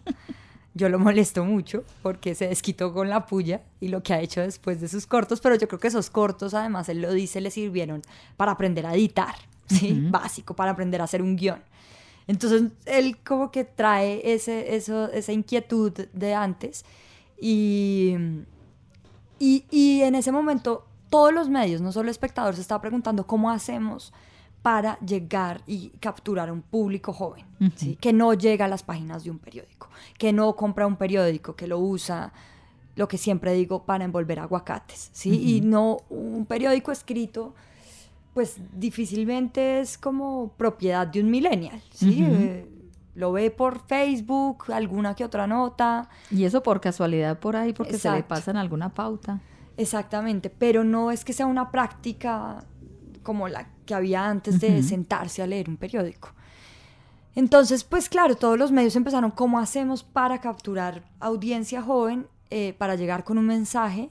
Yo 0.77 0.89
lo 0.89 0.99
molesto 0.99 1.45
mucho 1.45 1.85
porque 2.03 2.35
se 2.35 2.49
desquitó 2.49 2.93
con 2.93 3.09
la 3.09 3.25
puya 3.27 3.61
y 3.79 3.87
lo 3.87 4.03
que 4.03 4.13
ha 4.13 4.19
hecho 4.19 4.41
después 4.41 4.81
de 4.81 4.89
sus 4.89 5.07
cortos, 5.07 5.39
pero 5.39 5.55
yo 5.55 5.69
creo 5.69 5.79
que 5.79 5.87
esos 5.87 6.09
cortos, 6.09 6.53
además, 6.53 6.89
él 6.89 7.01
lo 7.01 7.13
dice, 7.13 7.39
le 7.39 7.49
sirvieron 7.49 8.01
para 8.35 8.51
aprender 8.51 8.85
a 8.85 8.93
editar, 8.93 9.35
¿sí? 9.67 9.97
Básico, 10.11 10.53
para 10.53 10.71
aprender 10.71 10.99
a 10.99 11.05
hacer 11.05 11.21
un 11.21 11.37
guion. 11.37 11.63
Entonces, 12.27 12.71
él 12.85 13.17
como 13.23 13.51
que 13.51 13.63
trae 13.63 14.33
ese, 14.33 14.75
eso, 14.75 15.11
esa 15.11 15.31
inquietud 15.31 15.93
de 16.11 16.33
antes 16.33 16.83
y, 17.39 18.15
y, 19.39 19.65
y 19.69 20.01
en 20.01 20.15
ese 20.15 20.31
momento 20.31 20.85
todos 21.09 21.33
los 21.33 21.49
medios, 21.49 21.81
no 21.81 21.91
solo 21.91 22.05
el 22.05 22.11
espectador, 22.11 22.55
se 22.55 22.79
preguntando 22.79 23.27
cómo 23.27 23.49
hacemos 23.51 24.11
para 24.61 24.97
llegar 24.99 25.61
y 25.67 25.89
capturar 25.99 26.49
a 26.49 26.53
un 26.53 26.63
público 26.63 27.13
joven, 27.13 27.45
¿sí? 27.75 27.97
que 28.01 28.11
no 28.11 28.33
llega 28.33 28.65
a 28.65 28.67
las 28.67 28.81
páginas 28.81 29.23
de 29.23 29.29
un 29.29 29.37
periódico, 29.37 29.89
que 30.17 30.33
no 30.33 30.55
compra 30.55 30.87
un 30.87 30.95
periódico, 30.95 31.55
que 31.55 31.67
lo 31.67 31.77
usa, 31.77 32.33
lo 32.95 33.07
que 33.07 33.19
siempre 33.19 33.53
digo, 33.53 33.83
para 33.83 34.05
envolver 34.05 34.39
aguacates, 34.39 35.11
¿sí? 35.13 35.55
y 35.55 35.61
no 35.61 35.99
un 36.09 36.47
periódico 36.47 36.91
escrito, 36.91 37.53
pues 38.35 38.57
difícilmente 38.73 39.79
es 39.79 39.97
como 39.97 40.51
propiedad 40.57 41.07
de 41.07 41.21
un 41.21 41.31
millennial, 41.31 41.81
¿sí? 41.89 42.21
Eh, 42.21 42.69
lo 43.15 43.31
ve 43.31 43.49
por 43.49 43.87
Facebook, 43.87 44.65
alguna 44.73 45.15
que 45.15 45.23
otra 45.23 45.47
nota, 45.47 46.09
Y 46.29 46.43
eso 46.43 46.61
por 46.61 46.81
casualidad 46.81 47.39
por 47.39 47.55
ahí, 47.55 47.71
porque 47.71 47.97
se 47.97 48.11
le 48.11 48.23
pasan 48.23 48.57
alguna 48.57 48.93
pauta. 48.93 49.39
Exactamente, 49.77 50.49
pero 50.49 50.83
no 50.83 51.11
es 51.11 51.23
que 51.23 51.31
sea 51.31 51.45
una 51.45 51.71
práctica 51.71 52.65
como 53.23 53.47
la 53.47 53.69
que 53.85 53.95
había 53.95 54.27
antes 54.27 54.59
de 54.59 54.83
sentarse 54.83 55.41
a 55.41 55.47
leer 55.47 55.69
un 55.69 55.77
periódico. 55.77 56.33
Entonces, 57.35 57.85
pues 57.85 58.09
claro, 58.09 58.35
todos 58.35 58.59
los 58.59 58.73
medios 58.73 58.97
empezaron, 58.97 59.31
¿cómo 59.31 59.59
hacemos 59.59 60.03
para 60.03 60.41
capturar 60.41 61.05
audiencia 61.21 61.81
joven, 61.81 62.27
eh, 62.49 62.75
para 62.77 62.95
llegar 62.95 63.23
con 63.23 63.37
un 63.37 63.45
mensaje? 63.45 64.09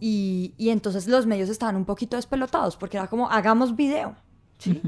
Y, 0.00 0.54
y 0.56 0.70
entonces 0.70 1.08
los 1.08 1.26
medios 1.26 1.48
estaban 1.48 1.74
un 1.76 1.84
poquito 1.84 2.16
despelotados, 2.16 2.76
porque 2.76 2.96
era 2.96 3.08
como, 3.08 3.28
hagamos 3.30 3.74
video, 3.74 4.14
¿sí? 4.58 4.80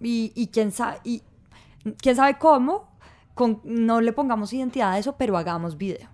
y, 0.00 0.32
y 0.34 0.46
quién 0.48 0.70
sabe, 0.70 0.98
y 1.02 1.22
quién 1.98 2.14
sabe 2.14 2.38
cómo, 2.38 2.96
con, 3.34 3.60
no 3.64 4.00
le 4.00 4.12
pongamos 4.12 4.52
identidad 4.52 4.92
a 4.92 4.98
eso, 4.98 5.16
pero 5.16 5.36
hagamos 5.36 5.76
video. 5.76 6.08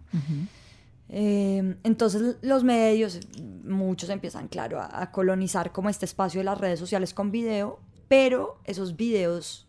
Eh, 1.10 1.76
entonces 1.84 2.36
los 2.42 2.64
medios, 2.64 3.20
muchos 3.64 4.08
empiezan, 4.08 4.48
claro, 4.48 4.80
a, 4.80 5.02
a 5.02 5.10
colonizar 5.10 5.72
como 5.72 5.90
este 5.90 6.06
espacio 6.06 6.40
de 6.40 6.44
las 6.44 6.58
redes 6.58 6.80
sociales 6.80 7.12
con 7.12 7.30
video, 7.30 7.80
pero 8.08 8.58
esos 8.64 8.96
videos 8.96 9.66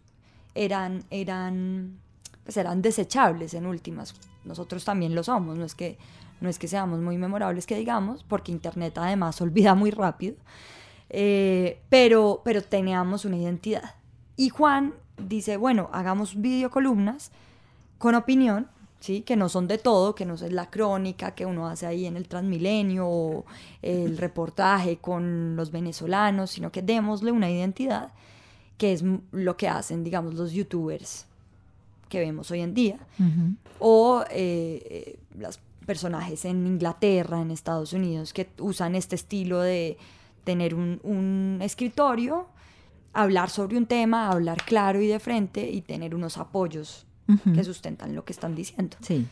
eran, 0.56 1.04
eran, 1.10 2.00
pues 2.46 2.56
eran 2.56 2.82
desechables 2.82 3.54
en 3.54 3.66
últimas. 3.66 4.16
Nosotros 4.46 4.86
también 4.86 5.16
lo 5.16 5.24
somos, 5.24 5.58
no 5.58 5.66
es 5.66 5.76
que, 5.76 5.98
no 6.42 6.50
es 6.50 6.60
que 6.60 6.68
seamos 6.68 7.00
muy 7.00 7.18
memorables 7.18 7.66
que 7.66 7.76
digamos, 7.76 8.24
porque 8.24 8.52
Internet 8.52 8.98
además 8.98 9.42
olvida 9.42 9.76
muy 9.76 9.92
rápido, 9.92 10.36
eh, 11.10 11.82
pero, 11.90 12.42
pero 12.44 12.62
teníamos 12.62 13.26
una 13.26 13.38
identidad. 13.38 13.96
Y 14.36 14.50
Juan 14.50 14.94
dice, 15.18 15.58
bueno, 15.58 15.90
hagamos 15.92 16.40
videocolumnas 16.40 17.32
con 17.98 18.16
opinión, 18.16 18.68
¿sí? 19.00 19.22
que 19.22 19.36
no 19.36 19.50
son 19.50 19.68
de 19.68 19.78
todo, 19.78 20.16
que 20.16 20.26
no 20.26 20.36
es 20.36 20.52
la 20.52 20.70
crónica 20.70 21.32
que 21.32 21.46
uno 21.46 21.68
hace 21.68 21.86
ahí 21.86 22.06
en 22.06 22.16
el 22.16 22.28
Transmilenio 22.28 23.08
o 23.08 23.46
el 23.82 24.18
reportaje 24.20 24.98
con 24.98 25.56
los 25.56 25.72
venezolanos, 25.72 26.52
sino 26.52 26.72
que 26.72 26.82
démosle 26.82 27.32
una 27.32 27.50
identidad, 27.50 28.12
que 28.78 28.94
es 28.94 29.04
lo 29.32 29.58
que 29.58 29.68
hacen, 29.68 30.04
digamos, 30.04 30.36
los 30.36 30.54
youtubers 30.54 31.26
que 32.08 32.20
vemos 32.20 32.50
hoy 32.52 32.62
en 32.62 32.74
día, 32.74 32.98
o 33.78 34.24
eh, 34.32 34.82
eh, 34.90 35.20
los 35.38 35.60
personajes 35.90 36.46
en 36.46 36.68
Inglaterra, 36.68 37.42
en 37.42 37.50
Estados 37.50 37.94
Unidos, 37.94 38.32
que 38.32 38.48
usan 38.60 38.94
este 38.94 39.16
estilo 39.16 39.60
de 39.60 39.98
tener 40.44 40.76
un, 40.76 41.00
un 41.02 41.58
escritorio, 41.64 42.46
hablar 43.12 43.50
sobre 43.50 43.76
un 43.76 43.88
tema, 43.88 44.30
hablar 44.30 44.64
claro 44.64 45.02
y 45.02 45.08
de 45.08 45.20
frente 45.20 45.68
y 45.68 45.82
tener 45.82 46.14
unos 46.14 46.38
apoyos 46.38 47.08
que 47.56 47.64
sustentan 47.64 48.14
lo 48.14 48.24
que 48.24 48.34
están 48.34 48.54
diciendo. 48.54 48.98
Sí. 49.02 49.26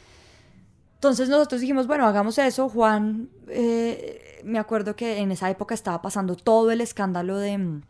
Entonces 0.96 1.30
nosotros 1.30 1.62
dijimos, 1.62 1.86
bueno, 1.86 2.08
hagamos 2.08 2.40
eso. 2.40 2.70
Juan, 2.70 3.30
eh, 3.50 4.42
me 4.44 4.58
acuerdo 4.58 4.96
que 4.96 5.20
en 5.20 5.32
esa 5.32 5.52
época 5.52 5.76
estaba 5.76 6.02
pasando 6.02 6.36
todo 6.36 6.72
el 6.72 6.82
escándalo 6.82 7.38
de, 7.38 7.82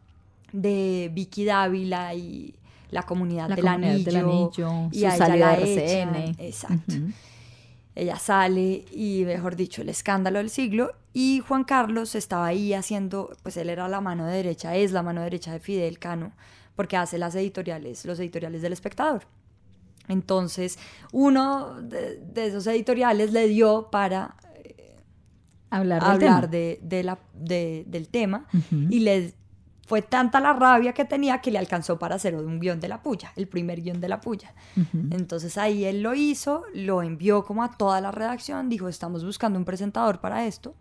de 0.51 1.09
Vicky 1.13 1.45
Dávila 1.45 2.13
y 2.15 2.53
la 2.91 3.03
comunidad, 3.03 3.47
La 3.47 3.55
del, 3.55 3.63
comunidad 3.63 3.91
anillo, 3.91 4.11
del 4.11 4.15
anillo, 4.17 4.89
y 4.91 4.99
su 5.09 5.17
salida 5.17 5.51
la 5.51 5.55
de. 5.55 6.01
RCN. 6.01 6.35
Exacto. 6.37 6.93
Ujú. 6.93 7.13
Ella 7.99 8.17
sale 8.19 8.85
y, 8.91 9.23
mejor 9.25 9.55
dicho, 9.55 9.81
el 9.81 9.89
escándalo 9.89 10.37
del 10.37 10.51
siglo. 10.51 10.91
Y 11.13 11.41
Juan 11.47 11.63
Carlos 11.63 12.13
estaba 12.13 12.45
ahí 12.45 12.73
haciendo, 12.73 13.35
pues 13.41 13.57
él 13.57 13.69
era 13.71 13.87
la 13.87 14.01
mano 14.01 14.25
derecha, 14.27 14.75
es 14.75 14.91
la 14.91 15.01
mano 15.01 15.21
derecha 15.21 15.51
de 15.51 15.59
Fidel 15.59 15.97
Cano, 15.97 16.31
porque 16.75 16.95
hace 16.95 17.17
las 17.17 17.33
editoriales, 17.33 18.05
los 18.05 18.19
editoriales 18.19 18.61
del 18.61 18.73
espectador. 18.73 19.23
Entonces, 20.07 20.77
uno 21.11 21.81
de, 21.81 22.17
de 22.19 22.45
esos 22.47 22.67
editoriales 22.67 23.33
le 23.33 23.47
dio 23.47 23.89
para 23.89 24.35
Hablar 25.69 26.01
del 26.01 26.11
hablar 26.11 26.41
tema. 26.43 26.47
de, 26.47 26.79
de 26.81 27.03
la, 27.03 27.19
de- 27.33 27.83
del 27.87 28.07
tema 28.07 28.47
y 28.89 28.99
le 28.99 29.33
fue 29.87 30.01
tanta 30.01 30.41
la 30.41 30.51
rabia 30.51 30.91
que 30.91 31.05
tenía 31.05 31.39
que 31.39 31.49
le 31.49 31.57
alcanzó 31.57 31.97
para 31.97 32.15
hacer 32.15 32.35
un 32.35 32.59
guion 32.59 32.81
de 32.81 32.89
la 32.89 33.01
puya, 33.01 33.31
el 33.37 33.47
primer 33.47 33.81
guion 33.81 34.01
de 34.01 34.09
la 34.09 34.19
puya. 34.19 34.53
Entonces 35.11 35.57
ahí 35.57 35.85
él 35.85 36.03
lo 36.03 36.13
hizo, 36.13 36.65
lo 36.73 37.01
envió 37.01 37.45
como 37.45 37.63
a 37.63 37.71
toda 37.71 38.01
la 38.01 38.11
redacción, 38.11 38.67
dijo, 38.67 38.89
estamos 38.89 39.23
buscando 39.23 39.57
un 39.57 39.63
presentador 39.63 40.19
para 40.19 40.45
esto, 40.45 40.75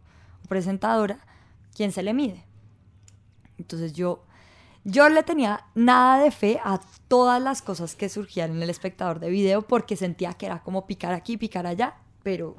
o 0.44 0.48
presentadora, 0.48 1.18
¿quién 1.72 1.92
se 1.92 2.02
le 2.02 2.14
mide? 2.14 2.44
Entonces 3.58 3.92
yo, 3.92 4.24
yo 4.82 5.08
le 5.08 5.22
tenía 5.22 5.66
nada 5.76 6.18
de 6.18 6.32
fe 6.32 6.58
a 6.64 6.80
todas 7.06 7.40
las 7.40 7.62
cosas 7.62 7.94
que 7.94 8.08
surgían 8.08 8.56
en 8.56 8.62
el 8.64 8.70
espectador 8.70 9.20
de 9.20 9.30
video 9.30 9.62
porque 9.62 9.94
sentía 9.94 10.32
que 10.32 10.46
era 10.46 10.64
como 10.64 10.84
picar 10.88 11.14
aquí, 11.14 11.36
picar 11.36 11.68
allá, 11.68 11.94
pero 12.24 12.56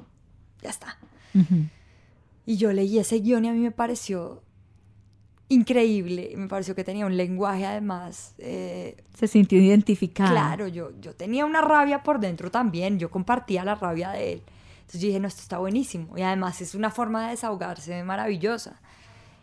ya 0.62 0.70
está. 0.70 0.96
Y 2.46 2.56
yo 2.56 2.72
leí 2.72 2.98
ese 2.98 3.18
guion 3.18 3.44
y 3.44 3.48
a 3.48 3.52
mí 3.52 3.58
me 3.58 3.70
pareció 3.70 4.42
increíble, 5.48 6.32
me 6.36 6.48
pareció 6.48 6.74
que 6.74 6.84
tenía 6.84 7.06
un 7.06 7.16
lenguaje 7.16 7.64
además... 7.66 8.34
eh, 8.38 8.96
Se 9.14 9.26
sintió 9.26 9.60
identificada. 9.60 10.30
Claro, 10.30 10.68
yo, 10.68 10.90
yo 11.00 11.14
tenía 11.14 11.44
una 11.46 11.60
rabia 11.60 12.02
por 12.02 12.20
dentro 12.20 12.50
también, 12.50 12.98
yo 12.98 13.10
compartía 13.10 13.64
la 13.64 13.74
rabia 13.74 14.10
de 14.10 14.32
él. 14.34 14.42
Entonces 14.80 15.00
yo 15.00 15.06
dije, 15.08 15.20
no, 15.20 15.28
esto 15.28 15.42
está 15.42 15.58
buenísimo. 15.58 16.16
Y 16.16 16.22
además 16.22 16.60
es 16.60 16.74
una 16.74 16.90
forma 16.90 17.24
de 17.24 17.30
desahogarse 17.32 18.02
maravillosa. 18.04 18.80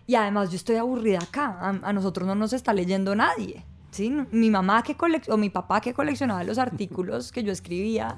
Y 0.08 0.16
además 0.16 0.50
yo 0.50 0.56
estoy 0.56 0.76
aburrida 0.78 1.20
acá. 1.20 1.58
A, 1.60 1.70
a 1.70 1.94
nosotros 1.94 2.28
no 2.28 2.36
nos 2.36 2.54
está 2.54 2.74
leyendo 2.74 3.16
nadie. 3.16 3.64
¿sí? 3.92 4.12
Mi 4.32 4.50
mamá 4.50 4.84
que 4.84 4.96
o 5.30 5.38
mi 5.38 5.50
papá 5.50 5.82
que 5.82 5.94
coleccionaba 5.94 6.44
los 6.44 6.58
artículos 6.58 7.32
que 7.32 7.44
yo 7.44 7.52
escribía. 7.52 8.16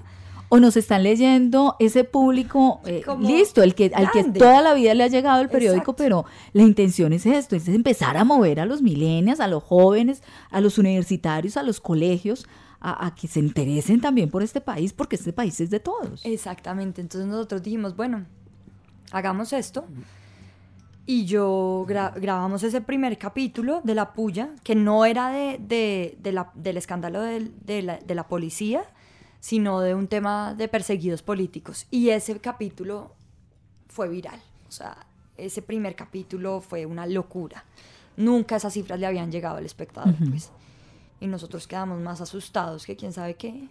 O 0.49 0.59
nos 0.59 0.77
están 0.77 1.03
leyendo 1.03 1.75
ese 1.79 2.05
público 2.05 2.79
eh, 2.85 3.03
listo, 3.19 3.61
el 3.63 3.75
que, 3.75 3.91
al 3.93 4.09
que 4.11 4.23
toda 4.23 4.61
la 4.61 4.73
vida 4.73 4.93
le 4.93 5.03
ha 5.03 5.07
llegado 5.07 5.41
el 5.41 5.49
periódico, 5.49 5.91
Exacto. 5.91 6.03
pero 6.03 6.25
la 6.53 6.63
intención 6.63 7.11
es 7.11 7.25
esto, 7.25 7.55
es 7.57 7.67
empezar 7.67 8.15
a 8.15 8.23
mover 8.23 8.61
a 8.61 8.65
los 8.65 8.81
millennials, 8.81 9.41
a 9.41 9.47
los 9.47 9.61
jóvenes, 9.63 10.23
a 10.49 10.61
los 10.61 10.77
universitarios, 10.77 11.57
a 11.57 11.63
los 11.63 11.81
colegios, 11.81 12.47
a, 12.79 13.07
a 13.07 13.13
que 13.15 13.27
se 13.27 13.39
interesen 13.41 13.99
también 13.99 14.29
por 14.29 14.41
este 14.41 14.61
país, 14.61 14.93
porque 14.93 15.17
este 15.17 15.33
país 15.33 15.59
es 15.59 15.69
de 15.69 15.81
todos. 15.81 16.25
Exactamente. 16.25 17.01
Entonces 17.01 17.27
nosotros 17.29 17.61
dijimos, 17.61 17.97
bueno, 17.97 18.25
hagamos 19.11 19.51
esto. 19.51 19.83
Y 21.05 21.25
yo 21.25 21.85
gra- 21.87 22.13
grabamos 22.19 22.63
ese 22.63 22.81
primer 22.81 23.17
capítulo 23.17 23.81
de 23.83 23.95
La 23.95 24.13
Puya, 24.13 24.49
que 24.63 24.75
no 24.75 25.05
era 25.05 25.29
de, 25.29 25.57
de- 25.59 26.17
de 26.21 26.31
la- 26.33 26.51
del 26.53 26.77
escándalo 26.77 27.21
del- 27.21 27.53
de, 27.65 27.81
la, 27.81 27.97
de 27.97 28.15
la 28.15 28.27
policía, 28.27 28.83
sino 29.39 29.79
de 29.81 29.95
un 29.95 30.07
tema 30.07 30.53
de 30.53 30.67
perseguidos 30.67 31.21
políticos. 31.21 31.88
Y 31.91 32.09
ese 32.09 32.39
capítulo 32.39 33.11
fue 33.88 34.09
viral. 34.09 34.41
O 34.67 34.71
sea, 34.71 34.97
ese 35.38 35.61
primer 35.61 35.95
capítulo 35.95 36.61
fue 36.61 36.85
una 36.85 37.05
locura. 37.05 37.63
Nunca 38.15 38.55
esas 38.55 38.73
cifras 38.73 38.99
le 38.99 39.05
habían 39.05 39.31
llegado 39.31 39.57
al 39.57 39.65
espectador, 39.65 40.15
pues. 40.29 40.51
Y 41.19 41.27
nosotros 41.27 41.67
quedamos 41.67 41.99
más 42.01 42.21
asustados 42.21 42.85
que 42.85 42.95
quién 42.95 43.13
sabe 43.13 43.35
qué. 43.35 43.69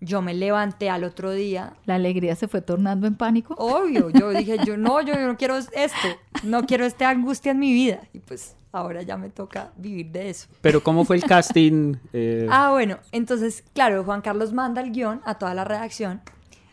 Yo 0.00 0.22
me 0.22 0.32
levanté 0.34 0.88
al 0.88 1.04
otro 1.04 1.30
día 1.32 1.74
La 1.84 1.96
alegría 1.96 2.34
se 2.34 2.48
fue 2.48 2.62
tornando 2.62 3.06
en 3.06 3.16
pánico. 3.16 3.54
Obvio, 3.58 4.08
yo 4.10 4.30
dije, 4.38 4.56
yo 4.64 4.76
no, 4.76 5.00
yo, 5.02 5.12
yo 5.14 5.26
no 5.26 5.36
quiero 5.36 5.56
esto, 5.56 6.08
no 6.42 6.64
quiero 6.64 6.84
esta 6.86 7.10
angustia 7.10 7.52
en 7.52 7.58
mi 7.58 7.72
vida. 7.72 8.00
Y 8.14 8.20
pues 8.20 8.56
ahora 8.72 9.02
ya 9.02 9.16
me 9.16 9.28
toca 9.30 9.72
vivir 9.76 10.10
de 10.10 10.30
eso. 10.30 10.48
Pero 10.62 10.82
¿cómo 10.82 11.04
fue 11.04 11.16
el 11.16 11.24
casting? 11.34 11.96
Eh, 12.12 12.46
Ah, 12.50 12.70
bueno, 12.70 12.98
entonces, 13.12 13.62
claro, 13.74 14.02
Juan 14.04 14.22
Carlos 14.22 14.52
manda 14.52 14.80
el 14.80 14.90
guion 14.90 15.20
a 15.24 15.34
toda 15.34 15.52
la 15.54 15.64
redacción. 15.64 16.20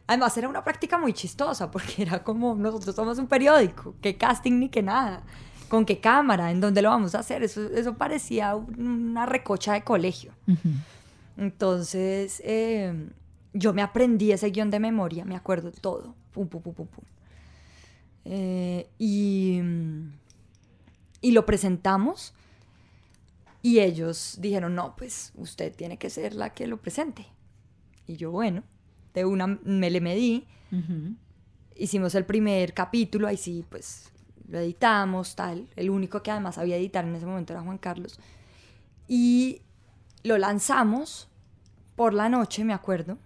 Además, 0.09 0.37
era 0.37 0.47
una 0.47 0.63
práctica 0.63 0.97
muy 0.97 1.11
chistosa, 1.11 1.69
porque 1.69 2.01
era 2.03 2.23
como, 2.23 2.55
nosotros 2.55 2.95
somos 2.95 3.17
un 3.17 3.27
periódico, 3.27 3.93
qué 4.01 4.15
casting 4.15 4.53
ni 4.59 4.69
qué 4.69 4.81
nada, 4.81 5.23
con 5.67 5.83
qué 5.83 5.99
cámara, 5.99 6.49
en 6.51 6.61
dónde 6.61 6.81
lo 6.81 6.87
vamos 6.91 7.13
a 7.13 7.19
hacer. 7.19 7.43
Eso, 7.43 7.61
eso 7.75 7.95
parecía 7.95 8.55
un- 8.55 9.09
una 9.09 9.25
recocha 9.25 9.73
de 9.73 9.81
colegio. 9.83 10.31
Ujú. 10.47 10.69
Entonces, 11.37 12.41
eh, 12.43 13.09
yo 13.53 13.73
me 13.73 13.81
aprendí 13.81 14.31
ese 14.31 14.49
guion 14.49 14.69
de 14.71 14.79
memoria, 14.79 15.23
me 15.25 15.35
acuerdo 15.35 15.71
todo. 15.71 16.15
Pum, 16.31 16.47
pum, 16.47 16.61
pum, 16.61 16.73
pum, 16.73 16.87
pum. 16.87 17.05
Eh, 18.25 18.89
y, 18.99 19.61
y 21.21 21.31
lo 21.31 21.45
presentamos 21.45 22.33
y 23.61 23.79
ellos 23.79 24.37
dijeron, 24.39 24.75
no, 24.75 24.95
pues 24.95 25.31
usted 25.35 25.75
tiene 25.75 25.97
que 25.97 26.09
ser 26.09 26.33
la 26.33 26.53
que 26.53 26.67
lo 26.67 26.77
presente. 26.77 27.25
Y 28.07 28.15
yo, 28.15 28.31
bueno, 28.31 28.63
de 29.13 29.25
una 29.25 29.47
me 29.47 29.89
le 29.89 30.01
medí, 30.01 30.47
hicimos 31.75 32.15
el 32.15 32.25
primer 32.25 32.73
capítulo, 32.73 33.27
ahí 33.27 33.37
sí, 33.37 33.65
pues 33.69 34.11
lo 34.47 34.59
editamos, 34.59 35.35
tal. 35.35 35.67
El 35.75 35.89
único 35.89 36.23
que 36.23 36.31
además 36.31 36.55
sabía 36.55 36.77
editar 36.77 37.05
en 37.05 37.15
ese 37.15 37.25
momento 37.25 37.53
era 37.53 37.61
Juan 37.61 37.77
Carlos. 37.77 38.19
Y 39.07 39.61
lo 40.23 40.37
lanzamos 40.37 41.27
por 41.95 42.13
la 42.13 42.29
noche, 42.29 42.63
me 42.63 42.73
acuerdo. 42.73 43.17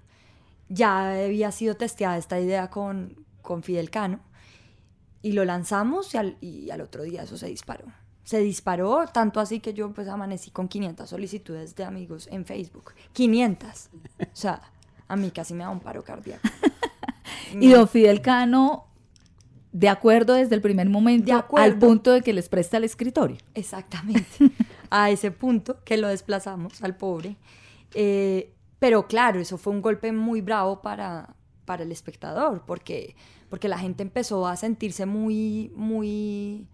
Ya 0.70 1.12
había 1.26 1.52
sido 1.52 1.76
testeada 1.76 2.18
esta 2.18 2.39
idea 2.39 2.70
con, 2.70 3.26
con 3.42 3.64
Fidel 3.64 3.89
Cano. 3.89 4.20
Y 5.22 5.34
lo 5.34 5.46
lanzamos 5.46 6.14
y 6.16 6.18
al, 6.18 6.38
y 6.42 6.72
al 6.72 6.82
otro 6.82 7.04
día 7.04 7.24
eso 7.24 7.38
se 7.38 7.48
disparó. 7.48 7.86
Se 8.24 8.39
disparó 8.39 9.06
tanto 9.12 9.39
así 9.39 9.60
que 9.60 9.74
yo 9.74 9.92
pues 9.92 10.08
amanecí 10.08 10.52
con 10.52 10.68
500 10.68 11.10
solicitudes 11.10 11.76
de 11.76 11.84
amigos 11.84 12.28
en 12.32 12.46
Facebook. 12.46 12.94
500. 13.14 13.89
O 14.20 14.26
sea, 14.34 14.62
a 15.08 15.16
mí 15.16 15.30
casi 15.32 15.54
me 15.54 15.64
da 15.64 15.70
un 15.70 15.80
paro 15.80 16.04
cardíaco. 16.04 16.48
Y 17.60 17.70
don 17.70 17.88
Fidel 17.88 18.22
Cano, 18.22 18.88
de 19.74 19.89
acuerdo 19.89 20.36
desde 20.36 20.56
el 20.56 20.62
primer 20.62 20.88
momento, 20.89 21.26
De 21.26 21.34
acuerdo. 21.34 21.66
al 21.66 21.78
punto 21.78 22.12
de 22.12 22.22
que 22.22 22.32
les 22.32 22.48
presta 22.48 22.78
el 22.78 22.86
escritorio. 22.86 23.38
Exactamente. 23.54 24.26
A 24.92 25.10
ese 25.10 25.32
punto 25.32 25.84
que 25.84 25.98
lo 25.98 26.08
desplazamos 26.10 26.84
al 26.84 26.96
pobre. 26.96 27.38
Eh, 27.96 28.54
pero 28.78 29.08
claro, 29.08 29.39
eso 29.39 29.58
fue 29.58 29.74
un 29.74 29.82
golpe 29.82 30.12
muy 30.12 30.42
bravo 30.42 30.82
para, 30.82 31.36
para 31.66 31.84
el 31.84 31.92
espectador, 31.92 32.64
porque, 32.66 33.16
porque 33.50 33.68
la 33.68 33.78
gente 33.78 34.04
empezó 34.04 34.48
a 34.48 34.56
sentirse 34.56 35.06
muy, 35.06 35.72
muy 35.76 36.68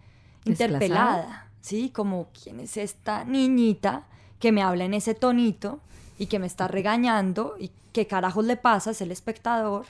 Desplazada. 0.46 0.74
interpelada, 0.74 1.52
¿sí? 1.62 1.90
Como, 1.90 2.30
¿quién 2.32 2.60
es 2.60 2.78
esta 2.78 3.24
niñita 3.24 4.08
que 4.40 4.52
me 4.52 4.62
habla 4.64 4.86
en 4.86 4.94
ese 4.94 5.14
tonito 5.16 5.80
y 6.18 6.26
que 6.28 6.40
me 6.40 6.48
está 6.48 6.68
regañando? 6.68 7.56
¿Y 7.60 7.72
qué 7.92 8.08
carajos 8.08 8.46
le 8.46 8.58
pasa? 8.58 8.92
Es 8.92 9.02
el 9.02 9.12
espectador. 9.12 9.86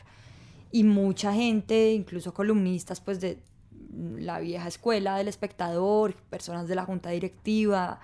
Y 0.71 0.83
mucha 0.83 1.33
gente, 1.33 1.93
incluso 1.93 2.33
columnistas, 2.33 2.99
pues 2.99 3.21
de 3.21 3.39
la 3.97 4.39
vieja 4.39 4.67
escuela 4.67 5.17
del 5.17 5.27
espectador, 5.27 6.15
personas 6.29 6.67
de 6.67 6.75
la 6.75 6.85
junta 6.85 7.09
directiva, 7.09 7.99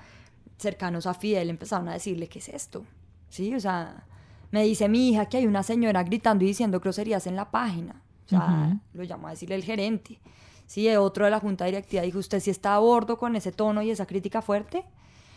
cercanos 0.58 1.06
a 1.06 1.14
Fidel, 1.14 1.50
empezaron 1.50 1.90
a 1.90 1.94
decirle, 1.94 2.28
¿qué 2.28 2.40
es 2.40 2.50
esto? 2.50 2.86
Sí, 3.30 3.54
o 3.54 3.60
sea, 3.60 4.06
me 4.52 4.64
dice 4.64 4.88
mi 4.90 5.10
hija 5.10 5.28
que 5.28 5.38
hay 5.38 5.48
una 5.48 5.64
señora 5.64 6.04
gritando 6.04 6.44
y 6.44 6.48
diciendo 6.48 6.80
groserías 6.80 7.28
en 7.28 7.36
la 7.36 7.50
página. 7.52 8.02
O 8.26 8.30
sea, 8.30 8.80
lo 8.94 9.04
llamó 9.04 9.28
a 9.28 9.32
decirle 9.32 9.56
el 9.56 9.64
gerente. 9.64 10.20
Sí, 10.66 10.88
otro 10.96 11.26
de 11.26 11.32
la 11.32 11.40
junta 11.40 11.66
directiva 11.66 12.04
dijo, 12.04 12.20
¿usted 12.20 12.40
sí 12.40 12.50
está 12.50 12.76
a 12.76 12.80
bordo 12.80 13.18
con 13.18 13.36
ese 13.36 13.52
tono 13.52 13.82
y 13.82 13.92
esa 13.92 14.06
crítica 14.06 14.42
fuerte? 14.42 14.86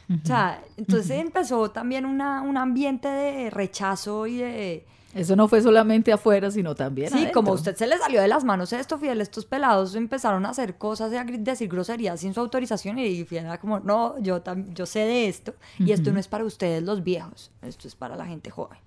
O 0.08 0.24
sea, 0.24 0.62
entonces 0.76 1.10
empezó 1.18 1.70
también 1.72 2.06
una, 2.06 2.42
un 2.42 2.56
ambiente 2.56 3.08
de 3.08 3.50
rechazo 3.50 4.26
y 4.26 4.36
de... 4.36 4.86
Eso 5.14 5.34
no 5.34 5.48
fue 5.48 5.62
solamente 5.62 6.12
afuera, 6.12 6.50
sino 6.50 6.74
también 6.74 7.08
Sí, 7.08 7.14
adentro. 7.14 7.32
como 7.32 7.52
a 7.52 7.54
usted 7.54 7.74
se 7.74 7.86
le 7.86 7.96
salió 7.96 8.20
de 8.20 8.28
las 8.28 8.44
manos 8.44 8.72
esto, 8.74 8.98
Fidel, 8.98 9.22
estos 9.22 9.46
pelados 9.46 9.94
empezaron 9.94 10.44
a 10.44 10.50
hacer 10.50 10.76
cosas 10.76 11.10
y 11.10 11.16
a 11.16 11.24
decir 11.24 11.68
groserías 11.70 12.20
sin 12.20 12.34
su 12.34 12.40
autorización 12.40 12.98
y 12.98 13.24
Fidel 13.24 13.46
era 13.46 13.58
como, 13.58 13.80
no, 13.80 14.18
yo, 14.20 14.44
tam- 14.44 14.74
yo 14.74 14.84
sé 14.84 15.00
de 15.00 15.26
esto 15.28 15.54
y 15.78 15.92
esto 15.92 16.12
no 16.12 16.20
es 16.20 16.28
para 16.28 16.44
ustedes 16.44 16.82
los 16.82 17.02
viejos, 17.02 17.50
esto 17.62 17.88
es 17.88 17.94
para 17.94 18.14
la 18.16 18.26
gente 18.26 18.50
joven. 18.50 18.78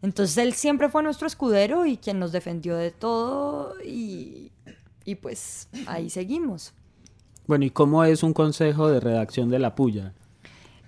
Entonces 0.00 0.38
él 0.38 0.54
siempre 0.54 0.88
fue 0.88 1.02
nuestro 1.02 1.26
escudero 1.26 1.84
y 1.84 1.98
quien 1.98 2.18
nos 2.18 2.32
defendió 2.32 2.76
de 2.76 2.90
todo 2.90 3.74
y, 3.84 4.50
y 5.04 5.14
pues 5.16 5.68
ahí 5.86 6.08
seguimos. 6.08 6.72
Bueno, 7.46 7.64
¿y 7.66 7.70
cómo 7.70 8.02
es 8.04 8.22
un 8.22 8.32
consejo 8.32 8.88
de 8.88 9.00
redacción 9.00 9.50
de 9.50 9.58
La 9.58 9.74
Puya? 9.74 10.14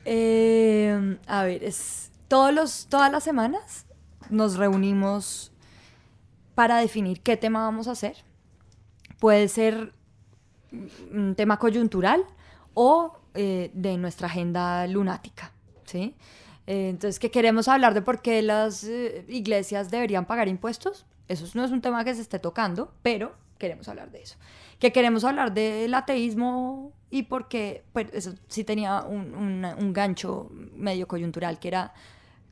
Eh, 0.07 1.19
a 1.27 1.43
ver, 1.45 1.63
es 1.65 2.11
todos 2.29 2.55
los, 2.55 2.87
todas 2.89 3.11
las 3.13 3.23
semanas 3.25 3.85
nos 4.31 4.57
reunimos 4.57 5.53
para 6.55 6.79
definir 6.79 7.21
qué 7.23 7.37
tema 7.37 7.61
vamos 7.65 7.89
a 7.89 7.93
hacer. 7.93 8.17
Puede 9.19 9.49
ser 9.49 9.93
un 11.13 11.35
tema 11.35 11.59
coyuntural 11.59 12.25
o 12.75 13.17
eh, 13.35 13.71
de 13.75 13.97
nuestra 13.97 14.27
agenda 14.29 14.87
lunática, 14.87 15.53
¿sí? 15.85 16.15
Eh, 16.67 16.89
entonces, 16.91 17.19
que 17.19 17.31
queremos 17.31 17.67
hablar 17.69 17.95
de 17.95 18.03
por 18.03 18.23
qué 18.23 18.43
las 18.43 18.85
eh, 18.85 19.25
iglesias 19.29 19.91
deberían 19.91 20.27
pagar 20.27 20.49
impuestos. 20.49 21.07
Eso 21.29 21.47
no 21.55 21.65
es 21.65 21.71
un 21.71 21.81
tema 21.81 22.05
que 22.05 22.15
se 22.15 22.21
esté 22.23 22.39
tocando, 22.39 22.93
pero 23.03 23.35
queremos 23.59 23.89
hablar 23.89 24.11
de 24.11 24.23
eso. 24.23 24.37
Que 24.79 24.93
queremos 24.93 25.25
hablar 25.25 25.53
del 25.53 25.93
ateísmo 25.95 26.93
y 27.11 27.25
porque, 27.25 27.85
pues 27.93 28.07
eso 28.13 28.35
sí 28.49 28.65
tenía 28.65 29.03
un, 29.03 29.35
un- 29.35 29.65
un 29.65 29.93
gancho 29.93 30.49
medio 30.75 31.07
coyuntural, 31.09 31.59
que 31.59 31.69
era 31.69 31.93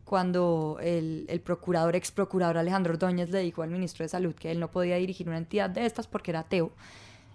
cuando 0.09 0.79
el, 0.81 1.27
el 1.29 1.43
procurador, 1.43 1.95
ex 1.95 2.11
procurador 2.11 2.57
Alejandro 2.57 2.95
Ordóñez 2.95 3.29
le 3.29 3.41
dijo 3.41 3.61
al 3.61 3.69
ministro 3.69 4.05
de 4.05 4.09
Salud 4.09 4.35
que 4.35 4.51
él 4.51 4.59
no 4.59 4.71
podía 4.71 4.97
dirigir 4.97 5.29
una 5.29 5.37
entidad 5.37 5.69
de 5.69 5.85
estas 5.85 6.07
porque 6.07 6.31
era 6.31 6.41
ateo. 6.41 6.73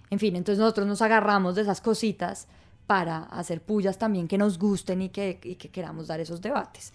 En 0.10 0.18
fin, 0.18 0.36
entonces 0.36 0.58
nosotros 0.60 0.88
nos 0.88 1.04
agarramos 1.04 1.54
de 1.54 1.62
esas 1.62 1.82
cositas 1.82 2.48
para 2.88 3.26
hacer 3.26 3.62
pullas 3.62 4.00
también 4.00 4.28
que 4.28 4.40
nos 4.40 4.58
gusten 4.58 5.04
y 5.04 5.10
que, 5.10 5.40
y 5.44 5.54
que 5.54 5.70
queramos 5.70 6.08
dar 6.08 6.20
esos 6.20 6.42
debates. 6.42 6.94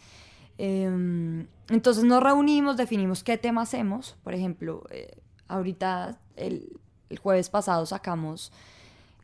Em, 0.58 1.46
entonces 1.68 2.02
nos 2.02 2.24
reunimos, 2.24 2.76
definimos 2.76 3.22
qué 3.22 3.38
tema 3.38 3.62
hacemos. 3.62 4.16
Por 4.24 4.34
ejemplo, 4.34 4.82
eh, 4.90 5.16
ahorita 5.46 6.18
el, 6.34 6.80
el 7.08 7.18
jueves 7.20 7.50
pasado 7.50 7.86
sacamos 7.86 8.50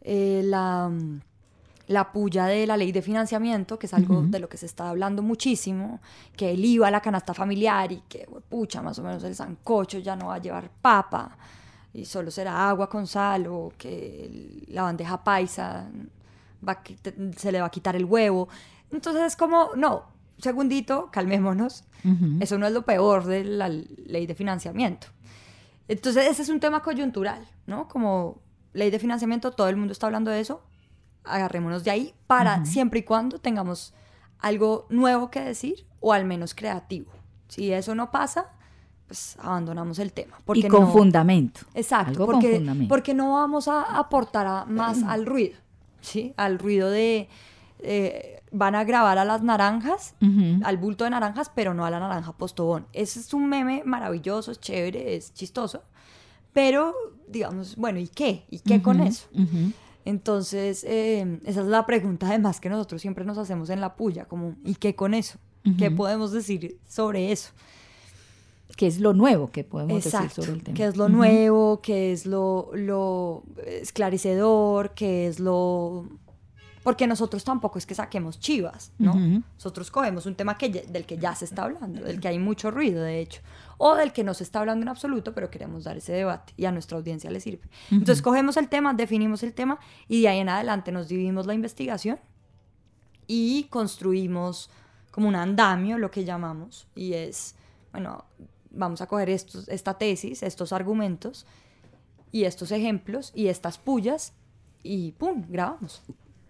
eh, 0.03 0.43
la, 0.45 0.89
la 1.87 2.13
puya 2.13 2.47
de 2.47 2.67
la 2.67 2.77
ley 2.77 2.93
de 2.93 3.03
financiamiento, 3.03 3.79
que 3.79 3.87
es 3.87 3.95
algo 3.95 4.23
de 4.23 4.39
lo 4.39 4.49
que 4.49 4.57
se 4.57 4.67
está 4.67 4.89
hablando 4.89 5.23
muchísimo, 5.23 6.01
que 6.37 6.53
el 6.53 6.65
IVA, 6.65 6.91
la 6.91 7.01
canasta 7.01 7.35
familiar 7.35 7.93
y 7.93 8.03
que, 8.09 8.27
pucha, 8.49 8.83
más 8.83 8.99
o 8.99 9.03
menos 9.03 9.23
el 9.25 9.35
sancocho 9.35 9.99
ya 9.99 10.17
no 10.17 10.27
va 10.27 10.37
a 10.37 10.39
llevar 10.39 10.71
papa 10.71 11.37
y 11.93 12.05
solo 12.05 12.31
será 12.31 12.69
agua 12.69 12.89
con 12.89 13.07
sal 13.07 13.47
o 13.47 13.73
que 13.79 14.65
la 14.69 14.83
bandeja 14.83 15.23
paisa 15.23 15.89
va 16.67 16.83
se 17.37 17.53
le 17.53 17.61
va 17.61 17.67
a 17.67 17.71
quitar 17.71 17.95
el 17.95 18.05
huevo. 18.05 18.49
Entonces 18.91 19.23
es 19.23 19.37
como, 19.37 19.71
no, 19.77 20.05
segundito, 20.39 21.09
calmémonos. 21.11 21.85
Eso 22.41 22.59
no 22.59 22.67
es 22.67 22.73
lo 22.75 22.83
peor 22.83 23.25
de 23.25 23.45
la 23.45 23.69
ley 23.69 24.27
de 24.27 24.35
financiamiento. 24.35 25.07
Entonces, 25.89 26.29
ese 26.29 26.43
es 26.43 26.51
un 26.51 26.61
tema 26.61 26.83
coyuntural, 26.83 27.49
¿no? 27.67 27.89
Como 27.89 28.43
ley 28.75 28.91
de 28.91 28.99
financiamiento, 28.99 29.53
todo 29.53 29.69
el 29.69 29.77
mundo 29.77 29.93
está 29.93 30.07
hablando 30.07 30.31
de 30.31 30.41
eso. 30.41 30.63
Agarrémonos 31.25 31.85
de 31.85 31.91
ahí 31.91 32.15
para 32.27 32.65
siempre 32.67 33.01
y 33.01 33.03
cuando 33.03 33.39
tengamos 33.39 33.95
algo 34.41 34.87
nuevo 34.91 35.31
que 35.31 35.41
decir 35.41 35.87
o 36.01 36.13
al 36.13 36.25
menos 36.25 36.55
creativo. 36.55 37.11
Si 37.49 37.73
eso 37.73 37.95
no 37.95 38.11
pasa, 38.11 38.47
pues 39.07 39.37
abandonamos 39.41 39.99
el 39.99 40.13
tema. 40.13 40.37
Y 40.39 40.43
Porque 40.45 40.69
con 40.69 40.83
no- 40.83 40.93
fundamento. 40.93 41.61
Exacto, 41.75 42.11
Algo 42.11 42.27
con 42.27 42.35
porque, 42.37 42.57
fundamento. 42.57 42.89
porque 42.89 43.15
no 43.15 43.33
vamos 43.35 43.69
a 43.69 43.83
aportar 43.99 44.47
a- 44.47 44.65
más 44.67 45.03
al 45.03 45.25
ruido, 45.27 45.57
¿sí? 46.01 46.35
Al 46.37 46.59
ruido 46.59 46.91
de... 46.91 47.29
eh, 47.81 48.43
van 48.57 48.75
a 48.77 48.85
grabar 48.85 49.19
a 49.19 49.25
las 49.25 49.43
naranjas, 49.43 50.15
al 50.63 50.77
bulto 50.79 51.03
de 51.05 51.11
naranjas, 51.11 51.51
pero 51.55 51.75
no 51.75 51.85
a 51.85 51.91
la 51.91 51.99
naranja 51.99 52.33
postobón. 52.33 52.87
Ese 52.93 53.19
es 53.19 53.35
un 53.35 53.49
meme 53.49 53.83
maravilloso, 53.85 54.53
es 54.53 54.61
chévere, 54.61 55.17
es 55.17 55.35
chistoso, 55.35 55.83
pero 56.53 56.95
digamos, 57.27 57.75
bueno, 57.77 57.99
¿y 57.99 58.07
qué? 58.07 58.45
¿Y 58.51 58.61
qué 58.61 58.81
con 58.81 59.01
eso? 59.01 59.27
ujú. 59.35 59.73
Entonces, 60.05 60.85
eh, 60.85 61.41
esa 61.47 61.61
es 61.63 61.67
la 61.67 61.87
pregunta 61.87 62.29
además 62.29 62.61
que 62.61 62.69
nosotros 62.69 63.01
siempre 63.01 63.25
nos 63.25 63.39
hacemos 63.39 63.71
en 63.71 63.81
la 63.81 63.95
puya, 63.95 64.27
como, 64.27 64.55
¿y 64.65 64.75
qué 64.75 64.95
con 64.95 65.15
eso? 65.15 65.39
¿Qué 65.79 65.91
podemos 65.91 66.31
decir 66.31 66.79
sobre 66.87 67.33
eso? 67.33 67.51
Que 68.77 68.87
es 68.87 69.01
lo 69.01 69.15
nuevo 69.15 69.51
que 69.51 69.65
podemos 69.65 70.05
Exacto, 70.05 70.29
decir 70.29 70.45
sobre 70.45 70.59
el 70.59 70.63
tema. 70.63 70.77
que 70.77 70.85
es 70.85 70.97
lo 70.99 71.09
nuevo, 71.09 71.81
que 71.81 72.13
es 72.13 72.27
lo, 72.27 72.71
lo 72.75 73.45
esclarecedor, 73.67 74.91
que 74.91 75.27
es 75.27 75.41
lo... 75.41 76.07
Porque 76.85 77.07
nosotros 77.07 77.43
tampoco 77.43 77.79
es 77.79 77.87
que 77.87 77.95
saquemos 77.95 78.39
chivas, 78.39 78.93
¿no? 78.99 79.13
Ujú. 79.13 79.43
Nosotros 79.55 79.91
cogemos 79.91 80.27
un 80.27 80.37
tema 80.37 80.57
que 80.57 80.69
del 80.69 81.07
que 81.07 81.19
ya 81.19 81.35
se 81.35 81.47
está 81.47 81.65
hablando, 81.65 82.03
del 82.05 82.21
que 82.21 82.29
hay 82.29 82.39
mucho 82.39 82.71
ruido, 82.71 83.03
de 83.03 83.21
hecho, 83.21 83.41
o 83.79 83.97
del 83.97 84.13
que 84.13 84.23
no 84.23 84.35
se 84.35 84.45
está 84.45 84.61
hablando 84.61 84.83
en 84.83 84.91
absoluto, 84.91 85.35
pero 85.35 85.51
queremos 85.51 85.85
dar 85.85 85.97
ese 85.97 86.13
debate 86.13 86.53
y 86.57 86.67
a 86.67 86.73
nuestra 86.73 86.99
audiencia 86.99 87.31
le 87.31 87.41
sirve. 87.41 87.69
Entonces 87.91 88.23
cogemos 88.23 88.57
el 88.59 88.69
tema, 88.69 88.93
definimos 88.95 89.43
el 89.43 89.55
tema 89.55 89.81
y 90.07 90.23
de 90.23 90.29
ahí 90.29 90.39
en 90.39 90.51
adelante 90.51 90.93
nos 90.93 91.09
dividimos 91.09 91.47
la 91.47 91.55
investigación 91.55 92.21
y 93.27 93.65
construimos 93.65 94.71
como 95.11 95.29
un 95.29 95.37
andamio, 95.37 95.97
lo 95.97 96.11
que 96.11 96.25
llamamos, 96.25 96.87
y 96.95 97.15
es, 97.15 97.55
bueno, 97.93 98.27
vamos 98.71 99.01
a 99.01 99.07
coger 99.07 99.31
estos, 99.31 99.69
esta 99.69 99.95
tesis, 99.95 100.43
estos 100.43 100.73
argumentos 100.73 101.47
y 102.31 102.45
estos 102.45 102.73
ejemplos 102.73 103.33
y 103.35 103.47
estas 103.47 103.79
pullas 103.79 104.35
y 104.83 105.13
¡pum! 105.13 105.45
grabamos. 105.49 106.03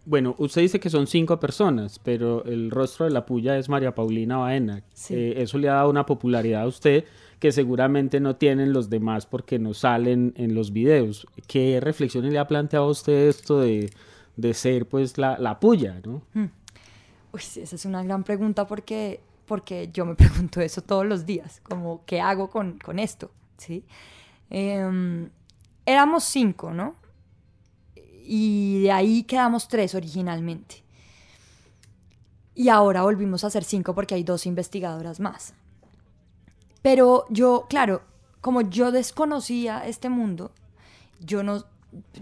Bueno, 0.07 0.35
usted 0.39 0.61
dice 0.61 0.81
que 0.81 0.91
son 0.91 1.07
cinco 1.07 1.41
personas, 1.41 1.99
pero 1.99 2.45
el 2.45 2.71
rostro 2.71 3.07
de 3.07 3.13
la 3.13 3.25
puya 3.25 3.57
es 3.57 3.69
María 3.69 3.95
Paulina 3.95 4.37
Baena. 4.37 4.83
Sí. 4.93 5.15
Eh, 5.15 5.43
eso 5.43 5.57
le 5.59 5.69
ha 5.69 5.75
dado 5.75 5.91
una 5.91 6.05
popularidad 6.05 6.63
a 6.63 6.67
usted 6.67 7.05
que 7.39 7.53
seguramente 7.53 8.21
no 8.21 8.37
tienen 8.37 8.73
los 8.73 8.91
demás 8.91 9.27
porque 9.27 9.59
no 9.59 9.75
salen 9.75 10.35
en 10.37 10.55
los 10.55 10.73
videos. 10.73 11.27
¿Qué 11.47 11.81
reflexiones 11.81 12.33
le 12.33 12.39
ha 12.39 12.47
planteado 12.47 12.87
a 12.87 12.91
usted 12.91 13.29
esto 13.29 13.61
de, 13.61 13.91
de 14.37 14.55
ser 14.55 14.87
pues 14.87 15.19
la, 15.19 15.39
la 15.39 15.59
puya, 15.61 16.01
no? 16.05 16.23
Uy, 16.35 17.41
sí, 17.41 17.61
esa 17.61 17.77
es 17.77 17.85
una 17.85 18.03
gran 18.03 18.25
pregunta 18.25 18.67
porque, 18.67 19.21
porque 19.47 19.91
yo 19.93 20.05
me 20.07 20.15
pregunto 20.17 20.61
eso 20.61 20.83
todos 20.83 21.07
los 21.07 21.27
días, 21.27 21.61
como, 21.63 22.03
¿qué 22.07 22.21
hago 22.21 22.51
con, 22.51 22.79
con 22.79 22.99
esto? 22.99 23.31
¿Sí? 23.59 23.85
Em, 24.51 25.29
éramos 25.87 26.25
cinco, 26.25 26.73
¿no? 26.73 26.95
Y 28.27 28.81
de 28.83 28.93
ahí 28.93 29.22
quedamos 29.25 29.68
tres 29.68 29.95
originalmente. 29.95 30.83
Y 32.55 32.68
ahora 32.68 33.03
volvimos 33.03 33.45
a 33.45 33.51
ser 33.51 33.64
cinco 33.64 33.95
porque 33.95 34.14
hay 34.14 34.22
dos 34.25 34.47
investigadoras 34.47 35.20
más. 35.20 35.55
Pero 36.83 37.25
yo, 37.31 37.66
claro, 37.68 38.03
como 38.41 38.61
yo 38.62 38.93
desconocía 38.93 39.87
este 39.87 40.09
mundo, 40.09 40.53
yo 41.20 41.43
no, 41.43 41.64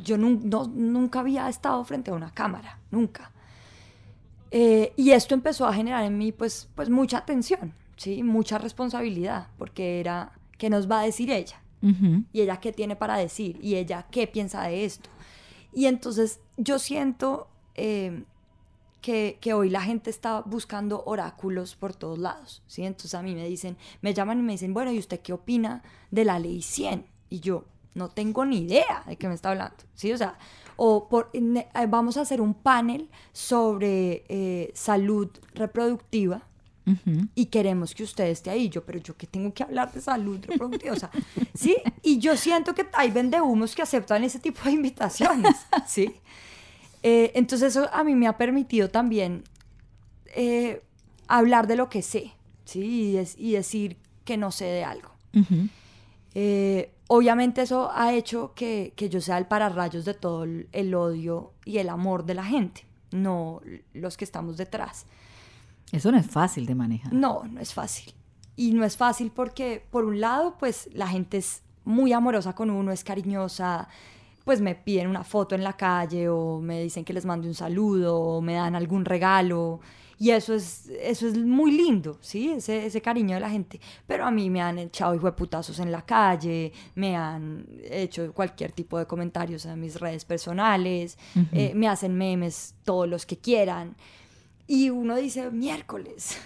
yo 0.02 0.16
no- 0.18 0.66
nunca 0.68 1.20
había 1.20 1.48
estado 1.48 1.84
frente 1.84 2.10
a 2.10 2.14
una 2.14 2.30
cámara, 2.32 2.78
nunca. 2.90 3.30
Eh, 4.50 4.92
y 4.96 5.10
esto 5.10 5.34
empezó 5.34 5.66
a 5.66 5.72
generar 5.74 6.04
en 6.04 6.18
mí 6.18 6.30
pues, 6.32 6.68
pues 6.74 6.90
mucha 6.90 7.24
tensión, 7.24 7.72
¿sí? 7.96 8.22
mucha 8.22 8.58
responsabilidad, 8.58 9.48
porque 9.58 9.98
era, 10.00 10.32
¿qué 10.58 10.68
nos 10.70 10.90
va 10.90 11.00
a 11.00 11.04
decir 11.04 11.30
ella? 11.30 11.58
¿Y 12.32 12.40
ella 12.42 12.60
qué 12.60 12.72
tiene 12.72 12.94
para 12.94 13.16
decir? 13.16 13.58
¿Y 13.60 13.74
ella 13.74 14.06
qué 14.10 14.26
piensa 14.28 14.62
de 14.62 14.84
esto? 14.84 15.10
Y 15.72 15.86
entonces 15.86 16.40
yo 16.56 16.78
siento 16.78 17.48
eh, 17.74 18.24
que, 19.00 19.38
que 19.40 19.54
hoy 19.54 19.70
la 19.70 19.82
gente 19.82 20.10
está 20.10 20.40
buscando 20.42 21.02
oráculos 21.06 21.74
por 21.76 21.94
todos 21.94 22.18
lados, 22.18 22.62
¿sí? 22.66 22.84
Entonces 22.84 23.14
a 23.14 23.22
mí 23.22 23.34
me 23.34 23.46
dicen, 23.46 23.76
me 24.00 24.14
llaman 24.14 24.38
y 24.38 24.42
me 24.42 24.52
dicen, 24.52 24.74
bueno, 24.74 24.92
¿y 24.92 24.98
usted 24.98 25.20
qué 25.20 25.32
opina 25.32 25.82
de 26.10 26.24
la 26.24 26.38
ley 26.38 26.62
100? 26.62 27.06
Y 27.30 27.40
yo 27.40 27.64
no 27.94 28.08
tengo 28.08 28.44
ni 28.44 28.58
idea 28.58 29.04
de 29.06 29.16
qué 29.16 29.28
me 29.28 29.34
está 29.34 29.50
hablando, 29.50 29.76
¿sí? 29.94 30.12
O 30.12 30.18
sea, 30.18 30.38
o 30.76 31.08
por, 31.08 31.30
eh, 31.32 31.66
vamos 31.88 32.16
a 32.16 32.22
hacer 32.22 32.40
un 32.40 32.54
panel 32.54 33.08
sobre 33.32 34.24
eh, 34.28 34.72
salud 34.74 35.28
reproductiva 35.54 36.46
Ujú. 36.84 37.28
y 37.36 37.46
queremos 37.46 37.94
que 37.94 38.02
usted 38.02 38.24
esté 38.26 38.50
ahí. 38.50 38.68
Yo, 38.68 38.84
pero 38.84 38.98
yo 38.98 39.16
que 39.16 39.26
tengo 39.26 39.54
que 39.54 39.62
hablar 39.62 39.92
de 39.92 40.00
salud 40.00 40.38
reproductiva, 40.46 40.92
o 40.94 40.98
sea, 40.98 41.10
sí, 41.54 41.76
y 42.02 42.18
yo 42.18 42.36
siento 42.36 42.74
que 42.74 42.86
hay 42.92 43.10
vendehumos 43.10 43.74
que 43.74 43.82
aceptan 43.82 44.24
ese 44.24 44.38
tipo 44.40 44.60
de 44.64 44.72
invitaciones, 44.72 45.54
sí. 45.86 46.12
Eh, 47.04 47.32
entonces 47.34 47.76
eso 47.76 47.88
a 47.92 48.02
mí 48.04 48.14
me 48.14 48.26
ha 48.28 48.36
permitido 48.36 48.88
también 48.90 49.42
eh, 50.34 50.82
hablar 51.28 51.66
de 51.66 51.76
lo 51.76 51.88
que 51.88 52.02
sé, 52.02 52.32
sí, 52.64 52.80
y, 52.80 53.12
des- 53.12 53.36
y 53.38 53.52
decir 53.52 53.96
que 54.24 54.36
no 54.36 54.50
sé 54.52 54.64
de 54.66 54.84
algo. 54.84 55.10
Ujú. 55.34 55.68
Eh, 56.34 56.92
obviamente 57.08 57.62
eso 57.62 57.90
ha 57.92 58.12
hecho 58.14 58.52
que, 58.54 58.92
que 58.96 59.08
yo 59.08 59.20
sea 59.20 59.38
el 59.38 59.46
pararrayos 59.46 60.04
de 60.04 60.14
todo 60.14 60.44
el, 60.44 60.68
el 60.72 60.94
odio 60.94 61.52
y 61.64 61.78
el 61.78 61.88
amor 61.88 62.24
de 62.24 62.34
la 62.34 62.44
gente, 62.44 62.84
no 63.10 63.60
los 63.92 64.16
que 64.16 64.24
estamos 64.24 64.56
detrás. 64.56 65.06
Eso 65.92 66.10
no 66.10 66.18
es 66.18 66.26
fácil 66.26 66.66
de 66.66 66.74
manejar. 66.74 67.12
No, 67.12 67.44
no 67.44 67.60
es 67.60 67.72
fácil. 67.72 68.14
Y 68.56 68.72
no 68.72 68.84
es 68.84 68.96
fácil 68.96 69.30
porque, 69.30 69.86
por 69.90 70.04
un 70.04 70.20
lado, 70.20 70.56
pues 70.58 70.88
la 70.92 71.06
gente 71.06 71.38
es 71.38 71.62
muy 71.84 72.12
amorosa 72.12 72.54
con 72.54 72.70
uno, 72.70 72.92
es 72.92 73.04
cariñosa, 73.04 73.88
pues 74.44 74.60
me 74.60 74.74
piden 74.74 75.08
una 75.08 75.24
foto 75.24 75.54
en 75.54 75.62
la 75.62 75.74
calle 75.74 76.28
o 76.28 76.60
me 76.60 76.82
dicen 76.82 77.04
que 77.04 77.12
les 77.12 77.24
mande 77.24 77.46
un 77.46 77.54
saludo 77.54 78.18
o 78.18 78.40
me 78.40 78.54
dan 78.54 78.74
algún 78.74 79.04
regalo. 79.04 79.80
Y 80.18 80.30
eso 80.30 80.54
es, 80.54 80.88
eso 81.00 81.26
es 81.26 81.36
muy 81.36 81.72
lindo, 81.72 82.16
¿sí? 82.20 82.50
Ese, 82.50 82.86
ese 82.86 83.02
cariño 83.02 83.34
de 83.34 83.40
la 83.40 83.50
gente. 83.50 83.80
Pero 84.06 84.24
a 84.24 84.30
mí 84.30 84.50
me 84.50 84.60
han 84.60 84.78
echado 84.78 85.14
hijo 85.16 85.26
de 85.26 85.32
putazos 85.32 85.80
en 85.80 85.90
la 85.90 86.02
calle, 86.02 86.72
me 86.94 87.16
han 87.16 87.66
hecho 87.90 88.32
cualquier 88.32 88.70
tipo 88.70 88.98
de 88.98 89.06
comentarios 89.06 89.66
en 89.66 89.80
mis 89.80 89.98
redes 89.98 90.24
personales, 90.24 91.18
eh, 91.50 91.72
me 91.74 91.88
hacen 91.88 92.16
memes 92.16 92.76
todos 92.84 93.08
los 93.08 93.26
que 93.26 93.38
quieran. 93.38 93.96
Y 94.66 94.90
uno 94.90 95.16
dice, 95.16 95.50
miércoles, 95.50 96.36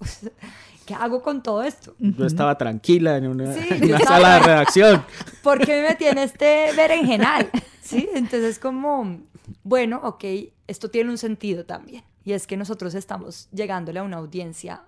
¿qué 0.86 0.94
hago 0.94 1.22
con 1.22 1.42
todo 1.42 1.62
esto? 1.62 1.94
Yo 1.98 2.26
estaba 2.26 2.56
tranquila 2.58 3.16
en 3.16 3.26
una, 3.26 3.52
Sí, 3.54 3.60
en 3.70 3.80
yo 3.80 3.86
una 3.88 3.96
estaba- 3.98 4.16
sala 4.20 4.34
de 4.34 4.40
redacción. 4.40 5.04
¿Por 5.42 5.64
qué 5.64 5.96
me 6.00 6.08
en 6.08 6.18
este 6.18 6.72
berenjenal? 6.76 7.50
¿Sí? 7.82 8.08
Entonces 8.14 8.58
como, 8.58 9.20
bueno, 9.64 10.00
ok, 10.02 10.24
esto 10.66 10.90
tiene 10.90 11.10
un 11.10 11.18
sentido 11.18 11.64
también. 11.64 12.02
Y 12.24 12.32
es 12.32 12.46
que 12.46 12.56
nosotros 12.56 12.94
estamos 12.94 13.48
llegándole 13.52 13.98
a 13.98 14.02
una 14.04 14.18
audiencia 14.18 14.82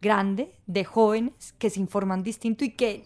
grande 0.00 0.54
de 0.66 0.84
jóvenes 0.84 1.54
que 1.58 1.68
se 1.68 1.80
informan 1.80 2.22
distinto 2.22 2.64
y 2.64 2.70
que 2.70 3.04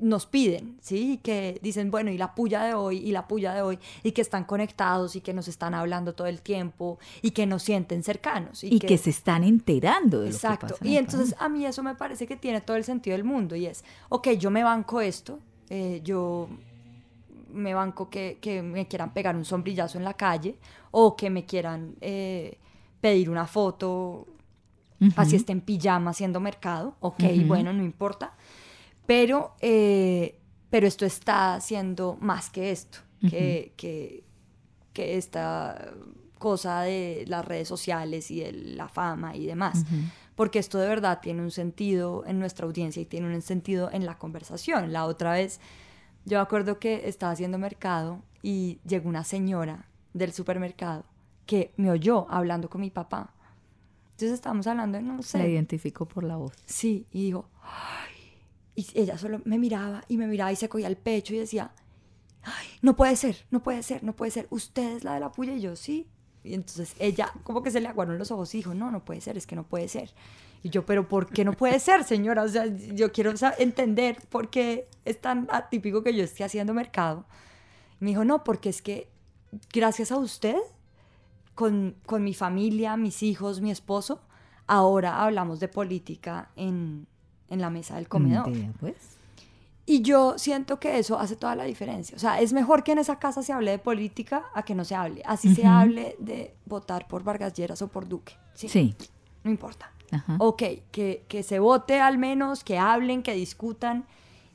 nos 0.00 0.26
piden, 0.26 0.76
¿sí? 0.80 1.12
Y 1.12 1.16
que 1.18 1.58
dicen, 1.62 1.90
bueno, 1.90 2.10
y 2.10 2.18
la 2.18 2.34
puya 2.34 2.62
de 2.62 2.74
hoy, 2.74 2.98
y 2.98 3.12
la 3.12 3.26
puya 3.26 3.54
de 3.54 3.62
hoy, 3.62 3.78
y 4.02 4.12
que 4.12 4.20
están 4.20 4.44
conectados 4.44 5.16
y 5.16 5.20
que 5.20 5.32
nos 5.34 5.48
están 5.48 5.74
hablando 5.74 6.14
todo 6.14 6.26
el 6.26 6.40
tiempo 6.40 6.98
y 7.22 7.32
que 7.32 7.46
nos 7.46 7.62
sienten 7.62 8.02
cercanos. 8.02 8.64
Y, 8.64 8.78
que, 8.78 8.98
se 8.98 9.10
están 9.10 9.44
enterando 9.44 10.20
de 10.20 10.30
lo 10.30 10.34
Exacto. 10.34 10.66
que 10.66 10.72
pasa. 10.72 10.84
en 10.84 10.90
Y 10.90 10.96
entonces 10.96 11.34
a 11.38 11.48
mí 11.48 11.64
eso 11.66 11.82
me 11.82 11.94
parece 11.94 12.26
que 12.26 12.36
tiene 12.36 12.60
todo 12.60 12.76
el 12.76 12.84
sentido 12.84 13.16
del 13.16 13.24
mundo 13.24 13.56
y 13.56 13.66
es, 13.66 13.84
ok, 14.08 14.30
yo 14.30 14.50
me 14.50 14.62
banco 14.62 15.00
esto, 15.00 15.38
eh, 15.70 16.00
yo 16.04 16.48
me 17.52 17.74
banco 17.74 18.08
que, 18.08 18.38
que 18.40 18.62
me 18.62 18.86
quieran 18.86 19.12
pegar 19.12 19.36
un 19.36 19.44
sombrillazo 19.44 19.98
en 19.98 20.04
la 20.04 20.14
calle 20.14 20.56
o 20.90 21.16
que 21.16 21.30
me 21.30 21.44
quieran 21.44 21.94
eh, 22.00 22.58
pedir 23.00 23.30
una 23.30 23.46
foto, 23.46 24.26
así 25.16 25.36
esté 25.36 25.52
en 25.52 25.60
pijama 25.60 26.10
haciendo 26.10 26.40
mercado, 26.40 26.96
ok, 27.00 27.22
bueno, 27.46 27.72
no 27.72 27.82
importa. 27.82 28.34
Pero, 29.08 29.54
eh, 29.62 30.38
pero 30.68 30.86
esto 30.86 31.06
está 31.06 31.54
haciendo 31.54 32.18
más 32.20 32.50
que 32.50 32.70
esto, 32.70 32.98
que, 33.30 33.72
que, 33.78 34.22
que 34.92 35.16
esta 35.16 35.94
cosa 36.38 36.82
de 36.82 37.24
las 37.26 37.42
redes 37.42 37.66
sociales 37.68 38.30
y 38.30 38.40
de 38.40 38.52
la 38.52 38.86
fama 38.88 39.34
y 39.34 39.46
demás. 39.46 39.86
Porque 40.34 40.58
esto 40.58 40.76
de 40.76 40.86
verdad 40.88 41.20
tiene 41.22 41.40
un 41.40 41.50
sentido 41.50 42.22
en 42.26 42.38
nuestra 42.38 42.66
audiencia 42.66 43.00
y 43.00 43.06
tiene 43.06 43.34
un 43.34 43.40
sentido 43.40 43.88
en 43.90 44.04
la 44.04 44.18
conversación. 44.18 44.92
La 44.92 45.06
otra 45.06 45.32
vez, 45.32 45.58
yo 46.26 46.36
me 46.36 46.42
acuerdo 46.42 46.78
que 46.78 47.08
estaba 47.08 47.32
haciendo 47.32 47.56
mercado 47.56 48.20
y 48.42 48.78
llegó 48.86 49.08
una 49.08 49.24
señora 49.24 49.86
del 50.12 50.34
supermercado 50.34 51.06
que 51.46 51.72
me 51.78 51.90
oyó 51.90 52.26
hablando 52.28 52.68
con 52.68 52.82
mi 52.82 52.90
papá. 52.90 53.32
Entonces 54.10 54.32
estábamos 54.32 54.66
hablando, 54.66 55.00
no 55.00 55.22
sé, 55.22 55.38
La 55.38 55.46
identifico 55.48 56.04
por 56.06 56.24
la 56.24 56.36
voz. 56.36 56.52
Sí, 56.66 57.06
y 57.10 57.22
digo, 57.22 57.48
"Ay", 57.62 58.07
Y 58.78 58.86
ella 58.94 59.18
solo 59.18 59.40
me 59.44 59.58
miraba 59.58 60.04
y 60.06 60.16
me 60.18 60.28
miraba 60.28 60.52
y 60.52 60.56
se 60.56 60.68
cogía 60.68 60.86
el 60.86 60.96
pecho 60.96 61.34
y 61.34 61.38
decía, 61.38 61.72
"Ay, 62.44 62.68
no 62.80 62.94
puede 62.94 63.16
ser, 63.16 63.44
no 63.50 63.60
puede 63.60 63.82
ser, 63.82 64.04
no 64.04 64.14
puede 64.14 64.30
ser. 64.30 64.46
Usted 64.50 64.98
es 64.98 65.02
la 65.02 65.14
de 65.14 65.18
la 65.20 65.32
puya 65.32 65.52
y 65.54 65.60
yo 65.60 65.74
sí. 65.74 66.06
Y 66.44 66.54
entonces 66.54 66.94
ella 67.00 67.32
como 67.42 67.64
que 67.64 67.72
se 67.72 67.80
le 67.80 67.88
aguaron 67.88 68.18
los 68.18 68.30
ojos 68.30 68.54
y 68.54 68.58
dijo, 68.58 68.74
no, 68.74 68.92
no 68.92 69.04
puede 69.04 69.20
ser, 69.20 69.36
es 69.36 69.48
que 69.48 69.56
no 69.56 69.64
puede 69.64 69.88
ser. 69.88 70.14
Y 70.62 70.70
yo, 70.70 70.86
pero 70.86 71.08
¿por 71.08 71.26
qué 71.26 71.44
no 71.44 71.54
puede 71.54 71.80
ser, 71.80 72.04
señora? 72.04 72.44
O 72.44 72.48
sea, 72.48 72.66
yo 72.66 73.10
quiero 73.10 73.34
entender 73.58 74.16
por 74.28 74.48
qué 74.48 74.88
es 75.04 75.20
tan 75.20 75.48
atípico 75.50 76.04
que 76.04 76.14
yo 76.14 76.22
esté 76.22 76.44
haciendo 76.44 76.72
mercado. 76.72 77.26
Y 78.00 78.04
me 78.04 78.10
dijo, 78.10 78.24
no, 78.24 78.44
porque 78.44 78.68
es 78.68 78.80
que 78.80 79.08
gracias 79.72 80.12
a 80.12 80.18
usted, 80.18 80.56
con, 81.56 81.96
con 82.06 82.22
mi 82.22 82.32
familia, 82.32 82.96
mis 82.96 83.24
hijos, 83.24 83.60
mi 83.60 83.72
esposo, 83.72 84.22
ahora 84.68 85.20
hablamos 85.24 85.58
de 85.58 85.66
política 85.66 86.52
en, 86.54 87.08
en 87.50 87.60
la 87.60 87.70
mesa 87.70 87.96
del 87.96 88.08
comedor. 88.08 88.50
Vea, 88.52 88.70
pues. 88.80 88.94
Y 89.86 90.02
yo 90.02 90.36
siento 90.38 90.78
que 90.78 90.98
eso 90.98 91.18
hace 91.18 91.34
toda 91.34 91.56
la 91.56 91.64
diferencia. 91.64 92.14
O 92.14 92.18
sea, 92.18 92.40
es 92.40 92.52
mejor 92.52 92.84
que 92.84 92.92
en 92.92 92.98
esa 92.98 93.18
casa 93.18 93.42
se 93.42 93.52
hable 93.54 93.70
de 93.70 93.78
política 93.78 94.44
a 94.54 94.62
que 94.62 94.74
no 94.74 94.84
se 94.84 94.94
hable. 94.94 95.22
Así 95.24 95.54
se 95.54 95.62
Ujú. 95.62 95.70
hable 95.70 96.14
de 96.18 96.54
votar 96.66 97.08
por 97.08 97.24
Vargas 97.24 97.54
Lleras 97.54 97.80
o 97.80 97.88
por 97.88 98.06
Duque. 98.06 98.34
Sí. 98.54 98.68
Sí. 98.68 98.94
No 99.44 99.50
importa. 99.50 99.90
Ajá. 100.10 100.36
Ok, 100.40 100.62
que, 100.90 101.24
que 101.28 101.42
se 101.42 101.58
vote 101.58 102.00
al 102.00 102.18
menos, 102.18 102.64
que 102.64 102.78
hablen, 102.78 103.22
que 103.22 103.32
discutan 103.32 104.04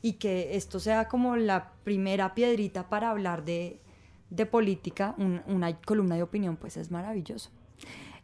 y 0.04 0.14
que 0.14 0.56
esto 0.56 0.80
sea 0.80 1.08
como 1.08 1.36
la 1.36 1.72
primera 1.84 2.36
piedrita 2.36 2.90
para 2.90 3.10
hablar 3.10 3.44
de, 3.44 3.80
de 4.30 4.46
política, 4.46 5.16
un- 5.18 5.42
una 5.48 5.76
columna 5.82 6.16
de 6.16 6.22
opinión, 6.24 6.58
pues 6.58 6.78
es 6.78 6.92
maravilloso. 6.92 7.50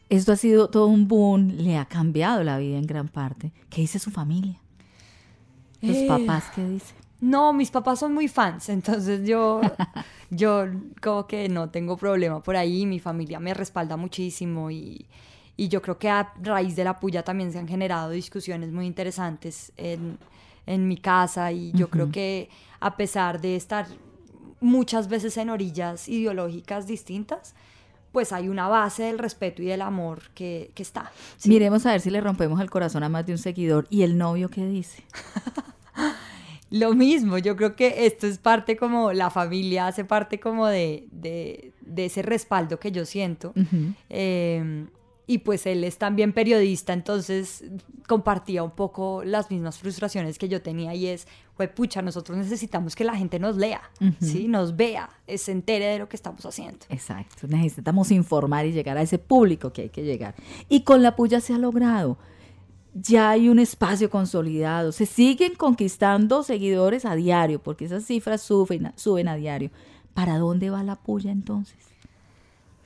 Esto 0.10 0.32
ha 0.32 0.36
sido 0.36 0.70
todo 0.70 0.88
un 0.88 1.07
boom, 1.07 1.49
le 1.57 1.78
ha 1.78 1.86
cambiado 1.86 2.43
la 2.43 2.57
vida 2.57 2.78
en 2.78 2.88
gran 2.88 3.07
parte. 3.10 3.53
¿Qué 3.70 3.82
dice 3.82 3.99
su 3.99 4.12
familia? 4.12 4.60
Los 5.82 6.03
Eh, 6.03 6.07
papás, 6.07 6.49
¿qué 6.51 6.64
dicen? 6.68 6.97
No, 7.22 7.51
mis 7.53 7.70
papás 7.70 7.99
son 7.99 8.14
muy 8.14 8.28
fans, 8.30 8.70
entonces 8.70 9.28
yo, 9.28 9.76
yo 10.30 10.66
como 11.01 11.28
que 11.28 11.49
no 11.49 11.70
tengo 11.70 11.97
problema 11.97 12.41
por 12.41 12.55
ahí, 12.55 12.86
mi 12.86 12.99
familia 12.99 13.39
me 13.41 13.53
respalda 13.53 13.97
muchísimo 13.97 14.72
y, 14.72 15.05
y 15.57 15.68
yo 15.68 15.82
creo 15.82 15.99
que 15.99 16.10
a 16.10 16.34
raíz 16.41 16.76
de 16.78 16.86
la 16.86 16.97
puya 16.99 17.24
también 17.24 17.51
se 17.51 17.60
han 17.60 17.68
generado 17.68 18.12
discusiones 18.12 18.72
muy 18.72 18.86
interesantes 18.86 19.74
en, 19.76 20.18
en 20.66 20.88
mi 20.88 20.95
casa 20.97 21.51
y 21.51 21.74
yo 21.74 21.89
creo 21.89 22.10
que 22.10 22.49
a 22.80 22.95
pesar 22.95 23.41
de 23.41 23.57
estar 23.57 23.88
muchas 24.62 25.10
veces 25.10 25.36
en 25.38 25.49
orillas 25.49 26.07
ideológicas 26.07 26.88
distintas, 26.88 27.53
pues 28.12 28.34
hay 28.34 28.49
una 28.49 28.68
base 28.68 29.03
del 29.03 29.20
respeto 29.20 29.62
y 29.62 29.66
del 29.66 29.82
amor 29.82 30.22
que, 30.34 30.72
que 30.74 30.84
está. 30.84 31.12
¿sí? 31.38 31.49
Miremos 31.49 31.86
a 31.86 31.91
ver 31.91 32.01
si 32.01 32.10
le 32.10 32.22
rompemos 32.22 32.60
el 32.62 32.70
corazón 32.70 33.03
a 33.03 33.10
más 33.10 33.26
de 33.26 33.34
un 33.34 33.38
seguidor. 33.38 33.88
¿Y 33.89 34.03
el 34.03 34.18
novio 34.18 34.49
qué 34.49 34.66
dice? 34.66 35.03
Lo 36.72 36.93
mismo, 36.93 37.39
yo 37.39 37.55
creo 37.55 37.76
que 37.76 38.05
esto 38.05 38.28
es 38.28 38.38
parte 38.38 38.78
como, 38.78 39.12
la 39.12 39.32
familia 39.32 39.88
hace 39.88 40.05
parte 40.05 40.39
como 40.39 40.68
de, 40.68 41.07
de, 41.12 41.74
de 41.82 42.05
ese 42.05 42.22
respaldo 42.22 42.80
que 42.80 42.91
yo 42.91 43.05
siento. 43.05 43.53
Eh, 44.10 44.86
y 45.30 45.38
pues 45.38 45.68
él 45.68 45.84
es 45.84 46.00
también 46.00 46.34
periodista, 46.34 46.92
entonces 46.92 47.64
compartía 48.08 48.64
un 48.64 48.72
poco 48.72 49.22
las 49.24 49.52
mismas 49.52 49.78
frustraciones 49.78 50.40
que 50.40 50.50
yo 50.50 50.64
tenía 50.64 50.96
y 50.96 51.06
es, 51.06 51.28
pues 51.56 51.70
pucha, 51.70 52.02
nosotros 52.02 52.36
necesitamos 52.36 52.96
que 52.96 53.04
la 53.04 53.16
gente 53.16 53.38
nos 53.38 53.56
lea. 53.56 53.80
¿sí? 54.20 54.48
Nos 54.48 54.76
vea, 54.76 55.08
eh, 55.28 55.38
se 55.38 55.52
entere 55.52 55.86
de 55.86 56.00
lo 56.00 56.10
que 56.10 56.16
estamos 56.16 56.44
haciendo. 56.48 56.80
Exacto, 56.90 57.46
necesitamos 57.48 58.10
informar 58.10 58.66
y 58.66 58.72
llegar 58.72 58.98
a 58.98 59.04
ese 59.04 59.20
público 59.20 59.72
que 59.72 59.84
hay 59.84 59.90
que 59.90 60.02
llegar. 60.02 60.34
Y 60.68 60.82
con 60.82 61.04
la 61.04 61.16
puya 61.16 61.42
se 61.42 61.54
ha 61.54 61.60
logrado. 61.60 62.18
Ya 62.96 63.30
hay 63.30 63.50
un 63.50 63.60
espacio 63.60 64.10
consolidado. 64.10 64.92
Se 64.92 65.06
siguen 65.06 65.54
conquistando 65.54 66.42
seguidores 66.42 67.06
a 67.06 67.14
diario, 67.14 67.62
porque 67.62 67.86
esas 67.86 68.04
cifras 68.04 68.42
suben, 68.42 68.94
suben 68.96 69.28
a 69.28 69.36
diario. 69.36 69.70
¿Para 70.16 70.40
dónde 70.40 70.72
va 70.72 70.84
la 70.84 70.96
puya 70.96 71.32
entonces? 71.32 71.89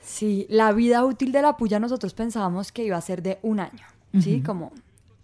Sí, 0.04 0.46
la 0.50 0.72
vida 0.72 1.04
útil 1.04 1.32
de 1.32 1.40
la 1.40 1.56
puya 1.56 1.80
nosotros 1.80 2.12
pensábamos 2.12 2.72
que 2.72 2.84
iba 2.84 2.96
a 2.96 3.00
ser 3.00 3.22
de 3.22 3.38
un 3.42 3.58
año, 3.58 3.86
¿sí? 4.20 4.42
Como 4.42 4.70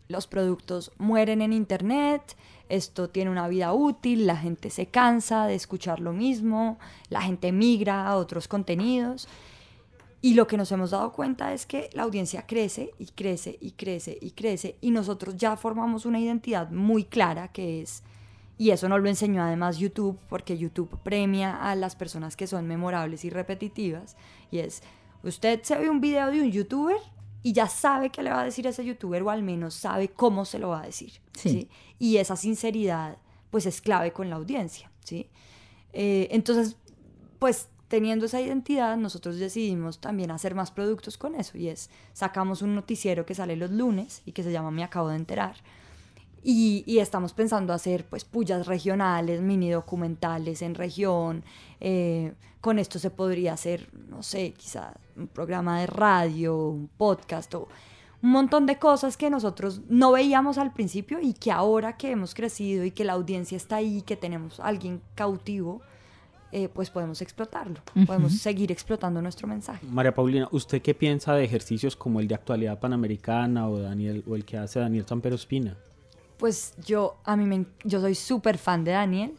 los 0.09 0.27
productos 0.27 0.91
mueren 0.97 1.43
en 1.43 1.53
internet, 1.53 2.35
esto 2.71 3.11
tiene 3.11 3.31
una 3.31 3.47
vida 3.47 3.75
útil, 3.75 4.27
la 4.27 4.37
gente 4.37 4.71
se 4.71 4.87
cansa 4.87 5.47
de 5.47 5.55
escuchar 5.55 6.01
lo 6.01 6.13
mismo, 6.13 6.79
la 7.11 7.21
gente 7.21 7.53
migra 7.53 8.07
a 8.07 8.17
otros 8.17 8.49
contenidos. 8.49 9.29
Y 10.23 10.35
lo 10.35 10.47
que 10.47 10.57
nos 10.57 10.73
hemos 10.73 10.91
dado 10.91 11.13
cuenta 11.13 11.53
es 11.53 11.67
que 11.67 11.91
la 11.93 12.03
audiencia 12.03 12.47
crece 12.47 12.93
y 12.99 13.07
crece 13.07 13.59
y 13.61 13.73
crece 13.73 14.19
y 14.21 14.31
crece 14.33 14.77
y 14.81 14.91
nosotros 14.91 15.37
ya 15.37 15.57
formamos 15.57 16.07
una 16.07 16.21
identidad 16.21 16.71
muy 16.71 17.05
clara 17.05 17.49
que 17.49 17.83
es, 17.83 18.03
y 18.61 18.73
eso 18.73 18.91
nos 18.91 19.01
lo 19.01 19.09
enseñó 19.09 19.43
además 19.43 19.79
YouTube, 19.79 20.19
porque 20.29 20.59
YouTube 20.59 20.91
premia 21.03 21.57
a 21.57 21.75
las 21.75 21.97
personas 21.97 22.37
que 22.37 22.47
son 22.47 22.67
memorables 22.67 23.25
y 23.25 23.31
repetitivas, 23.31 24.19
y 24.51 24.59
es, 24.59 24.83
usted 25.23 25.63
se 25.63 25.79
ve 25.79 25.89
un 25.89 26.03
video 26.03 26.31
de 26.31 26.43
un 26.43 26.53
youtuber 26.53 26.99
y 27.43 27.55
ya 27.55 27.69
sabe 27.69 28.11
qué 28.11 28.23
le 28.23 28.29
va 28.29 28.43
a 28.43 28.45
decir 28.45 28.67
a 28.67 28.71
ese 28.71 28.85
youtuber 28.85 29.23
o 29.23 29.31
al 29.31 29.43
menos 29.43 29.73
sabe 29.73 30.09
cómo 30.09 30.45
se 30.45 30.59
lo 30.59 30.69
va 30.69 30.83
a 30.83 30.85
decir. 30.85 31.23
Sí. 31.33 31.49
¿sí? 31.49 31.69
Y 31.99 32.19
esa 32.19 32.37
sinceridad 32.37 33.17
pues 33.51 33.65
es 33.65 33.81
clave 33.81 34.13
con 34.13 34.29
la 34.29 34.37
audiencia. 34.37 34.91
¿sí? 35.05 35.31
Eh, 35.95 36.29
entonces, 36.31 36.77
pues 37.39 37.71
teniendo 37.89 38.27
esa 38.27 38.43
identidad, 38.43 38.99
nosotros 38.99 39.39
decidimos 39.39 40.03
también 40.03 40.31
hacer 40.33 40.55
más 40.55 40.71
productos 40.71 41.17
con 41.17 41.35
eso. 41.35 41.57
Y 41.57 41.69
es, 41.69 41.89
sacamos 42.13 42.61
un 42.61 42.75
noticiero 42.75 43.25
que 43.25 43.35
sale 43.35 43.57
los 43.57 43.71
lunes 43.71 44.21
y 44.27 44.33
que 44.33 44.43
se 44.43 44.53
llama 44.53 44.71
Me 44.71 44.85
Acabo 44.85 45.09
de 45.09 45.17
Enterar. 45.17 45.57
Y, 46.43 46.85
y 46.87 46.99
estamos 46.99 47.33
pensando 47.33 47.73
hacer 47.73 48.07
pues 48.07 48.25
pullas 48.25 48.67
regionales, 48.67 49.41
mini 49.41 49.71
documentales 49.71 50.63
en 50.63 50.75
región. 50.75 51.45
eh, 51.81 52.33
con 52.61 52.79
esto 52.79 52.99
se 52.99 53.11
podría 53.11 53.55
hacer, 53.55 53.89
no 54.09 54.23
sé, 54.23 54.53
quizá 54.53 54.93
un 55.17 55.29
programa 55.29 55.81
de 55.81 55.87
radio, 55.87 56.69
un 56.69 56.89
podcast 56.89 57.55
o 57.55 57.69
un 58.23 58.31
montón 58.31 58.67
de 58.67 58.79
cosas 58.79 59.17
que 59.17 59.31
nosotros 59.31 59.81
no 59.89 60.13
veíamos 60.13 60.59
al 60.59 60.73
principio 60.73 61.21
y 61.23 61.33
que 61.33 61.51
ahora 61.51 61.97
que 61.97 62.11
hemos 62.11 62.35
crecido 62.35 62.85
y 62.85 62.91
que 62.91 63.05
la 63.05 63.15
audiencia 63.15 63.57
está 63.57 63.77
ahí, 63.77 64.03
que 64.03 64.17
tenemos 64.17 64.61
a 64.61 64.67
alguien 64.67 65.01
cautivo, 65.15 65.81
eh, 66.53 66.69
pues 66.69 66.91
podemos 66.91 67.23
explotarlo, 67.23 67.81
podemos 68.07 68.33
seguir 68.35 68.71
explotando 68.73 69.23
nuestro 69.23 69.49
mensaje. 69.49 69.87
María 69.87 70.13
Paulina, 70.13 70.49
¿usted 70.51 70.83
qué 70.83 70.95
piensa 70.95 71.33
de 71.35 71.45
ejercicios 71.45 71.97
como 71.97 72.21
el 72.21 72.29
de 72.29 72.35
actualidad 72.35 72.79
panamericana 72.79 73.69
o 73.69 73.79
Daniel 73.79 74.23
o 74.29 74.35
el 74.35 74.45
que 74.45 74.59
hace 74.59 74.81
Daniel 74.81 75.07
Tampero 75.07 75.37
Espina? 75.37 75.77
Pues 76.41 76.75
yo, 76.85 77.19
a 77.25 77.37
mí 77.37 77.45
me, 77.45 77.67
yo 77.85 78.01
soy 78.01 78.15
súper 78.15 78.59
fan 78.59 78.83
de 78.83 78.93
Daniel, 78.93 79.35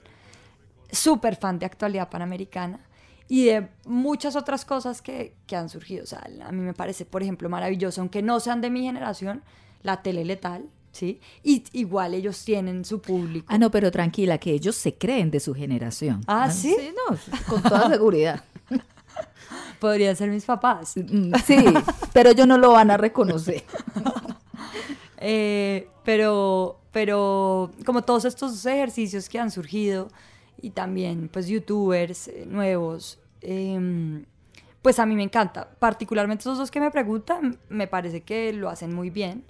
súper 0.92 1.36
fan 1.36 1.60
de 1.60 1.66
actualidad 1.66 2.10
panamericana 2.10 2.80
y 3.28 3.46
de 3.46 3.68
muchas 3.86 4.36
otras 4.36 4.64
cosas 4.66 5.02
que, 5.02 5.36
que 5.48 5.56
han 5.56 5.68
surgido. 5.68 6.04
O 6.04 6.08
sea, 6.08 6.26
a 6.46 6.52
mí 6.52 6.62
me 6.62 6.74
parece, 6.74 7.06
por 7.06 7.24
ejemplo, 7.24 7.50
maravilloso, 7.50 8.02
aunque 8.02 8.22
no 8.22 8.40
sean 8.40 8.62
de 8.62 8.70
mi 8.70 8.84
generación, 8.84 9.42
la 9.82 10.02
tele 10.04 10.24
letal, 10.24 10.66
¿sí? 10.92 11.20
Y 11.44 11.64
igual 11.74 12.14
ellos 12.14 12.44
tienen 12.46 12.86
su 12.86 13.02
público. 13.02 13.48
Ah, 13.50 13.58
no, 13.58 13.72
pero 13.72 13.90
tranquila, 13.92 14.38
que 14.38 14.52
ellos 14.52 14.76
se 14.76 14.96
creen 14.96 15.32
de 15.32 15.40
su 15.40 15.54
generación. 15.56 16.22
Ah, 16.28 16.52
¿sí? 16.52 16.76
no, 17.10 17.18
con 17.48 17.64
toda 17.64 17.90
seguridad. 17.90 18.44
Podrían 19.80 20.16
ser 20.16 20.30
mis 20.30 20.46
papás. 20.46 20.94
Mm, 20.98 21.34
Sí, 21.46 21.58
pero 22.14 22.30
ellos 22.30 22.48
no 22.48 22.58
lo 22.58 22.72
van 22.72 22.92
a 22.92 22.98
reconocer. 22.98 23.64
Eh, 25.24 25.88
pero, 26.12 26.82
pero 26.92 27.72
como 27.86 28.02
todos 28.02 28.26
estos 28.26 28.66
ejercicios 28.66 29.30
que 29.30 29.40
han 29.40 29.50
surgido 29.50 30.10
y 30.62 30.72
también 30.72 31.30
pues 31.32 31.48
youtubers 31.48 32.28
eh, 32.28 32.44
nuevos, 32.46 33.18
em, 33.40 34.26
pues 34.82 35.00
a 35.00 35.06
mí 35.06 35.16
me 35.16 35.24
encanta. 35.24 35.70
Particularmente 35.80 36.42
esos 36.42 36.58
dos 36.58 36.70
que 36.70 36.82
me 36.82 36.92
preguntan, 36.92 37.58
me 37.70 37.88
parece 37.88 38.24
que 38.24 38.52
lo 38.52 38.68
hacen 38.68 38.94
muy 38.94 39.10
bien. 39.10 39.46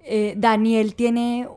Eh, 0.00 0.34
Daniel 0.36 0.96
tiene 0.96 1.48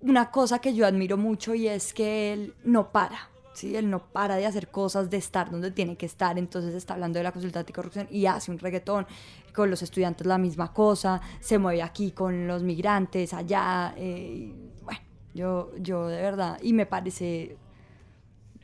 una 0.00 0.30
cosa 0.30 0.58
que 0.58 0.74
yo 0.74 0.86
admiro 0.86 1.16
mucho 1.16 1.54
y 1.54 1.68
es 1.68 1.94
que 1.94 2.34
él 2.34 2.54
no 2.64 2.92
para. 2.92 3.30
¿Sí? 3.52 3.76
Él 3.76 3.90
no 3.90 4.00
para 4.12 4.36
de 4.36 4.46
hacer 4.46 4.68
cosas, 4.68 5.10
de 5.10 5.16
estar 5.16 5.50
donde 5.50 5.70
tiene 5.70 5.96
que 5.96 6.06
estar. 6.06 6.38
Entonces 6.38 6.74
está 6.74 6.94
hablando 6.94 7.18
de 7.18 7.24
la 7.24 7.32
consulta 7.32 7.60
anticorrupción 7.60 8.08
y 8.10 8.26
hace 8.26 8.50
un 8.50 8.58
reggaetón. 8.58 9.06
Con 9.54 9.70
los 9.70 9.82
estudiantes 9.82 10.26
la 10.26 10.38
misma 10.38 10.72
cosa. 10.72 11.20
Se 11.40 11.58
mueve 11.58 11.82
aquí 11.82 12.12
con 12.12 12.46
los 12.46 12.62
migrantes, 12.62 13.34
allá. 13.34 13.94
eh, 13.96 14.52
bueno, 14.82 15.00
yo, 15.34 15.70
yo 15.78 16.08
de 16.08 16.22
verdad. 16.22 16.58
Y 16.62 16.72
me 16.72 16.86
parece 16.86 17.56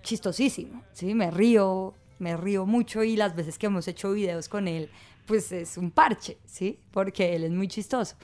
chistosísimo. 0.02 0.82
¿sí? 0.92 1.14
Me 1.14 1.30
río, 1.30 1.94
me 2.18 2.36
río 2.36 2.66
mucho 2.66 3.02
y 3.04 3.16
las 3.16 3.34
veces 3.34 3.58
que 3.58 3.66
hemos 3.66 3.86
hecho 3.88 4.12
videos 4.12 4.48
con 4.48 4.68
él, 4.68 4.90
pues 5.26 5.52
es 5.52 5.76
un 5.76 5.90
parche, 5.90 6.38
¿sí? 6.46 6.78
Porque 6.90 7.36
él 7.36 7.44
es 7.44 7.50
muy 7.50 7.68
chistoso. 7.68 8.16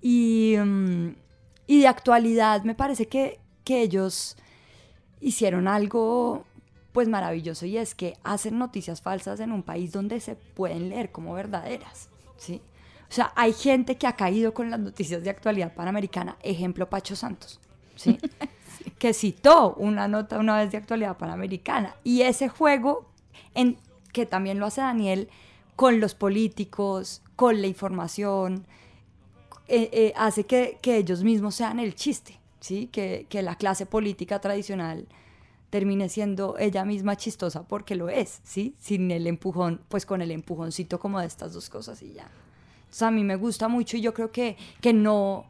Y, 0.00 0.56
mm, 0.58 1.08
y 1.66 1.80
de 1.80 1.86
actualidad 1.86 2.64
me 2.64 2.74
parece 2.74 3.06
que, 3.06 3.38
que 3.64 3.82
ellos 3.82 4.36
hicieron 5.20 5.68
algo 5.68 6.44
pues 6.92 7.08
maravilloso 7.08 7.66
y 7.66 7.76
es 7.76 7.94
que 7.94 8.16
hacen 8.24 8.58
noticias 8.58 9.00
falsas 9.00 9.40
en 9.40 9.52
un 9.52 9.62
país 9.62 9.92
donde 9.92 10.20
se 10.20 10.34
pueden 10.34 10.88
leer 10.88 11.12
como 11.12 11.34
verdaderas, 11.34 12.08
¿sí? 12.36 12.60
O 13.08 13.12
sea, 13.12 13.32
hay 13.36 13.52
gente 13.52 13.96
que 13.96 14.06
ha 14.06 14.16
caído 14.16 14.54
con 14.54 14.70
las 14.70 14.80
noticias 14.80 15.22
de 15.22 15.30
actualidad 15.30 15.74
panamericana, 15.74 16.36
ejemplo 16.42 16.88
Pacho 16.88 17.16
Santos, 17.16 17.60
¿sí? 17.96 18.18
que 18.98 19.12
citó 19.14 19.74
una 19.74 20.08
nota 20.08 20.38
una 20.38 20.58
vez 20.58 20.72
de 20.72 20.78
actualidad 20.78 21.16
panamericana. 21.16 21.94
Y 22.04 22.22
ese 22.22 22.48
juego, 22.48 23.06
en, 23.54 23.78
que 24.12 24.26
también 24.26 24.58
lo 24.58 24.66
hace 24.66 24.80
Daniel, 24.80 25.28
con 25.76 26.00
los 26.00 26.14
políticos, 26.14 27.22
con 27.36 27.60
la 27.60 27.66
información, 27.66 28.66
eh, 29.66 29.88
eh, 29.92 30.12
hace 30.16 30.44
que, 30.44 30.78
que 30.82 30.96
ellos 30.96 31.22
mismos 31.22 31.54
sean 31.54 31.78
el 31.78 31.94
chiste, 31.94 32.39
¿sí? 32.60 32.88
Que, 32.88 33.26
que 33.28 33.42
la 33.42 33.56
clase 33.56 33.86
política 33.86 34.40
tradicional 34.40 35.06
termine 35.70 36.08
siendo 36.08 36.56
ella 36.58 36.84
misma 36.84 37.16
chistosa 37.16 37.62
porque 37.62 37.94
lo 37.94 38.08
es, 38.08 38.40
¿sí? 38.44 38.74
Sin 38.78 39.10
el 39.10 39.26
empujón, 39.26 39.80
pues 39.88 40.04
con 40.04 40.20
el 40.20 40.30
empujoncito 40.30 40.98
como 40.98 41.20
de 41.20 41.26
estas 41.26 41.52
dos 41.52 41.70
cosas 41.70 42.02
y 42.02 42.12
ya. 42.12 42.28
Entonces 42.80 43.02
a 43.02 43.10
mí 43.10 43.22
me 43.22 43.36
gusta 43.36 43.68
mucho 43.68 43.96
y 43.96 44.00
yo 44.00 44.12
creo 44.12 44.32
que, 44.32 44.56
que 44.80 44.92
no 44.92 45.46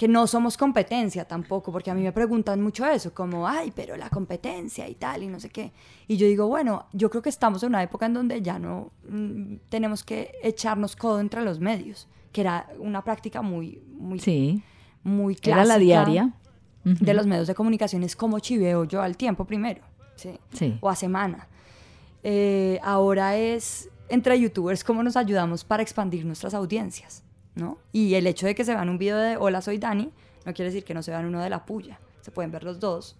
que 0.00 0.08
no 0.08 0.26
somos 0.26 0.56
competencia 0.56 1.26
tampoco, 1.26 1.70
porque 1.70 1.90
a 1.90 1.94
mí 1.94 2.00
me 2.00 2.10
preguntan 2.10 2.62
mucho 2.62 2.86
eso, 2.86 3.12
como, 3.12 3.46
ay, 3.46 3.70
pero 3.76 3.98
la 3.98 4.08
competencia 4.08 4.88
y 4.88 4.94
tal, 4.94 5.24
y 5.24 5.26
no 5.26 5.38
sé 5.38 5.50
qué. 5.50 5.72
Y 6.08 6.16
yo 6.16 6.26
digo, 6.26 6.46
bueno, 6.46 6.86
yo 6.94 7.10
creo 7.10 7.20
que 7.20 7.28
estamos 7.28 7.62
en 7.62 7.68
una 7.68 7.82
época 7.82 8.06
en 8.06 8.14
donde 8.14 8.40
ya 8.40 8.58
no 8.58 8.92
mm, 9.06 9.56
tenemos 9.68 10.02
que 10.02 10.32
echarnos 10.42 10.96
codo 10.96 11.20
entre 11.20 11.42
los 11.42 11.60
medios, 11.60 12.08
que 12.32 12.40
era 12.40 12.66
una 12.78 13.04
práctica 13.04 13.42
muy, 13.42 13.82
muy, 13.92 14.18
Sí, 14.20 14.62
muy 15.02 15.34
clásica 15.34 15.62
era 15.62 15.64
la 15.64 15.78
diaria. 15.78 16.32
De 16.82 17.12
los 17.12 17.26
medios 17.26 17.46
de 17.46 17.54
comunicación 17.54 18.02
es 18.02 18.16
como 18.16 18.38
chiveo 18.38 18.84
yo 18.84 19.02
al 19.02 19.16
tiempo 19.16 19.44
primero, 19.44 19.82
¿sí? 20.16 20.38
Sí. 20.54 20.78
o 20.80 20.88
a 20.88 20.96
semana. 20.96 21.46
Eh, 22.22 22.80
ahora 22.82 23.36
es 23.36 23.90
entre 24.08 24.40
youtubers 24.40 24.82
cómo 24.82 25.02
nos 25.02 25.16
ayudamos 25.16 25.62
para 25.64 25.82
expandir 25.82 26.24
nuestras 26.24 26.54
audiencias, 26.54 27.22
¿no? 27.54 27.78
Y 27.92 28.14
el 28.14 28.26
hecho 28.26 28.46
de 28.46 28.54
que 28.54 28.64
se 28.64 28.74
vean 28.74 28.88
un 28.88 28.98
video 28.98 29.18
de 29.18 29.36
Hola, 29.36 29.60
soy 29.60 29.78
Dani, 29.78 30.10
no 30.44 30.54
quiere 30.54 30.70
decir 30.70 30.84
que 30.84 30.94
no 30.94 31.02
se 31.02 31.10
vean 31.10 31.26
uno 31.26 31.42
de 31.42 31.50
La 31.50 31.66
Puya. 31.66 32.00
Se 32.22 32.30
pueden 32.30 32.50
ver 32.50 32.64
los 32.64 32.80
dos 32.80 33.16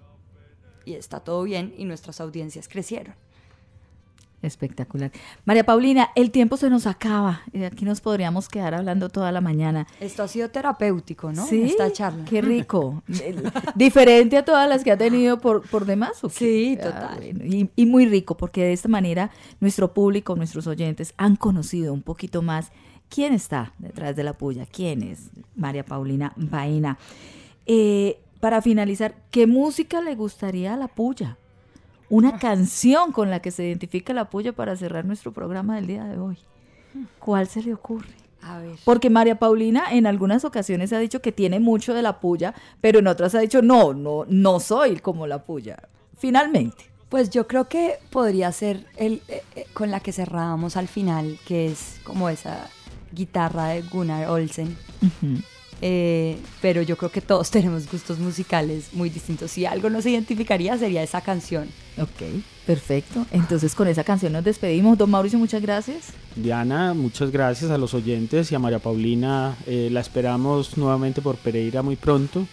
y 0.84 0.94
está 0.94 1.20
todo 1.20 1.42
bien 1.42 1.74
y 1.76 1.84
nuestras 1.84 2.20
audiencias 2.20 2.66
crecieron. 2.66 3.14
Espectacular. 4.42 5.10
María 5.44 5.64
Paulina, 5.64 6.08
el 6.14 6.30
tiempo 6.30 6.56
se 6.56 6.70
nos 6.70 6.86
acaba. 6.86 7.42
y 7.52 7.64
Aquí 7.64 7.84
nos 7.84 8.00
podríamos 8.00 8.48
quedar 8.48 8.74
hablando 8.74 9.08
toda 9.10 9.30
la 9.32 9.40
mañana. 9.42 9.86
Esto 10.00 10.22
ha 10.22 10.28
sido 10.28 10.48
terapéutico, 10.50 11.30
¿no? 11.32 11.46
Sí, 11.46 11.62
Esta 11.64 11.92
charla. 11.92 12.24
qué 12.24 12.40
rico. 12.40 13.02
Diferente 13.74 14.36
a 14.38 14.44
todas 14.44 14.68
las 14.68 14.82
que 14.84 14.92
ha 14.92 14.96
tenido 14.96 15.40
por, 15.40 15.68
por 15.68 15.84
demás. 15.84 16.22
¿o 16.24 16.28
qué? 16.28 16.34
Sí, 16.34 16.78
Ah, 16.80 16.84
total. 16.84 17.16
bueno, 17.18 17.44
y, 17.44 17.70
y 17.76 17.86
muy 17.86 18.06
rico, 18.06 18.36
porque 18.36 18.64
de 18.64 18.72
esta 18.72 18.88
manera 18.88 19.30
nuestro 19.60 19.92
público, 19.92 20.34
nuestros 20.36 20.66
oyentes 20.66 21.12
han 21.16 21.36
conocido 21.36 21.92
un 21.92 22.02
poquito 22.02 22.40
más 22.42 22.70
quién 23.08 23.34
está 23.34 23.74
detrás 23.78 24.16
de 24.16 24.24
la 24.24 24.32
puya, 24.34 24.66
quién 24.66 25.02
es 25.02 25.30
María 25.56 25.84
Paulina 25.84 26.32
Baena. 26.36 26.96
Eh, 27.66 28.18
para 28.40 28.62
finalizar, 28.62 29.14
¿qué 29.30 29.46
música 29.46 30.00
le 30.00 30.14
gustaría 30.14 30.74
a 30.74 30.76
la 30.78 30.88
puya? 30.88 31.36
Una 32.10 32.38
canción 32.38 33.12
con 33.12 33.30
la 33.30 33.40
que 33.40 33.52
se 33.52 33.64
identifica 33.64 34.12
la 34.12 34.28
puya 34.28 34.52
para 34.52 34.76
cerrar 34.76 35.04
nuestro 35.04 35.32
programa 35.32 35.76
del 35.76 35.86
día 35.86 36.04
de 36.04 36.18
hoy. 36.18 36.36
¿Cuál 37.20 37.46
se 37.46 37.62
le 37.62 37.72
ocurre? 37.72 38.08
A 38.42 38.58
ver. 38.58 38.76
Porque 38.84 39.10
María 39.10 39.38
Paulina 39.38 39.92
en 39.92 40.06
algunas 40.06 40.44
ocasiones 40.44 40.92
ha 40.92 40.98
dicho 40.98 41.22
que 41.22 41.30
tiene 41.30 41.60
mucho 41.60 41.94
de 41.94 42.02
la 42.02 42.18
puya, 42.20 42.54
pero 42.80 42.98
en 42.98 43.06
otras 43.06 43.34
ha 43.34 43.40
dicho, 43.40 43.62
no, 43.62 43.94
no, 43.94 44.24
no 44.28 44.60
soy 44.60 44.98
como 44.98 45.26
la 45.26 45.44
puya. 45.44 45.88
Finalmente. 46.18 46.90
Pues 47.08 47.30
yo 47.30 47.46
creo 47.46 47.68
que 47.68 47.98
podría 48.10 48.52
ser 48.52 48.86
el 48.96 49.22
eh, 49.28 49.42
eh, 49.56 49.66
con 49.72 49.90
la 49.90 50.00
que 50.00 50.12
cerrábamos 50.12 50.76
al 50.76 50.86
final, 50.86 51.38
que 51.46 51.66
es 51.66 52.00
como 52.04 52.28
esa 52.28 52.68
guitarra 53.12 53.68
de 53.68 53.82
Gunnar 53.82 54.28
Olsen. 54.28 54.76
Eh, 55.82 56.36
pero 56.60 56.82
yo 56.82 56.96
creo 56.96 57.10
que 57.10 57.20
todos 57.20 57.50
tenemos 57.52 57.90
gustos 57.90 58.18
musicales 58.18 58.88
muy 58.92 59.08
distintos. 59.10 59.50
Si 59.50 59.64
algo 59.66 59.88
nos 59.90 60.04
identificaría 60.06 60.76
sería 60.78 61.02
esa 61.02 61.20
canción. 61.20 61.68
Ok, 61.98 62.22
perfecto. 62.66 63.26
Entonces 63.30 63.74
con 63.74 63.88
esa 63.88 64.04
canción 64.04 64.32
nos 64.32 64.44
despedimos. 64.44 64.96
Don 64.98 65.10
Mauricio, 65.10 65.38
muchas 65.38 65.62
gracias. 65.62 66.08
Diana, 66.36 66.94
muchas 66.94 67.30
gracias 67.30 67.70
a 67.70 67.78
los 67.78 67.94
oyentes 67.94 68.52
y 68.52 68.54
a 68.54 68.58
María 68.58 68.78
Paulina. 68.78 69.56
eh, 69.66 69.88
la 69.90 70.00
esperamos 70.00 70.76
nuevamente 70.76 71.20
por 71.22 71.36
Pereira 71.36 71.82
muy 71.82 71.96
pronto 71.96 72.46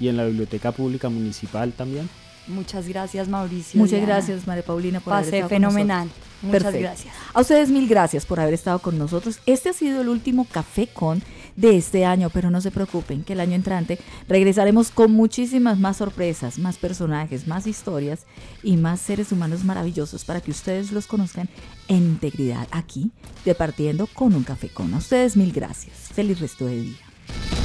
y 0.00 0.08
en 0.08 0.16
la 0.16 0.24
Biblioteca 0.24 0.72
Pública 0.72 1.08
Municipal 1.08 1.72
también. 1.72 2.08
Muchas 2.48 2.88
gracias, 2.88 3.28
Mauricio. 3.28 3.78
Muchas 3.78 4.00
Diana. 4.00 4.14
gracias, 4.14 4.46
María 4.48 4.64
Paulina, 4.64 4.98
por 4.98 5.12
haber 5.12 5.26
Pasé 5.26 5.36
estado 5.38 5.48
con 5.50 5.56
fenomenal. 5.56 6.06
nosotros. 6.08 6.28
Muchas 6.42 6.62
Perfecto. 6.62 6.88
gracias. 6.88 7.14
A 7.34 7.40
ustedes 7.40 7.70
mil 7.70 7.86
gracias 7.88 8.26
por 8.26 8.40
haber 8.40 8.54
estado 8.54 8.80
con 8.80 8.98
nosotros. 8.98 9.38
Este 9.46 9.68
ha 9.68 9.72
sido 9.72 10.00
el 10.00 10.08
último 10.08 10.44
Café 10.50 10.88
Con 10.88 11.22
de 11.56 11.76
este 11.76 12.04
año, 12.04 12.30
pero 12.30 12.50
no 12.50 12.60
se 12.60 12.70
preocupen 12.70 13.24
que 13.24 13.34
el 13.34 13.40
año 13.40 13.54
entrante 13.54 13.98
regresaremos 14.28 14.90
con 14.90 15.12
muchísimas 15.12 15.78
más 15.78 15.98
sorpresas, 15.98 16.58
más 16.58 16.78
personajes, 16.78 17.46
más 17.46 17.66
historias 17.66 18.26
y 18.62 18.76
más 18.76 19.00
seres 19.00 19.32
humanos 19.32 19.64
maravillosos 19.64 20.24
para 20.24 20.40
que 20.40 20.50
ustedes 20.50 20.92
los 20.92 21.06
conozcan 21.06 21.48
en 21.88 21.98
integridad 21.98 22.68
aquí, 22.70 23.10
departiendo 23.44 24.06
con 24.06 24.34
un 24.34 24.44
Café 24.44 24.68
Con. 24.68 24.94
A 24.94 24.98
ustedes 24.98 25.36
mil 25.36 25.52
gracias. 25.52 25.96
Feliz 26.12 26.40
resto 26.40 26.66
de 26.66 26.82
día. 26.82 27.61